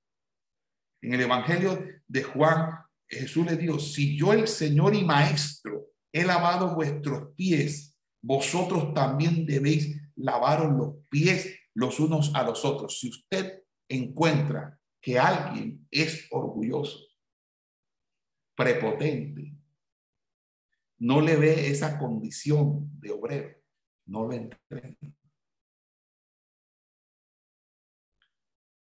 En 1.02 1.14
el 1.14 1.22
Evangelio 1.22 1.84
de 2.08 2.24
Juan, 2.24 2.72
Jesús 3.08 3.46
le 3.46 3.58
dijo, 3.58 3.80
si 3.80 4.18
yo 4.18 4.34
el 4.34 4.48
Señor 4.48 4.96
y 4.96 5.04
Maestro 5.04 5.88
he 6.14 6.24
lavado 6.24 6.76
vuestros 6.76 7.34
pies, 7.36 7.98
vosotros 8.22 8.94
también 8.94 9.46
debéis 9.46 10.00
lavaros 10.16 10.72
los 10.72 10.96
pies 11.10 11.58
los 11.74 12.00
unos 12.00 12.34
a 12.36 12.44
los 12.44 12.64
otros. 12.66 13.00
Si 13.00 13.10
usted 13.10 13.64
encuentra 13.90 14.80
que 15.02 15.18
alguien 15.18 15.88
es 15.90 16.28
orgulloso, 16.32 17.00
prepotente, 18.56 19.56
no 21.00 21.22
le 21.22 21.36
ve 21.36 21.70
esa 21.70 21.98
condición 21.98 22.92
de 23.00 23.12
obrero, 23.12 23.58
no 24.06 24.26
lo 24.26 24.34
entrene. 24.34 24.98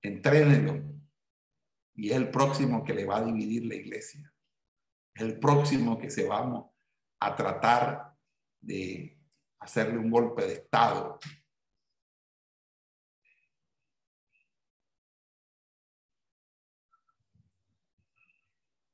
Entrénelo. 0.01 0.95
Y 1.95 2.09
es 2.09 2.17
el 2.17 2.30
próximo 2.30 2.84
que 2.84 2.93
le 2.93 3.05
va 3.05 3.17
a 3.17 3.23
dividir 3.23 3.65
la 3.65 3.76
iglesia. 3.76 4.31
Es 5.13 5.22
el 5.22 5.39
próximo 5.39 5.97
que 5.97 6.09
se 6.09 6.27
vamos 6.27 6.72
a 7.19 7.35
tratar 7.35 8.13
de 8.59 9.17
hacerle 9.59 9.97
un 9.97 10.11
golpe 10.11 10.45
de 10.45 10.53
Estado. 10.53 11.19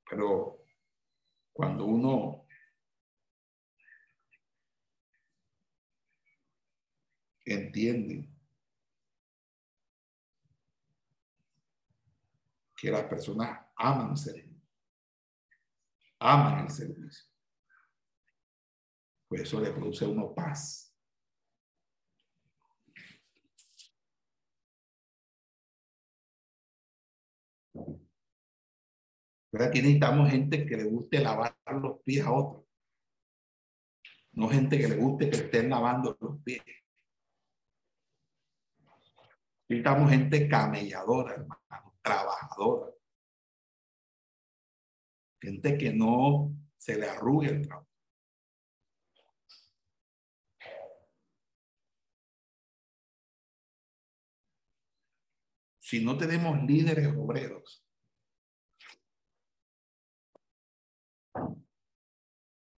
Pero 0.10 0.66
cuando 1.52 1.86
uno 1.86 2.46
entiende 7.46 8.31
que 12.82 12.90
las 12.90 13.04
personas 13.04 13.64
aman 13.76 14.18
servir, 14.18 14.60
aman 16.20 16.66
el 16.66 16.72
servicio. 16.72 17.30
Pues 19.28 19.44
eso 19.44 19.62
le 19.62 19.72
produce 19.72 20.04
a 20.04 20.08
uno 20.08 20.34
paz. 20.34 20.92
Pero 29.52 29.66
aquí 29.66 29.80
necesitamos 29.80 30.32
gente 30.32 30.66
que 30.66 30.78
le 30.78 30.86
guste 30.86 31.20
lavar 31.20 31.56
los 31.80 32.02
pies 32.02 32.26
a 32.26 32.32
otros. 32.32 32.66
No 34.32 34.50
gente 34.50 34.80
que 34.80 34.88
le 34.88 34.96
guste 34.96 35.30
que 35.30 35.38
estén 35.38 35.70
lavando 35.70 36.18
los 36.20 36.42
pies. 36.42 36.64
Necesitamos 39.70 40.10
gente 40.10 40.50
camelladora, 40.50 41.36
hermano, 41.36 41.91
trabajadora. 42.02 42.94
Gente 45.42 45.78
que 45.78 45.94
no 45.94 46.54
se 46.78 46.98
le 46.98 47.08
arrugue 47.10 47.50
el 47.50 47.62
trabajo. 47.68 47.88
Si 55.80 56.04
no 56.06 56.18
tenemos 56.18 56.64
líderes 56.64 57.14
obreros, 57.18 57.86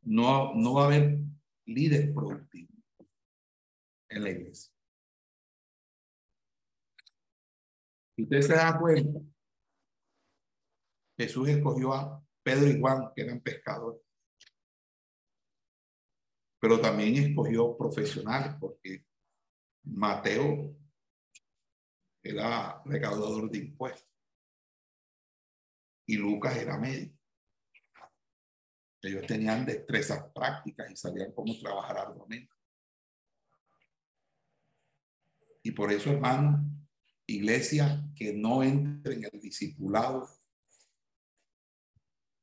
no, 0.02 0.56
no 0.56 0.74
va 0.74 0.84
a 0.84 0.86
haber 0.86 1.20
líder 1.66 2.12
productivo 2.12 2.74
en 4.10 4.24
la 4.24 4.30
iglesia. 4.32 4.73
Si 8.16 8.24
usted 8.24 8.42
se 8.42 8.54
da 8.56 8.78
cuenta, 8.80 9.20
Jesús 11.18 11.50
escogió 11.50 11.94
a 11.94 12.24
Pedro 12.44 12.68
y 12.70 12.80
Juan, 12.80 13.12
que 13.16 13.22
eran 13.22 13.42
pescadores. 13.42 14.02
Pero 16.60 16.80
también 16.80 17.16
escogió 17.16 17.78
profesionales, 17.78 18.56
porque 18.60 19.06
Mateo 19.84 20.76
era 22.24 22.82
recaudador 22.86 23.50
de 23.50 23.58
impuestos 23.60 24.14
y 26.06 26.18
Lucas 26.18 26.58
era 26.58 26.78
médico. 26.78 27.18
Ellos 29.02 29.26
tenían 29.28 29.66
destrezas 29.66 30.32
prácticas 30.34 30.90
y 30.90 30.96
sabían 30.96 31.34
cómo 31.34 31.58
trabajar 31.60 31.98
arduamente. 31.98 32.54
Y 35.62 35.72
por 35.72 35.92
eso, 35.92 36.12
hermano, 36.12 36.73
iglesia 37.28 38.04
que 38.16 38.34
no 38.34 38.64
entre 38.64 39.16
en 39.16 39.24
el 39.26 39.40
discipulado 39.40 40.30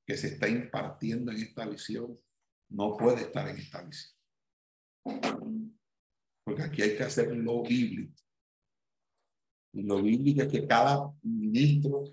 que 0.06 0.16
se 0.16 0.28
está 0.28 0.48
impartiendo 0.48 1.30
en 1.30 1.38
esta 1.38 1.66
visión, 1.66 2.18
no 2.70 2.96
puede 2.96 3.22
estar 3.22 3.48
en 3.48 3.58
esta 3.58 3.82
visión. 3.82 4.16
Porque 6.44 6.62
aquí 6.62 6.82
hay 6.82 6.96
que 6.96 7.04
hacer 7.04 7.34
lo 7.36 7.62
bíblico. 7.62 8.20
Y 9.72 9.82
lo 9.84 10.02
bíblico 10.02 10.42
es 10.42 10.48
que 10.48 10.66
cada 10.66 11.12
ministro 11.22 12.04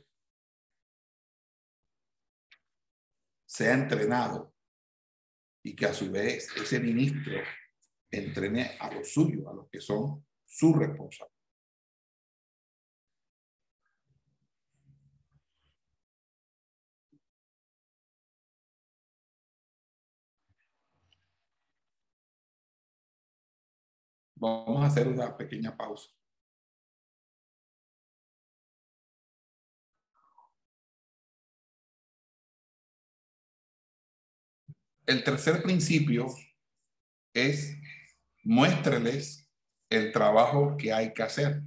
sea 3.47 3.73
entrenado 3.73 4.53
y 5.63 5.75
que 5.75 5.87
a 5.87 5.93
su 5.93 6.11
vez 6.11 6.49
ese 6.55 6.79
ministro 6.79 7.33
entrene 8.11 8.77
a 8.79 8.93
los 8.93 9.11
suyos, 9.11 9.47
a 9.47 9.53
los 9.53 9.69
que 9.69 9.81
son 9.81 10.23
sus 10.45 10.77
responsables. 10.77 11.36
Vamos 24.39 24.83
a 24.83 24.87
hacer 24.87 25.07
una 25.07 25.35
pequeña 25.35 25.75
pausa. 25.75 26.09
el 35.07 35.23
tercer 35.23 35.63
principio 35.63 36.27
es 37.33 37.77
muéstreles 38.43 39.49
el 39.89 40.11
trabajo 40.11 40.75
que 40.77 40.91
hay 40.93 41.13
que 41.13 41.23
hacer. 41.23 41.61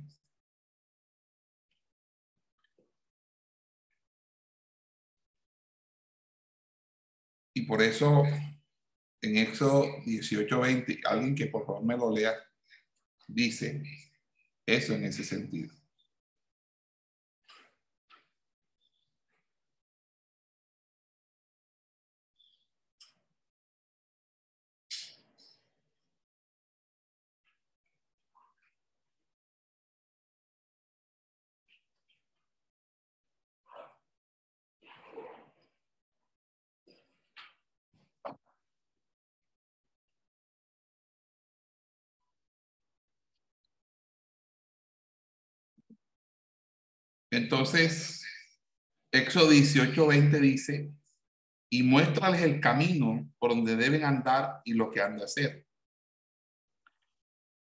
Y 7.55 7.63
por 7.63 7.83
eso 7.83 8.25
en 9.23 9.37
Éxodo 9.37 9.87
18:20, 10.05 11.01
alguien 11.05 11.35
que 11.35 11.47
por 11.47 11.67
favor 11.67 11.85
me 11.85 11.97
lo 11.97 12.11
lea, 12.11 12.35
dice 13.35 13.83
eso 14.67 14.95
en 14.95 15.05
ese 15.05 15.25
sentido. 15.25 15.80
Entonces, 47.41 48.23
Éxodo 49.11 49.49
18, 49.49 50.07
20 50.07 50.41
dice, 50.41 50.93
y 51.71 51.83
muéstrales 51.83 52.43
el 52.43 52.61
camino 52.61 53.33
por 53.39 53.53
donde 53.53 53.77
deben 53.77 54.05
andar 54.05 54.61
y 54.67 54.75
lo 54.75 54.91
que 54.91 55.01
han 55.01 55.17
de 55.17 55.25
hacer. 55.25 55.67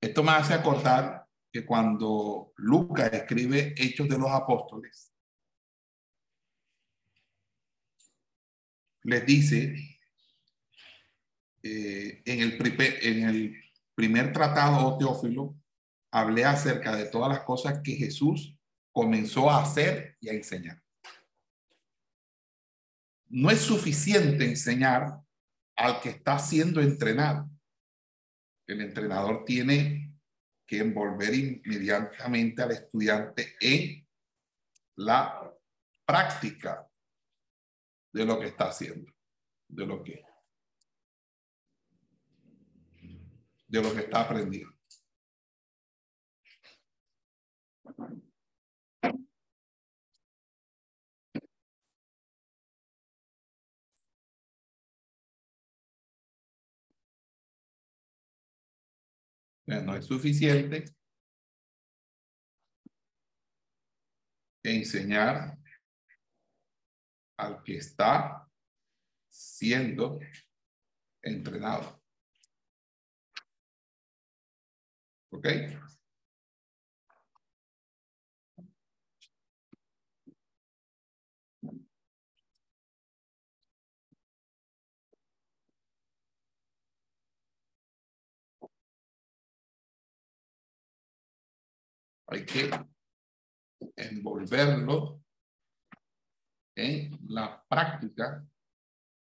Esto 0.01 0.23
me 0.23 0.31
hace 0.31 0.55
acordar 0.55 1.27
que 1.53 1.67
cuando 1.67 2.53
Lucas 2.57 3.13
escribe 3.13 3.75
Hechos 3.77 4.09
de 4.09 4.17
los 4.17 4.31
Apóstoles, 4.31 5.13
les 9.03 9.27
dice 9.27 9.75
eh, 11.65 12.23
en, 12.25 12.41
el 12.41 12.99
en 13.03 13.29
el 13.29 13.65
primer 13.97 14.33
tratado 14.33 14.97
Teófilo, 14.99 15.57
hablé 16.13 16.45
acerca 16.45 16.95
de 16.95 17.07
todas 17.07 17.29
las 17.29 17.41
cosas 17.41 17.81
que 17.83 17.97
Jesús 17.97 18.54
comenzó 18.95 19.51
a 19.51 19.61
hacer 19.61 20.17
y 20.21 20.29
a 20.29 20.33
enseñar. 20.33 20.81
No 23.27 23.51
es 23.51 23.61
suficiente 23.61 24.45
enseñar 24.45 25.21
al 25.75 26.01
que 26.01 26.11
está 26.11 26.39
siendo 26.39 26.81
entrenado. 26.81 27.51
El 28.69 28.81
entrenador 28.81 29.45
tiene 29.45 30.15
que 30.65 30.79
envolver 30.79 31.35
inmediatamente 31.35 32.63
al 32.63 32.71
estudiante 32.71 33.57
en 33.61 34.07
la 34.95 35.53
práctica 36.07 36.89
de 38.13 38.25
lo 38.25 38.39
que 38.39 38.47
está 38.47 38.69
haciendo, 38.69 39.13
de 39.69 39.87
lo 39.87 40.05
que 40.05 40.25
de 43.67 43.83
lo 43.83 43.93
que 43.93 44.03
está 44.03 44.21
aprendiendo. 44.21 44.74
No 59.67 59.97
es 59.97 60.07
suficiente 60.07 60.85
enseñar 64.63 65.59
al 67.37 67.63
que 67.63 67.77
está 67.77 68.49
siendo 69.29 70.21
entrenado. 71.23 72.03
¿Ok? 75.31 75.47
Hay 92.27 92.45
que 92.45 92.71
envolverlo 93.97 95.23
en 96.77 97.19
la 97.29 97.65
práctica 97.69 98.45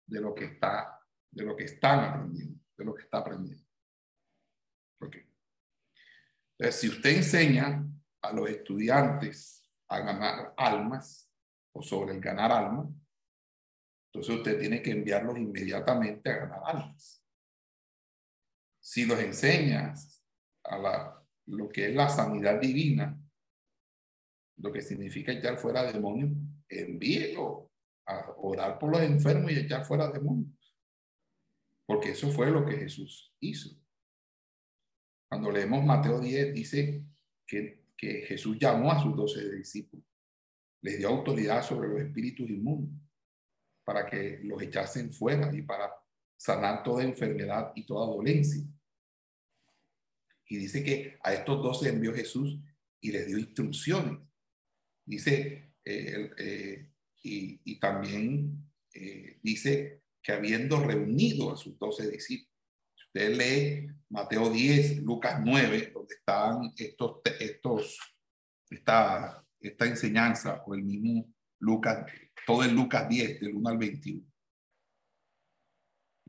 de 0.07 0.21
lo 0.21 0.33
que 0.33 0.45
está, 0.45 0.99
de 1.31 1.43
lo 1.43 1.55
que 1.55 1.65
están 1.65 1.99
aprendiendo, 1.99 2.63
de 2.77 2.85
lo 2.85 2.95
que 2.95 3.03
está 3.03 3.17
aprendiendo. 3.19 3.65
Okay. 4.99 5.29
Entonces, 6.57 6.81
si 6.81 6.89
usted 6.89 7.17
enseña 7.17 7.85
a 8.21 8.33
los 8.33 8.49
estudiantes 8.49 9.69
a 9.89 9.99
ganar 9.99 10.53
almas 10.57 11.31
o 11.73 11.81
sobre 11.81 12.15
el 12.15 12.21
ganar 12.21 12.51
almas, 12.51 12.87
entonces 14.07 14.35
usted 14.35 14.59
tiene 14.59 14.81
que 14.81 14.91
enviarlos 14.91 15.37
inmediatamente 15.37 16.31
a 16.31 16.37
ganar 16.37 16.61
almas. 16.65 17.23
Si 18.79 19.05
los 19.05 19.19
enseñas 19.19 20.23
a 20.63 20.77
la 20.77 21.16
lo 21.47 21.69
que 21.69 21.89
es 21.89 21.95
la 21.95 22.09
sanidad 22.09 22.59
divina, 22.59 23.19
lo 24.57 24.71
que 24.71 24.81
significa 24.81 25.31
echar 25.31 25.57
fuera 25.57 25.91
demonios, 25.91 26.31
envíelo 26.67 27.71
a 28.05 28.31
orar 28.37 28.79
por 28.79 28.91
los 28.91 29.01
enfermos 29.01 29.51
y 29.51 29.59
echar 29.59 29.85
fuera 29.85 30.09
demonios. 30.09 30.53
Porque 31.85 32.11
eso 32.11 32.29
fue 32.31 32.51
lo 32.51 32.65
que 32.65 32.77
Jesús 32.77 33.33
hizo. 33.39 33.69
Cuando 35.29 35.51
leemos 35.51 35.83
Mateo 35.83 36.19
10, 36.19 36.53
dice 36.53 37.03
que, 37.45 37.85
que 37.95 38.21
Jesús 38.23 38.57
llamó 38.59 38.91
a 38.91 39.01
sus 39.01 39.15
doce 39.15 39.49
discípulos, 39.55 40.05
les 40.81 40.97
dio 40.97 41.09
autoridad 41.09 41.63
sobre 41.63 41.89
los 41.89 42.01
espíritus 42.01 42.49
inmundos 42.49 43.01
para 43.85 44.05
que 44.05 44.39
los 44.43 44.61
echasen 44.61 45.13
fuera 45.13 45.53
y 45.55 45.61
para 45.61 45.93
sanar 46.37 46.83
toda 46.83 47.03
enfermedad 47.03 47.71
y 47.75 47.85
toda 47.85 48.05
dolencia. 48.05 48.63
Y 50.47 50.57
dice 50.57 50.83
que 50.83 51.17
a 51.23 51.33
estos 51.33 51.61
dos 51.61 51.81
se 51.81 51.89
envió 51.89 52.13
Jesús 52.13 52.57
y 53.01 53.11
les 53.11 53.27
dio 53.27 53.37
instrucciones. 53.37 54.19
Dice, 55.05 55.73
eh, 55.83 56.31
eh, 56.37 56.91
y, 57.23 57.79
también 57.79 58.71
eh, 58.93 59.39
dice 59.43 60.03
que 60.21 60.31
habiendo 60.31 60.79
reunido 60.79 61.53
a 61.53 61.57
sus 61.57 61.77
doce 61.77 62.09
discípulos, 62.09 62.53
usted 63.07 63.35
lee 63.35 63.89
Mateo 64.09 64.49
10, 64.49 65.03
Lucas 65.03 65.41
9, 65.43 65.91
donde 65.93 66.15
están 66.15 66.73
estos, 66.77 67.21
estos, 67.39 67.99
esta, 68.69 69.45
esta 69.59 69.85
enseñanza, 69.85 70.63
o 70.65 70.75
el 70.75 70.83
mismo 70.83 71.33
Lucas, 71.59 72.05
todo 72.45 72.63
el 72.63 72.73
Lucas 72.73 73.09
10, 73.09 73.41
del 73.41 73.55
1 73.55 73.69
al 73.69 73.77
21. 73.77 74.25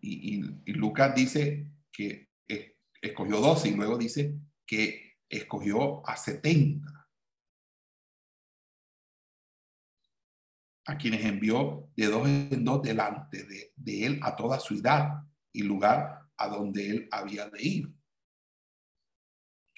Y, 0.01 0.40
y 0.65 0.73
Lucas 0.73 1.15
dice 1.15 1.66
que 1.93 2.28
escogió 3.01 3.41
12 3.41 3.69
y 3.69 3.75
luego 3.75 3.99
dice 3.99 4.35
que 4.66 5.16
escogió 5.29 6.07
a 6.09 6.16
70. 6.16 6.87
A 10.87 10.97
quienes 10.97 11.25
envió 11.25 11.91
de 11.97 12.07
dos 12.07 12.27
en 12.27 12.65
dos 12.65 12.83
delante 12.83 13.45
de, 13.45 14.07
él 14.07 14.20
a 14.23 14.35
toda 14.37 14.59
ciudad 14.59 15.23
y 15.53 15.62
lugar 15.62 16.23
a 16.37 16.49
donde 16.49 16.89
él 16.89 17.09
había 17.11 17.49
de 17.51 17.62
ir. 17.62 17.95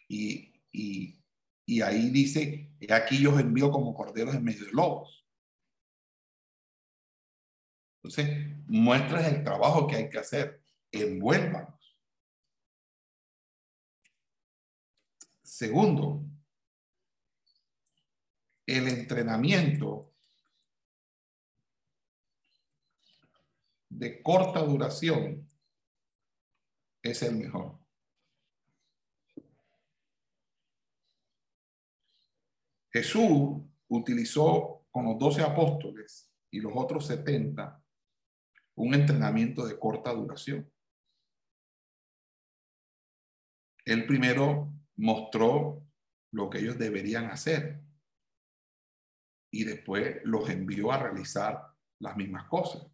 Y, 0.09 0.53
y, 0.73 1.81
ahí 1.83 2.11
dice, 2.11 2.73
aquí 2.91 3.19
yo 3.19 3.39
envío 3.39 3.71
como 3.71 3.95
corderos 3.95 4.35
en 4.35 4.45
medio 4.45 4.67
de 4.67 4.73
lobos. 4.73 5.25
Entonces, 8.03 8.57
muestras 8.67 9.33
el 9.33 9.45
trabajo 9.45 9.87
que 9.87 9.97
hay 9.97 10.11
que 10.11 10.19
hacer. 10.19 10.63
Envuelvan 10.93 11.80
Segundo, 15.61 16.25
el 18.65 18.89
entrenamiento 18.89 20.15
de 23.91 24.23
corta 24.23 24.63
duración 24.63 25.47
es 27.03 27.23
el 27.25 27.37
mejor. 27.37 27.79
Jesús 32.91 33.61
utilizó 33.89 34.87
con 34.91 35.05
los 35.05 35.19
doce 35.19 35.43
apóstoles 35.43 36.33
y 36.51 36.61
los 36.61 36.73
otros 36.75 37.07
setenta 37.07 37.85
un 38.77 38.95
entrenamiento 38.95 39.67
de 39.67 39.79
corta 39.79 40.15
duración. 40.15 40.73
Él 43.85 44.07
primero 44.07 44.80
mostró 45.01 45.83
lo 46.31 46.51
que 46.51 46.59
ellos 46.59 46.79
deberían 46.79 47.27
hacer 47.27 47.81
y 49.51 49.65
después 49.65 50.19
los 50.25 50.49
envió 50.49 50.93
a 50.93 50.99
realizar 50.99 51.75
las 51.99 52.17
mismas 52.17 52.45
cosas. 52.49 52.87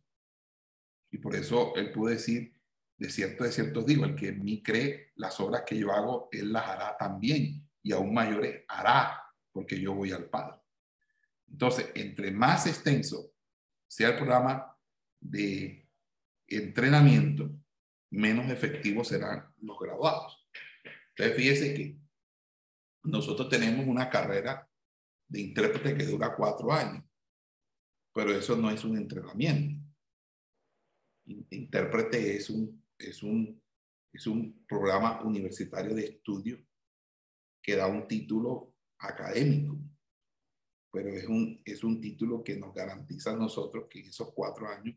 Y 1.11 1.19
por 1.19 1.35
eso 1.35 1.75
él 1.75 1.91
pudo 1.93 2.11
decir, 2.11 2.55
de 2.97 3.11
cierto, 3.11 3.45
de 3.45 3.53
cierto 3.53 3.83
digo, 3.83 4.05
el 4.05 4.15
que 4.15 4.29
en 4.29 4.43
mí 4.43 4.63
cree, 4.63 5.13
las 5.17 5.39
obras 5.41 5.65
que 5.67 5.77
yo 5.77 5.93
hago, 5.93 6.29
él 6.33 6.53
las 6.53 6.67
hará 6.67 6.97
también 6.97 7.69
y 7.83 7.93
aún 7.93 8.15
mayores 8.15 8.65
hará, 8.69 9.23
porque 9.53 9.79
yo 9.79 9.93
voy 9.93 10.13
al 10.13 10.27
Padre. 10.27 10.61
Entonces, 11.49 11.91
entre 11.95 12.31
más 12.31 12.67
extenso 12.67 13.33
sea 13.89 14.11
el 14.11 14.17
programa 14.17 14.77
de 15.21 15.89
entrenamiento, 16.47 17.51
menos 18.11 18.51
efectivos 18.51 19.09
serán 19.09 19.53
los 19.61 19.79
graduados. 19.79 20.36
Entonces, 21.17 21.37
fíjese 21.37 21.75
que 21.75 21.99
nosotros 23.05 23.49
tenemos 23.49 23.87
una 23.87 24.11
carrera 24.11 24.69
de 25.29 25.41
intérprete 25.41 25.97
que 25.97 26.05
dura 26.05 26.37
cuatro 26.37 26.71
años, 26.71 27.05
pero 28.13 28.33
eso 28.33 28.55
no 28.55 28.71
es 28.71 28.85
un 28.85 28.99
entrenamiento. 28.99 29.83
Intérprete 31.51 32.37
es 32.37 32.51
un, 32.51 32.85
es 32.99 33.23
un, 33.23 33.63
es 34.13 34.27
un 34.27 34.65
programa 34.67 35.23
universitario 35.23 35.95
de 35.95 36.05
estudio 36.05 36.59
que 37.63 37.77
da 37.77 37.87
un 37.87 38.07
título 38.07 38.75
académico, 38.99 39.79
pero 40.93 41.09
es 41.09 41.27
un, 41.27 41.63
es 41.65 41.83
un 41.83 42.01
título 42.01 42.45
que 42.45 42.57
nos 42.57 42.75
garantiza 42.75 43.33
a 43.33 43.37
nosotros 43.37 43.87
que 43.89 44.01
en 44.01 44.09
esos 44.09 44.33
cuatro 44.35 44.69
años 44.69 44.97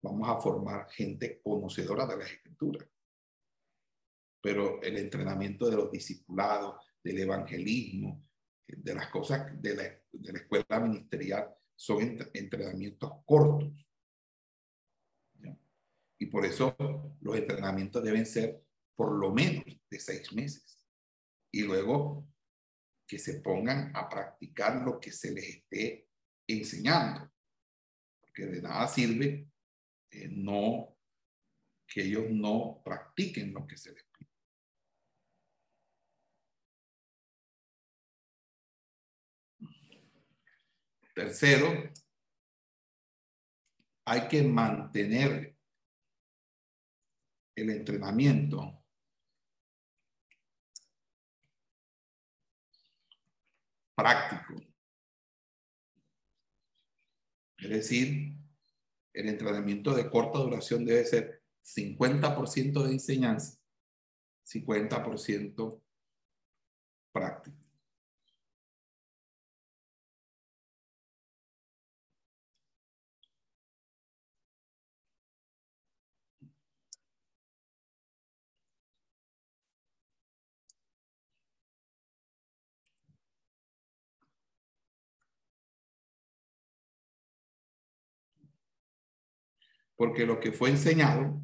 vamos 0.00 0.28
a 0.28 0.40
formar 0.40 0.88
gente 0.90 1.40
conocedora 1.42 2.06
de 2.06 2.16
la 2.16 2.24
escritura. 2.24 2.88
Pero 4.46 4.80
el 4.80 4.96
entrenamiento 4.96 5.68
de 5.68 5.74
los 5.74 5.90
discipulados, 5.90 6.76
del 7.02 7.18
evangelismo, 7.18 8.24
de 8.64 8.94
las 8.94 9.08
cosas 9.08 9.60
de 9.60 9.74
la, 9.74 9.82
de 10.12 10.32
la 10.32 10.38
escuela 10.38 10.78
ministerial, 10.78 11.52
son 11.74 12.16
entrenamientos 12.32 13.10
cortos. 13.24 13.90
Y 16.16 16.26
por 16.26 16.44
eso 16.46 16.76
los 17.22 17.36
entrenamientos 17.36 18.04
deben 18.04 18.24
ser 18.24 18.62
por 18.94 19.18
lo 19.18 19.32
menos 19.32 19.64
de 19.90 19.98
seis 19.98 20.32
meses. 20.32 20.80
Y 21.50 21.62
luego 21.62 22.28
que 23.04 23.18
se 23.18 23.40
pongan 23.40 23.90
a 23.96 24.08
practicar 24.08 24.80
lo 24.80 25.00
que 25.00 25.10
se 25.10 25.32
les 25.32 25.56
esté 25.56 26.08
enseñando. 26.46 27.32
Porque 28.20 28.46
de 28.46 28.62
nada 28.62 28.86
sirve 28.86 29.50
eh, 30.12 30.28
no 30.28 30.96
que 31.84 32.02
ellos 32.02 32.26
no 32.30 32.80
practiquen 32.84 33.52
lo 33.52 33.66
que 33.66 33.76
se 33.76 33.90
les 33.90 34.05
Tercero, 41.16 41.68
hay 44.04 44.28
que 44.28 44.42
mantener 44.42 45.56
el 47.54 47.70
entrenamiento 47.70 48.84
práctico. 53.94 54.62
Es 57.56 57.70
decir, 57.70 58.36
el 59.14 59.28
entrenamiento 59.30 59.94
de 59.94 60.10
corta 60.10 60.38
duración 60.40 60.84
debe 60.84 61.06
ser 61.06 61.42
50% 61.62 62.82
de 62.82 62.92
enseñanza, 62.92 63.58
50% 64.44 65.82
práctico. 67.10 67.65
Porque 89.96 90.26
lo 90.26 90.38
que 90.38 90.52
fue 90.52 90.70
enseñado 90.70 91.42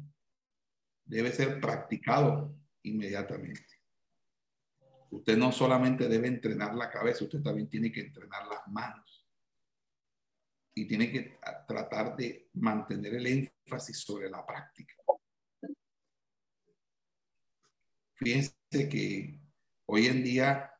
debe 1.05 1.31
ser 1.31 1.59
practicado 1.59 2.55
inmediatamente. 2.83 3.81
Usted 5.09 5.37
no 5.37 5.51
solamente 5.51 6.07
debe 6.07 6.27
entrenar 6.27 6.73
la 6.75 6.89
cabeza, 6.89 7.25
usted 7.25 7.41
también 7.41 7.69
tiene 7.69 7.91
que 7.91 8.01
entrenar 8.01 8.47
las 8.47 8.67
manos. 8.67 9.27
Y 10.75 10.87
tiene 10.87 11.11
que 11.11 11.37
tratar 11.67 12.15
de 12.15 12.49
mantener 12.53 13.15
el 13.15 13.27
énfasis 13.27 13.99
sobre 13.99 14.29
la 14.29 14.43
práctica. 14.43 14.95
Fíjense 18.15 18.55
que 18.71 19.39
hoy 19.85 20.07
en 20.07 20.23
día 20.23 20.71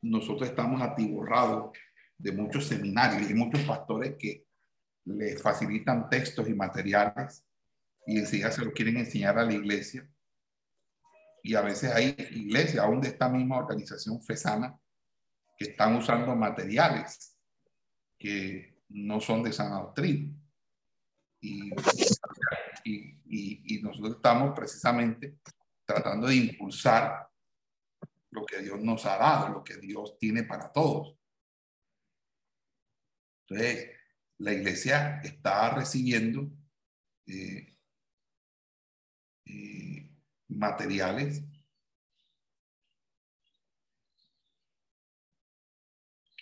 nosotros 0.00 0.48
estamos 0.48 0.80
atiborrados 0.80 1.76
de 2.16 2.32
muchos 2.32 2.66
seminarios 2.66 3.30
y 3.30 3.34
muchos 3.34 3.60
pastores 3.62 4.16
que 4.18 4.46
le 5.04 5.36
facilitan 5.36 6.08
textos 6.08 6.48
y 6.48 6.54
materiales 6.54 7.44
y 8.06 8.18
enseguida 8.18 8.50
se 8.50 8.64
lo 8.64 8.72
quieren 8.72 8.96
enseñar 8.96 9.38
a 9.38 9.44
la 9.44 9.52
iglesia. 9.52 10.08
Y 11.42 11.54
a 11.54 11.60
veces 11.60 11.92
hay 11.92 12.14
iglesias, 12.30 12.84
aún 12.84 13.00
de 13.00 13.08
esta 13.08 13.28
misma 13.28 13.58
organización 13.58 14.22
FESANA, 14.22 14.78
que 15.56 15.70
están 15.70 15.96
usando 15.96 16.34
materiales 16.36 17.36
que 18.18 18.78
no 18.88 19.20
son 19.20 19.42
de 19.42 19.52
sana 19.52 19.80
doctrina. 19.80 20.32
Y, 21.40 21.70
y, 22.84 23.76
y 23.76 23.82
nosotros 23.82 24.16
estamos 24.16 24.54
precisamente 24.54 25.38
tratando 25.84 26.28
de 26.28 26.36
impulsar 26.36 27.28
lo 28.30 28.46
que 28.46 28.60
Dios 28.60 28.80
nos 28.80 29.04
ha 29.06 29.16
dado, 29.16 29.48
lo 29.48 29.64
que 29.64 29.76
Dios 29.76 30.16
tiene 30.18 30.44
para 30.44 30.70
todos. 30.70 31.18
Entonces, 33.46 33.90
la 34.42 34.52
iglesia 34.52 35.20
está 35.22 35.70
recibiendo 35.70 36.50
eh, 37.26 37.76
eh, 39.46 40.10
materiales 40.48 41.44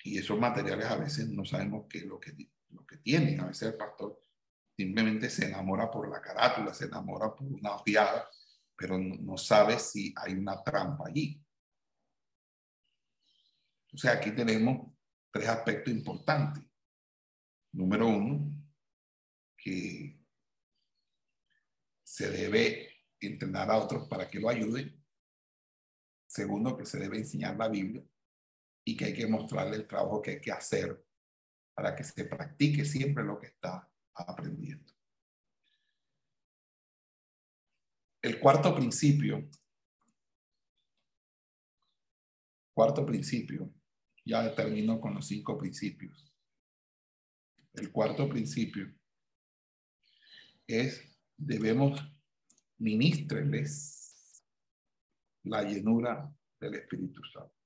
y 0.02 0.16
esos 0.16 0.38
materiales 0.38 0.86
a 0.86 0.96
veces 0.96 1.28
no 1.28 1.44
sabemos 1.44 1.86
qué 1.90 1.98
es 1.98 2.06
lo 2.06 2.18
que, 2.18 2.34
lo 2.70 2.86
que 2.86 2.96
tienen. 2.96 3.38
A 3.40 3.48
veces 3.48 3.68
el 3.68 3.76
pastor 3.76 4.18
simplemente 4.74 5.28
se 5.28 5.46
enamora 5.46 5.90
por 5.90 6.08
la 6.08 6.22
carátula, 6.22 6.72
se 6.72 6.86
enamora 6.86 7.34
por 7.34 7.46
una 7.46 7.74
ojeada, 7.74 8.30
pero 8.74 8.96
no, 8.96 9.14
no 9.16 9.36
sabe 9.36 9.78
si 9.78 10.14
hay 10.16 10.32
una 10.32 10.62
trampa 10.62 11.08
allí. 11.08 11.38
O 13.92 13.98
sea, 13.98 14.12
aquí 14.12 14.30
tenemos 14.30 14.90
tres 15.30 15.48
aspectos 15.50 15.92
importantes. 15.92 16.69
Número 17.72 18.08
uno, 18.08 18.50
que 19.56 20.18
se 22.02 22.30
debe 22.30 22.88
entrenar 23.20 23.70
a 23.70 23.76
otros 23.76 24.08
para 24.08 24.28
que 24.28 24.40
lo 24.40 24.48
ayuden. 24.48 25.00
Segundo, 26.26 26.76
que 26.76 26.86
se 26.86 26.98
debe 26.98 27.18
enseñar 27.18 27.56
la 27.56 27.68
Biblia 27.68 28.04
y 28.84 28.96
que 28.96 29.06
hay 29.06 29.14
que 29.14 29.26
mostrarle 29.26 29.76
el 29.76 29.86
trabajo 29.86 30.20
que 30.20 30.32
hay 30.32 30.40
que 30.40 30.52
hacer 30.52 31.04
para 31.74 31.94
que 31.94 32.02
se 32.02 32.24
practique 32.24 32.84
siempre 32.84 33.24
lo 33.24 33.38
que 33.38 33.46
está 33.46 33.88
aprendiendo. 34.14 34.92
El 38.22 38.38
cuarto 38.38 38.74
principio, 38.74 39.48
cuarto 42.74 43.06
principio, 43.06 43.72
ya 44.24 44.54
termino 44.54 45.00
con 45.00 45.14
los 45.14 45.26
cinco 45.26 45.56
principios 45.56 46.29
el 47.74 47.92
cuarto 47.92 48.28
principio 48.28 48.92
es 50.66 51.18
debemos 51.36 52.00
ministrarles 52.78 54.42
la 55.44 55.62
llenura 55.62 56.32
del 56.60 56.74
Espíritu 56.74 57.22
Santo. 57.24 57.59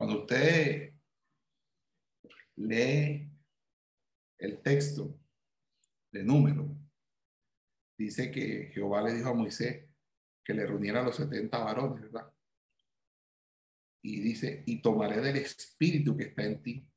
Cuando 0.00 0.20
usted 0.20 0.94
lee 2.56 3.30
el 4.38 4.62
texto 4.62 5.14
de 6.10 6.24
número, 6.24 6.74
dice 7.98 8.30
que 8.30 8.70
Jehová 8.72 9.02
le 9.02 9.12
dijo 9.12 9.28
a 9.28 9.34
Moisés 9.34 9.90
que 10.42 10.54
le 10.54 10.64
reuniera 10.64 11.00
a 11.00 11.02
los 11.02 11.16
70 11.16 11.58
varones, 11.58 12.00
¿verdad? 12.00 12.32
Y 14.02 14.20
dice, 14.20 14.62
y 14.64 14.80
tomaré 14.80 15.20
del 15.20 15.36
espíritu 15.36 16.16
que 16.16 16.24
está 16.24 16.44
en 16.44 16.62
ti 16.62 16.88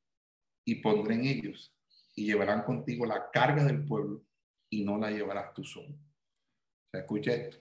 y 0.64 0.76
pondré 0.76 1.16
en 1.16 1.26
ellos 1.26 1.76
y 2.14 2.24
llevarán 2.24 2.62
contigo 2.62 3.04
la 3.04 3.30
carga 3.30 3.64
del 3.64 3.84
pueblo 3.84 4.24
y 4.70 4.82
no 4.82 4.96
la 4.96 5.10
llevarás 5.10 5.52
tú 5.52 5.62
solo. 5.62 5.90
O 5.90 6.90
sea, 6.90 7.00
escucha 7.00 7.34
esto. 7.34 7.58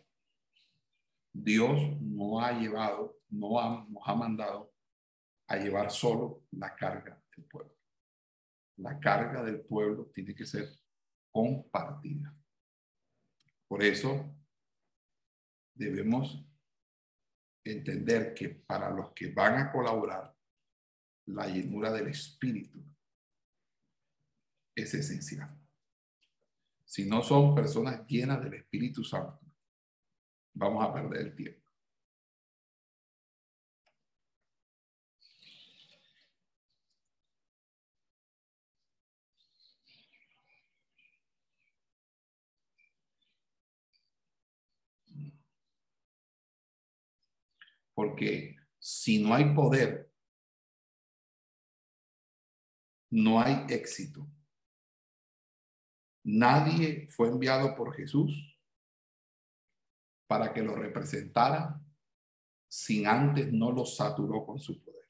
Dios 1.34 2.00
no 2.00 2.40
ha 2.40 2.58
llevado, 2.58 3.18
no 3.28 3.60
ha, 3.60 3.86
nos 3.90 4.04
ha 4.06 4.16
mandado 4.16 4.73
a 5.48 5.58
llevar 5.58 5.92
solo 5.92 6.46
la 6.52 6.76
carga 6.76 7.22
del 7.36 7.46
pueblo. 7.46 7.76
La 8.78 9.00
carga 9.00 9.44
del 9.44 9.62
pueblo 9.62 10.12
tiene 10.14 10.34
que 10.34 10.46
ser 10.46 10.70
compartida. 11.32 12.36
Por 13.68 13.84
eso 13.84 14.36
debemos 15.74 16.46
entender 17.64 18.34
que 18.34 18.50
para 18.50 18.90
los 18.90 19.12
que 19.14 19.32
van 19.32 19.58
a 19.58 19.72
colaborar, 19.72 20.36
la 21.26 21.48
llenura 21.48 21.92
del 21.92 22.10
Espíritu 22.10 22.84
es 24.76 24.94
esencial. 24.94 25.58
Si 26.84 27.06
no 27.06 27.24
son 27.24 27.56
personas 27.56 28.06
llenas 28.08 28.44
del 28.44 28.56
Espíritu 28.56 29.04
Santo, 29.04 29.40
vamos 30.54 30.84
a 30.86 30.94
perder 30.94 31.22
el 31.22 31.36
tiempo. 31.36 31.63
Porque 47.94 48.56
si 48.80 49.24
no 49.24 49.34
hay 49.34 49.54
poder, 49.54 50.12
no 53.12 53.40
hay 53.40 53.66
éxito. 53.70 54.28
Nadie 56.24 57.08
fue 57.10 57.28
enviado 57.28 57.76
por 57.76 57.94
Jesús 57.96 58.58
para 60.28 60.54
que 60.54 60.64
lo 60.64 60.76
representara 60.76 61.80
sin 62.68 63.06
antes 63.06 63.54
no 63.54 63.72
lo 63.72 63.86
saturó 63.86 64.44
con 64.44 64.58
su 64.58 64.82
poder. 64.84 65.08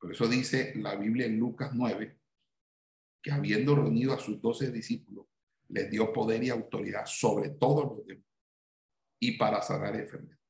Por 0.00 0.10
eso 0.10 0.26
dice 0.26 0.72
la 0.74 0.96
Biblia 0.96 1.26
en 1.26 1.38
Lucas 1.38 1.70
9, 1.72 2.18
que 3.22 3.30
habiendo 3.30 3.76
reunido 3.76 4.12
a 4.12 4.18
sus 4.18 4.42
doce 4.42 4.72
discípulos, 4.72 5.26
les 5.68 5.88
dio 5.88 6.12
poder 6.12 6.42
y 6.42 6.50
autoridad 6.50 7.06
sobre 7.06 7.50
todos 7.50 7.96
los 7.96 8.04
demás 8.04 8.26
y 9.20 9.38
para 9.38 9.62
sanar 9.62 9.94
enfermedades. 9.94 10.41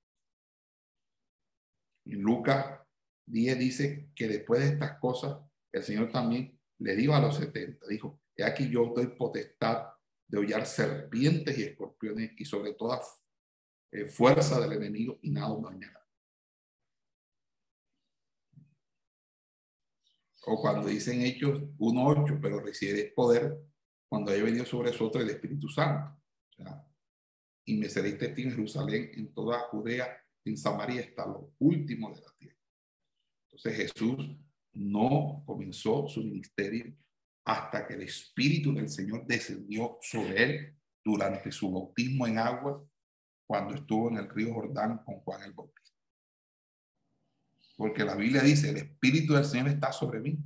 Lucas 2.04 2.80
10 3.26 3.58
dice 3.58 4.10
que 4.14 4.28
después 4.28 4.60
de 4.60 4.68
estas 4.68 4.98
cosas, 4.98 5.38
el 5.72 5.82
Señor 5.82 6.10
también 6.10 6.58
le 6.78 6.96
dijo 6.96 7.14
a 7.14 7.20
los 7.20 7.36
70, 7.36 7.86
dijo, 7.86 8.20
he 8.36 8.44
aquí 8.44 8.68
yo 8.68 8.92
doy 8.94 9.08
potestad 9.08 9.88
de 10.26 10.38
hollar 10.38 10.66
serpientes 10.66 11.56
y 11.58 11.62
escorpiones 11.62 12.32
y 12.36 12.44
sobre 12.44 12.74
toda 12.74 13.00
eh, 13.92 14.06
fuerza 14.06 14.60
del 14.60 14.72
enemigo 14.72 15.18
y 15.22 15.30
nada 15.30 15.54
dañará. 15.62 16.00
O 20.44 20.60
cuando 20.60 20.88
dicen 20.88 21.20
Hechos 21.20 21.62
1.8, 21.78 22.40
pero 22.42 22.60
recibe 22.60 23.12
poder 23.14 23.56
cuando 24.08 24.32
haya 24.32 24.42
venido 24.42 24.66
sobre 24.66 24.90
nosotros 24.90 25.22
el 25.22 25.30
Espíritu 25.30 25.68
Santo. 25.68 26.18
y 27.64 27.76
me 27.76 27.88
seréis 27.88 28.18
testigo 28.18 28.48
en 28.48 28.56
Jerusalén, 28.56 29.10
en 29.14 29.32
toda 29.32 29.60
Judea, 29.68 30.21
en 30.44 30.56
Samaria, 30.56 31.02
hasta 31.02 31.26
lo 31.26 31.52
último 31.58 32.12
de 32.12 32.20
la 32.20 32.32
tierra. 32.38 32.58
Entonces 33.46 33.76
Jesús 33.76 34.36
no 34.72 35.42
comenzó 35.46 36.08
su 36.08 36.22
ministerio 36.22 36.94
hasta 37.44 37.86
que 37.86 37.94
el 37.94 38.02
Espíritu 38.02 38.72
del 38.72 38.88
Señor 38.88 39.26
descendió 39.26 39.98
sobre 40.00 40.42
él 40.42 40.76
durante 41.04 41.50
su 41.50 41.70
bautismo 41.70 42.26
en 42.26 42.38
agua 42.38 42.84
cuando 43.46 43.74
estuvo 43.74 44.08
en 44.08 44.18
el 44.18 44.30
río 44.30 44.54
Jordán 44.54 44.98
con 45.04 45.16
Juan 45.20 45.42
el 45.42 45.52
Bautista. 45.52 45.82
Porque 47.76 48.04
la 48.04 48.14
Biblia 48.14 48.42
dice, 48.42 48.70
el 48.70 48.76
Espíritu 48.76 49.34
del 49.34 49.44
Señor 49.44 49.68
está 49.68 49.92
sobre 49.92 50.20
mí, 50.20 50.38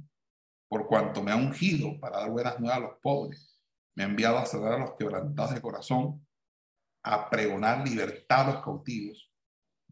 por 0.68 0.86
cuanto 0.86 1.22
me 1.22 1.30
ha 1.30 1.36
ungido 1.36 2.00
para 2.00 2.18
dar 2.18 2.30
buenas 2.30 2.58
nuevas 2.58 2.78
a 2.78 2.80
los 2.80 2.98
pobres, 3.00 3.60
me 3.94 4.02
ha 4.02 4.06
enviado 4.06 4.38
a 4.38 4.46
sanar 4.46 4.72
a 4.72 4.78
los 4.78 4.94
quebrantados 4.94 5.54
de 5.54 5.60
corazón, 5.60 6.26
a 7.02 7.30
pregonar 7.30 7.86
libertad 7.86 8.48
a 8.48 8.54
los 8.54 8.64
cautivos, 8.64 9.25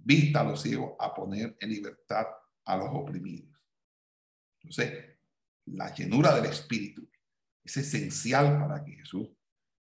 vista 0.04 0.40
a 0.40 0.44
los 0.44 0.62
ciegos, 0.62 0.94
a 0.98 1.14
poner 1.14 1.56
en 1.58 1.70
libertad 1.70 2.26
a 2.64 2.76
los 2.76 2.88
oprimidos. 2.92 3.58
Entonces, 4.60 5.16
la 5.66 5.94
llenura 5.94 6.34
del 6.34 6.46
Espíritu 6.46 7.08
es 7.62 7.76
esencial 7.76 8.58
para 8.58 8.84
que 8.84 8.92
Jesús 8.92 9.30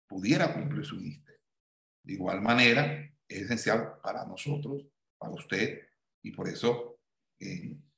pudiera 0.08 0.52
cumplir 0.52 0.84
su 0.84 0.96
ministerio. 0.96 1.40
De 2.02 2.14
igual 2.14 2.40
manera, 2.40 3.08
es 3.28 3.42
esencial 3.42 4.00
para 4.02 4.24
nosotros, 4.24 4.84
para 5.16 5.32
usted, 5.32 5.80
y 6.22 6.32
por 6.32 6.48
eso 6.48 6.98
en, 7.38 7.88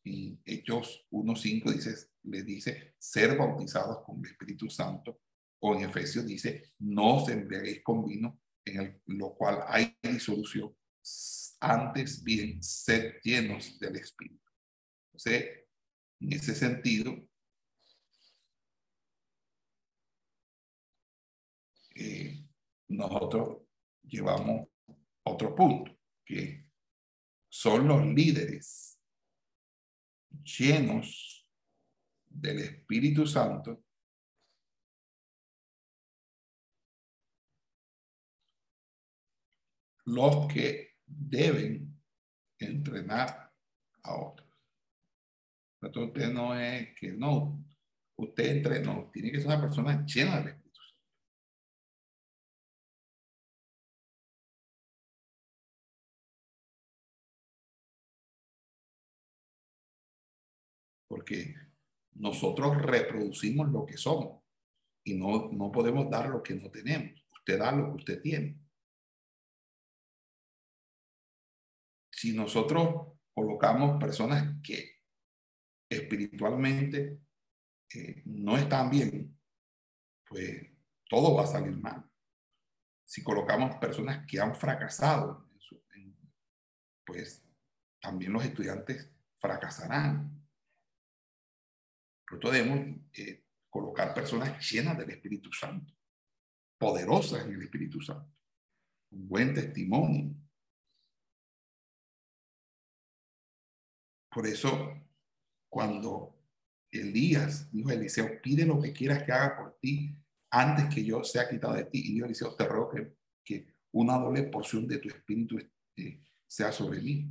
Hechos 0.45 1.07
1.5 1.13 1.73
dice, 1.73 1.95
le 2.25 2.43
dice 2.43 2.95
ser 2.99 3.39
bautizados 3.39 4.05
con 4.05 4.19
el 4.19 4.33
Espíritu 4.33 4.69
Santo, 4.69 5.21
o 5.61 5.77
en 5.77 5.89
Efesios 5.89 6.27
dice, 6.27 6.73
no 6.81 7.19
os 7.19 7.29
embriaguéis 7.29 7.85
con 7.85 8.05
vino, 8.05 8.41
en 8.65 9.01
lo 9.07 9.33
cual 9.35 9.61
hay 9.69 9.97
disolución, 10.03 10.75
antes 11.61 12.23
bien 12.23 12.63
ser 12.63 13.21
llenos 13.23 13.79
del 13.79 13.97
Espíritu. 13.97 14.51
En 15.25 16.33
ese 16.33 16.55
sentido, 16.55 17.17
eh, 21.95 22.45
nosotros 22.89 23.63
llevamos 24.03 24.69
otro 25.25 25.55
punto, 25.55 25.97
que 26.25 26.67
son 27.49 27.87
los 27.89 28.05
líderes 28.07 28.99
llenos 30.45 31.47
del 32.27 32.61
Espíritu 32.61 33.27
Santo 33.27 33.85
los 40.05 40.53
que 40.53 40.92
deben 41.17 41.99
entrenar 42.59 43.53
a 44.03 44.15
otros. 44.15 44.49
Entonces 45.81 46.09
usted 46.15 46.33
no 46.33 46.55
es 46.59 46.95
que 46.99 47.13
no, 47.13 47.65
usted 48.17 48.57
entrenó, 48.57 49.11
tiene 49.13 49.33
que 49.33 49.39
ser 49.39 49.47
una 49.49 49.61
persona 49.61 50.05
llena 50.07 50.41
de 50.41 50.51
Espíritu. 50.51 50.81
Porque 61.09 61.55
nosotros 62.15 62.81
reproducimos 62.81 63.69
lo 63.71 63.85
que 63.85 63.97
somos 63.97 64.43
y 65.05 65.15
no, 65.15 65.51
no 65.53 65.73
podemos 65.73 66.09
dar 66.09 66.29
lo 66.29 66.43
que 66.43 66.55
no 66.55 66.71
tenemos. 66.71 67.21
Usted 67.35 67.59
da 67.59 67.73
lo 67.73 67.91
que 67.91 67.97
usted 67.97 68.23
tiene. 68.23 68.62
Si 72.23 72.33
nosotros 72.33 73.19
colocamos 73.35 73.99
personas 73.99 74.63
que 74.63 75.03
espiritualmente 75.91 77.19
eh, 77.93 78.23
no 78.27 78.57
están 78.57 78.91
bien, 78.91 79.37
pues 80.25 80.71
todo 81.11 81.35
va 81.35 81.43
a 81.43 81.49
salir 81.49 81.77
mal. 81.77 82.09
Si 83.05 83.25
colocamos 83.25 83.75
personas 83.81 84.25
que 84.25 84.39
han 84.39 84.55
fracasado, 84.55 85.51
pues 87.05 87.45
también 88.01 88.35
los 88.35 88.45
estudiantes 88.45 89.11
fracasarán. 89.41 90.47
Nosotros 92.31 92.53
debemos 92.53 93.01
eh, 93.15 93.47
colocar 93.69 94.15
personas 94.15 94.65
llenas 94.71 94.97
del 94.97 95.11
Espíritu 95.11 95.53
Santo, 95.53 95.93
poderosas 96.79 97.45
en 97.47 97.55
el 97.55 97.63
Espíritu 97.63 98.01
Santo, 98.01 98.33
un 99.11 99.27
buen 99.27 99.53
testimonio, 99.53 100.37
Por 104.33 104.47
eso, 104.47 104.99
cuando 105.69 106.35
Elías 106.91 107.71
dijo 107.71 107.91
a 107.91 107.95
Eliseo, 107.95 108.41
pide 108.41 108.65
lo 108.65 108.81
que 108.81 108.93
quieras 108.93 109.23
que 109.25 109.33
haga 109.33 109.57
por 109.57 109.79
ti 109.79 110.17
antes 110.51 110.95
que 110.95 111.05
yo 111.05 111.23
sea 111.23 111.49
quitado 111.49 111.75
de 111.75 111.85
ti. 111.85 112.01
Y 112.03 112.15
dijo 112.15 112.27
Eliseo, 112.27 112.55
te 112.55 112.67
ruego 112.67 112.91
que, 113.45 113.73
una 113.95 114.17
doble 114.17 114.45
porción 114.45 114.89
de 114.89 114.97
tu 114.97 115.09
espíritu 115.09 115.59
eh, 115.99 116.23
sea 116.47 116.73
sobre 116.73 117.03
mí. 117.03 117.31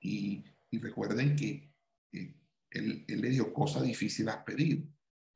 Y, 0.00 0.44
recuerden 0.78 1.36
que 1.36 1.70
él, 2.70 3.04
le 3.06 3.28
dijo, 3.28 3.52
cosa 3.52 3.82
difícil 3.82 4.30
has 4.30 4.42
pedido. 4.44 4.82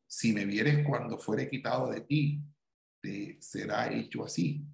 Si 0.09 0.33
me 0.33 0.47
vieres 0.47 0.87
cuando 0.87 1.19
fuere 1.19 1.51
quitado 1.51 1.91
de 1.91 2.01
ti, 2.01 2.43
te 3.03 3.37
será 3.43 3.93
hecho 3.93 4.25
así. 4.25 4.67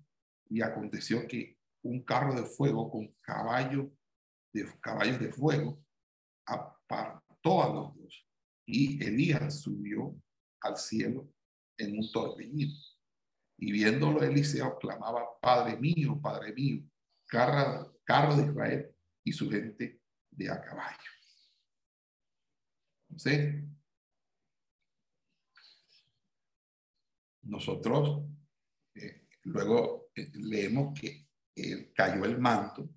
Y 0.48 0.62
aconteció 0.62 1.26
que 1.26 1.58
un 1.82 2.04
carro 2.04 2.34
de 2.34 2.46
fuego 2.46 2.88
con 2.88 3.08
caballo 3.20 3.90
de, 4.52 4.68
caballos 4.80 5.18
de 5.18 5.32
fuego 5.32 5.82
apartó 6.46 7.62
a 7.62 7.68
los 7.68 7.94
dos. 7.96 8.26
Y 8.66 9.02
Elías 9.02 9.60
subió 9.60 10.14
al 10.60 10.76
cielo 10.76 11.28
en 11.76 11.98
un 11.98 12.10
torbellino. 12.10 12.74
Y 13.58 13.72
viéndolo 13.72 14.22
Eliseo 14.22 14.78
clamaba, 14.78 15.24
Padre 15.40 15.76
mío, 15.76 16.20
Padre 16.20 16.52
mío, 16.52 16.82
carro, 17.26 18.00
carro 18.04 18.36
de 18.36 18.46
Israel 18.46 18.94
y 19.24 19.32
su 19.32 19.50
gente 19.50 20.00
de 20.30 20.50
a 20.50 20.60
caballo. 20.60 20.98
Entonces, 23.08 23.64
nosotros 27.42 28.24
eh, 28.94 29.26
luego 29.44 30.10
eh, 30.14 30.30
leemos 30.34 30.98
que 30.98 31.28
cayó 31.94 32.24
el 32.24 32.38
manto 32.38 32.88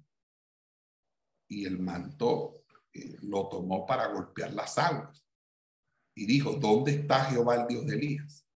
y 1.48 1.66
el 1.66 1.80
manto 1.80 2.66
eh, 2.94 3.18
lo 3.22 3.50
tomó 3.50 3.86
para 3.86 4.08
golpear 4.08 4.54
las 4.54 4.78
aguas. 4.78 5.26
Y 6.16 6.26
dijo, 6.26 6.54
¿dónde 6.54 6.94
está 6.94 7.26
Jehová 7.26 7.56
el 7.56 7.68
Dios 7.68 7.86
de 7.86 7.96
Elías? 7.96 8.48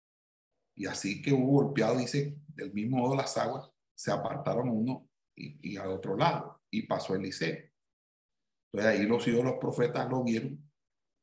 Y 0.77 0.87
así 0.87 1.21
que 1.21 1.33
hubo 1.33 1.63
golpeado, 1.65 1.99
dice, 1.99 2.37
del 2.47 2.73
mismo 2.73 2.99
modo 2.99 3.17
las 3.17 3.37
aguas 3.37 3.71
se 3.97 4.13
apartaron 4.13 4.69
uno 4.69 5.09
y, 5.37 5.73
y 5.73 5.77
al 5.77 5.89
otro 5.89 6.17
lado 6.17 6.63
y 6.71 6.87
pasó 6.87 7.17
Eliseo. 7.17 7.59
Entonces 8.73 9.01
ahí 9.01 9.07
los 9.07 9.27
hijos 9.27 9.45
los 9.45 9.59
profetas 9.59 10.09
lo 10.09 10.23
vieron 10.23 10.71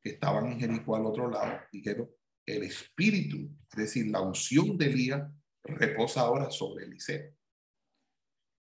que 0.02 0.10
estaban 0.10 0.46
en 0.46 0.60
Jericó 0.60 0.96
al 0.96 1.06
otro 1.06 1.30
lado, 1.30 1.60
dijeron, 1.72 2.10
el 2.46 2.62
espíritu, 2.62 3.50
es 3.70 3.76
decir, 3.76 4.06
la 4.06 4.20
unción 4.20 4.78
de 4.78 4.86
Elías 4.86 5.28
reposa 5.64 6.20
ahora 6.20 6.50
sobre 6.50 6.84
Eliseo. 6.84 7.34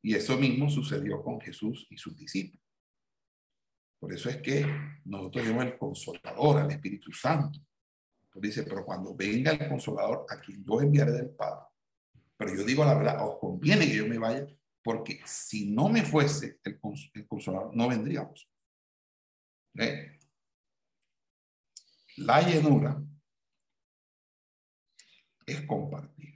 Y 0.02 0.14
eso 0.14 0.38
mismo 0.38 0.70
sucedió 0.70 1.22
con 1.22 1.40
Jesús 1.40 1.86
y 1.90 1.98
sus 1.98 2.16
discípulos. 2.16 2.65
Por 3.98 4.12
eso 4.12 4.28
es 4.28 4.38
que 4.38 4.64
nosotros 5.04 5.44
tenemos 5.44 5.64
el 5.64 5.78
consolador, 5.78 6.58
al 6.58 6.70
Espíritu 6.70 7.12
Santo. 7.12 7.60
dice, 8.34 8.62
pero 8.64 8.84
cuando 8.84 9.14
venga 9.14 9.52
el 9.52 9.68
consolador, 9.68 10.26
a 10.28 10.40
quien 10.40 10.62
yo 10.64 10.80
enviaré 10.80 11.12
del 11.12 11.30
Padre. 11.30 11.66
Pero 12.36 12.54
yo 12.54 12.64
digo 12.64 12.84
la 12.84 12.94
verdad, 12.94 13.26
os 13.26 13.38
conviene 13.38 13.86
que 13.86 13.96
yo 13.96 14.06
me 14.06 14.18
vaya, 14.18 14.46
porque 14.82 15.20
si 15.24 15.70
no 15.70 15.88
me 15.88 16.02
fuese 16.02 16.60
el, 16.62 16.78
consolador, 17.26 17.74
no 17.74 17.88
vendríamos. 17.88 18.48
¿Eh? 19.78 20.18
La 22.18 22.42
llenura 22.42 23.02
es 25.46 25.62
compartida. 25.62 26.35